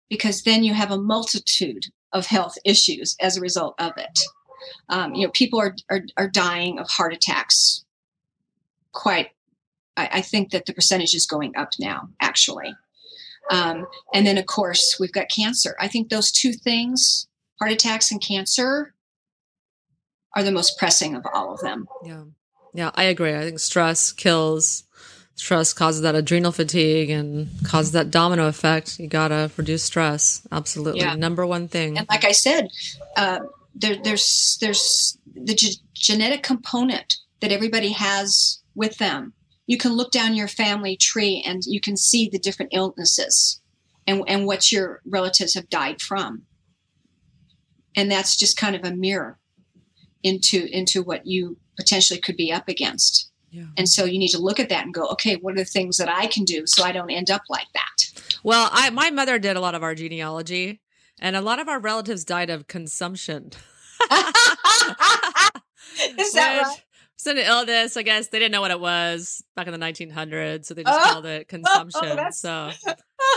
Because 0.09 0.43
then 0.43 0.63
you 0.63 0.73
have 0.73 0.91
a 0.91 0.97
multitude 0.97 1.87
of 2.11 2.25
health 2.25 2.57
issues 2.65 3.15
as 3.21 3.37
a 3.37 3.41
result 3.41 3.75
of 3.79 3.93
it. 3.97 4.19
Um, 4.89 5.15
you 5.15 5.25
know, 5.25 5.31
people 5.31 5.59
are, 5.59 5.75
are 5.89 6.01
are 6.17 6.29
dying 6.29 6.79
of 6.79 6.89
heart 6.89 7.13
attacks 7.13 7.85
quite 8.93 9.29
I, 9.97 10.09
I 10.13 10.21
think 10.21 10.51
that 10.51 10.65
the 10.65 10.73
percentage 10.73 11.13
is 11.13 11.25
going 11.25 11.55
up 11.55 11.71
now 11.79 12.09
actually. 12.21 12.73
Um, 13.49 13.87
and 14.13 14.25
then 14.25 14.37
of 14.37 14.45
course 14.45 14.97
we've 14.99 15.11
got 15.11 15.29
cancer. 15.29 15.75
I 15.79 15.87
think 15.87 16.09
those 16.09 16.31
two 16.31 16.53
things 16.53 17.27
heart 17.59 17.71
attacks 17.71 18.11
and 18.11 18.21
cancer 18.21 18.93
are 20.35 20.43
the 20.43 20.51
most 20.51 20.77
pressing 20.77 21.15
of 21.15 21.25
all 21.33 21.53
of 21.53 21.59
them. 21.61 21.87
Yeah 22.05 22.23
yeah 22.73 22.91
i 22.95 23.03
agree 23.03 23.33
i 23.33 23.41
think 23.41 23.59
stress 23.59 24.11
kills 24.11 24.83
stress 25.35 25.73
causes 25.73 26.01
that 26.01 26.15
adrenal 26.15 26.51
fatigue 26.51 27.09
and 27.09 27.49
causes 27.63 27.91
that 27.91 28.11
domino 28.11 28.47
effect 28.47 28.99
you 28.99 29.07
gotta 29.07 29.49
reduce 29.57 29.83
stress 29.83 30.45
absolutely 30.51 31.01
yeah. 31.01 31.15
number 31.15 31.45
one 31.45 31.67
thing 31.67 31.97
and 31.97 32.07
like 32.09 32.25
i 32.25 32.31
said 32.31 32.67
uh, 33.17 33.39
there, 33.73 33.95
there's 34.03 34.57
there's 34.61 35.17
the 35.33 35.55
g- 35.55 35.77
genetic 35.93 36.43
component 36.43 37.17
that 37.41 37.51
everybody 37.51 37.89
has 37.89 38.61
with 38.75 38.97
them. 38.97 39.33
You 39.67 39.77
can 39.77 39.93
look 39.93 40.11
down 40.11 40.35
your 40.35 40.47
family 40.47 40.95
tree 40.95 41.43
and 41.45 41.61
you 41.65 41.79
can 41.79 41.95
see 41.97 42.29
the 42.29 42.39
different 42.39 42.73
illnesses 42.73 43.61
and, 44.07 44.23
and 44.27 44.45
what 44.45 44.71
your 44.71 45.01
relatives 45.05 45.53
have 45.53 45.69
died 45.69 46.01
from. 46.01 46.43
And 47.95 48.11
that's 48.11 48.35
just 48.35 48.57
kind 48.57 48.75
of 48.75 48.83
a 48.83 48.95
mirror 48.95 49.37
into 50.23 50.67
into 50.71 51.01
what 51.01 51.25
you 51.25 51.57
potentially 51.81 52.19
could 52.19 52.37
be 52.37 52.51
up 52.51 52.67
against. 52.67 53.31
Yeah. 53.49 53.65
And 53.77 53.89
so 53.89 54.05
you 54.05 54.17
need 54.17 54.29
to 54.29 54.39
look 54.39 54.59
at 54.59 54.69
that 54.69 54.85
and 54.85 54.93
go, 54.93 55.07
okay, 55.09 55.35
what 55.35 55.53
are 55.53 55.57
the 55.57 55.65
things 55.65 55.97
that 55.97 56.07
I 56.07 56.27
can 56.27 56.45
do 56.45 56.65
so 56.65 56.83
I 56.83 56.91
don't 56.91 57.09
end 57.09 57.29
up 57.29 57.41
like 57.49 57.67
that? 57.73 58.21
Well, 58.43 58.69
I 58.71 58.89
my 58.91 59.11
mother 59.11 59.39
did 59.39 59.57
a 59.57 59.61
lot 59.61 59.75
of 59.75 59.83
our 59.83 59.93
genealogy, 59.93 60.79
and 61.19 61.35
a 61.35 61.41
lot 61.41 61.59
of 61.59 61.67
our 61.67 61.79
relatives 61.79 62.23
died 62.23 62.49
of 62.49 62.67
consumption. 62.67 63.51
Is 66.17 66.33
that 66.33 66.61
right? 66.63 66.81
It's 67.15 67.27
an 67.27 67.37
illness, 67.37 67.97
I 67.97 68.01
guess. 68.01 68.29
They 68.29 68.39
didn't 68.39 68.51
know 68.51 68.61
what 68.61 68.71
it 68.71 68.79
was 68.79 69.43
back 69.55 69.67
in 69.67 69.73
the 69.73 69.79
1900s, 69.79 70.65
so 70.65 70.73
they 70.73 70.83
just 70.83 70.99
oh. 70.99 71.13
called 71.13 71.25
it 71.27 71.47
consumption. 71.47 72.01
Oh, 72.17 72.27
so 72.31 72.71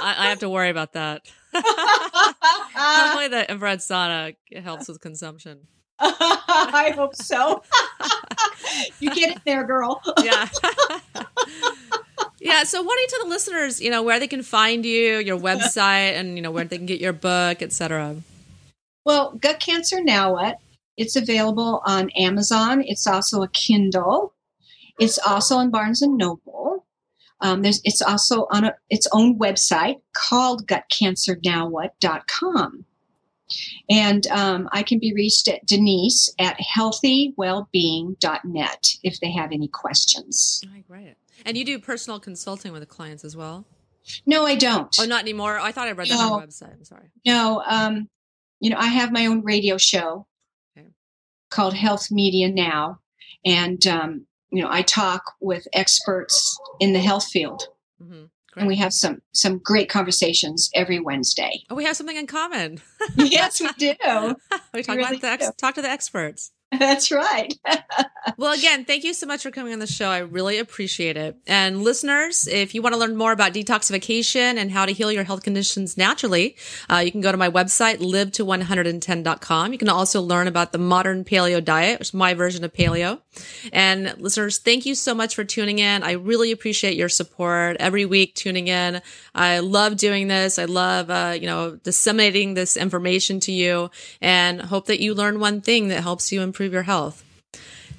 I, 0.03 0.14
I, 0.18 0.28
have 0.30 0.38
to 0.38 0.49
worry 0.49 0.70
about 0.70 0.95
that. 0.95 1.20
Hopefully, 1.55 3.28
the 3.28 3.51
infrared 3.51 3.80
sauna 3.80 4.36
helps 4.62 4.88
with 4.88 5.03
consumption. 5.03 5.66
I 6.01 6.95
hope 6.97 7.14
so. 7.14 7.62
You 9.01 9.14
get 9.14 9.37
it 9.37 9.43
there, 9.45 9.64
girl. 9.64 10.03
yeah. 10.22 10.49
yeah. 12.41 12.64
So, 12.64 12.83
what 12.83 12.97
do 12.97 13.01
you 13.01 13.09
tell 13.09 13.25
the 13.25 13.31
listeners? 13.31 13.81
You 13.81 13.91
know 13.91 14.03
where 14.03 14.18
they 14.18 14.29
can 14.29 14.43
find 14.43 14.85
you, 14.85 15.18
your 15.18 15.39
website, 15.39 16.14
and 16.14 16.37
you 16.37 16.43
know 16.43 16.51
where 16.51 16.64
they 16.64 16.77
can 16.77 16.87
get 16.87 17.01
your 17.01 17.12
book, 17.12 17.62
etc. 17.62 18.16
Well, 19.05 19.33
Got 19.33 19.61
Cancer 19.61 20.03
Now 20.03 20.35
What 20.35 20.59
it's 20.97 21.16
available 21.16 21.83
on 21.85 22.11
Amazon. 22.11 22.85
It's 22.87 23.05
also 23.07 23.43
a 23.43 23.49
Kindle. 23.49 24.33
It's 24.99 25.18
also 25.18 25.57
on 25.57 25.70
Barnes 25.70 26.01
and 26.03 26.16
Noble. 26.16 26.87
Um, 27.41 27.62
there's, 27.62 27.81
it's 27.85 28.01
also 28.01 28.47
on 28.51 28.62
a, 28.64 28.77
its 28.91 29.09
own 29.12 29.37
website 29.39 30.01
called 30.14 30.68
gotcancernowwhat.com. 30.68 32.85
And 33.89 34.27
um, 34.29 34.69
I 34.73 34.83
can 34.83 34.99
be 34.99 35.15
reached 35.15 35.49
at 35.49 35.65
Denise 35.67 36.31
at 36.39 36.59
healthywellbeing.net 36.59 38.87
if 39.03 39.21
they 39.21 39.33
have 39.33 39.53
any 39.53 39.69
questions. 39.69 40.61
Great. 40.89 41.15
And 41.45 41.57
you 41.57 41.65
do 41.65 41.79
personal 41.79 42.19
consulting 42.21 42.73
with 42.73 42.81
the 42.81 42.87
clients 42.87 43.25
as 43.25 43.37
well? 43.37 43.67
No, 44.27 44.45
I 44.47 44.55
don't. 44.55 44.95
Oh, 45.01 45.05
not 45.05 45.23
anymore. 45.23 45.59
I 45.59 45.73
thought 45.73 45.89
I 45.89 45.93
read 45.93 46.09
that 46.09 46.21
on 46.21 46.29
your 46.29 46.41
website. 46.47 46.75
I'm 46.75 46.85
sorry. 46.85 47.11
No, 47.27 47.63
um, 47.67 48.09
you 48.61 48.71
know, 48.71 48.77
I 48.79 48.87
have 48.87 49.13
my 49.13 49.27
own 49.27 49.43
radio 49.43 49.77
show 49.79 50.27
called 51.55 51.75
Health 51.75 52.11
Media 52.11 52.51
Now. 52.51 52.99
And, 53.45 53.87
um, 53.87 54.27
you 54.51 54.63
know, 54.63 54.69
I 54.71 54.83
talk 54.83 55.23
with 55.41 55.67
experts 55.73 56.59
in 56.81 56.93
the 56.93 57.01
health 57.01 57.27
field. 57.27 57.69
Mm-hmm. 58.03 58.25
And 58.57 58.67
we 58.67 58.77
have 58.77 58.93
some 58.93 59.21
some 59.33 59.59
great 59.59 59.89
conversations 59.89 60.71
every 60.75 61.01
Wednesday. 61.01 61.65
Oh, 61.71 61.75
we 61.75 61.85
have 61.85 61.97
something 61.97 62.17
in 62.17 62.27
common. 62.27 62.81
yes, 63.17 63.61
we 63.61 63.69
do. 63.79 63.95
we 64.75 64.83
talk 64.83 64.97
really 64.97 65.19
about 65.19 65.21
the 65.21 65.29
ex- 65.29 65.51
talk 65.57 65.75
to 65.75 65.83
the 65.83 65.91
experts. 65.91 66.53
That's 66.79 67.13
right. 67.13 67.55
well, 68.37 68.53
again, 68.53 68.85
thank 68.85 69.05
you 69.05 69.15
so 69.15 69.27
much 69.27 69.43
for 69.43 69.51
coming 69.51 69.73
on 69.73 69.79
the 69.79 69.87
show. 69.87 70.09
I 70.09 70.19
really 70.19 70.59
appreciate 70.59 71.17
it. 71.17 71.37
And 71.47 71.83
listeners, 71.83 72.49
if 72.49 72.75
you 72.75 72.83
want 72.83 72.95
to 72.95 72.99
learn 72.99 73.17
more 73.17 73.33
about 73.33 73.53
detoxification 73.53 74.57
and 74.57 74.71
how 74.71 74.87
to 74.87 74.93
heal 74.93 75.13
your 75.13 75.25
health 75.25 75.43
conditions 75.43 75.97
naturally, 75.97 76.57
uh, 76.91 76.99
you 76.99 77.13
can 77.13 77.21
go 77.21 77.31
to 77.31 77.39
my 77.39 77.49
website, 77.49 78.01
live 78.01 78.33
to 78.33 78.45
110.com. 78.45 79.73
You 79.73 79.79
can 79.79 79.89
also 79.89 80.21
learn 80.21 80.49
about 80.49 80.73
the 80.73 80.79
modern 80.79 81.25
paleo 81.25 81.65
diet, 81.65 82.01
which 82.01 82.09
is 82.09 82.15
my 82.15 82.35
version 82.35 82.65
of 82.65 82.73
paleo. 82.73 83.21
And 83.72 84.14
listeners, 84.18 84.59
thank 84.59 84.87
you 84.87 84.95
so 84.95 85.14
much 85.14 85.35
for 85.35 85.45
tuning 85.45 85.78
in. 85.78 86.03
I 86.03 86.12
really 86.12 86.53
appreciate 86.53 86.97
your 86.97 87.09
support 87.09 87.76
every 87.80 88.05
week 88.05 88.35
tuning 88.35 88.68
in. 88.68 89.03
I 89.35 89.61
love 89.61 89.97
doing 89.97 90.28
this. 90.28 90.59
I 90.59 90.64
love, 90.64 91.11
uh, 91.11 91.37
you 91.39 91.47
know, 91.47 91.76
disseminating 91.82 92.55
this 92.55 92.76
information 92.76 93.41
to 93.41 93.53
you 93.53 93.91
and 94.20 94.62
hope 94.62 94.87
that 94.87 95.01
you 95.01 95.14
learn 95.14 95.41
one 95.41 95.61
thing 95.61 95.89
that 95.89 96.03
helps 96.03 96.32
you 96.32 96.43
improve 96.43 96.72
your 96.72 96.82
health. 96.82 97.24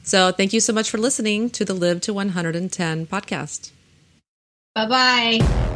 So 0.04 0.32
thank 0.32 0.54
you 0.54 0.60
so 0.60 0.72
much 0.72 0.90
for 0.90 1.00
listening 1.00 1.50
to 1.52 1.66
the 1.66 1.74
Live 1.74 2.02
to 2.02 2.14
110 2.14 3.08
podcast. 3.08 3.72
Bye 4.76 4.88
bye. 4.88 5.75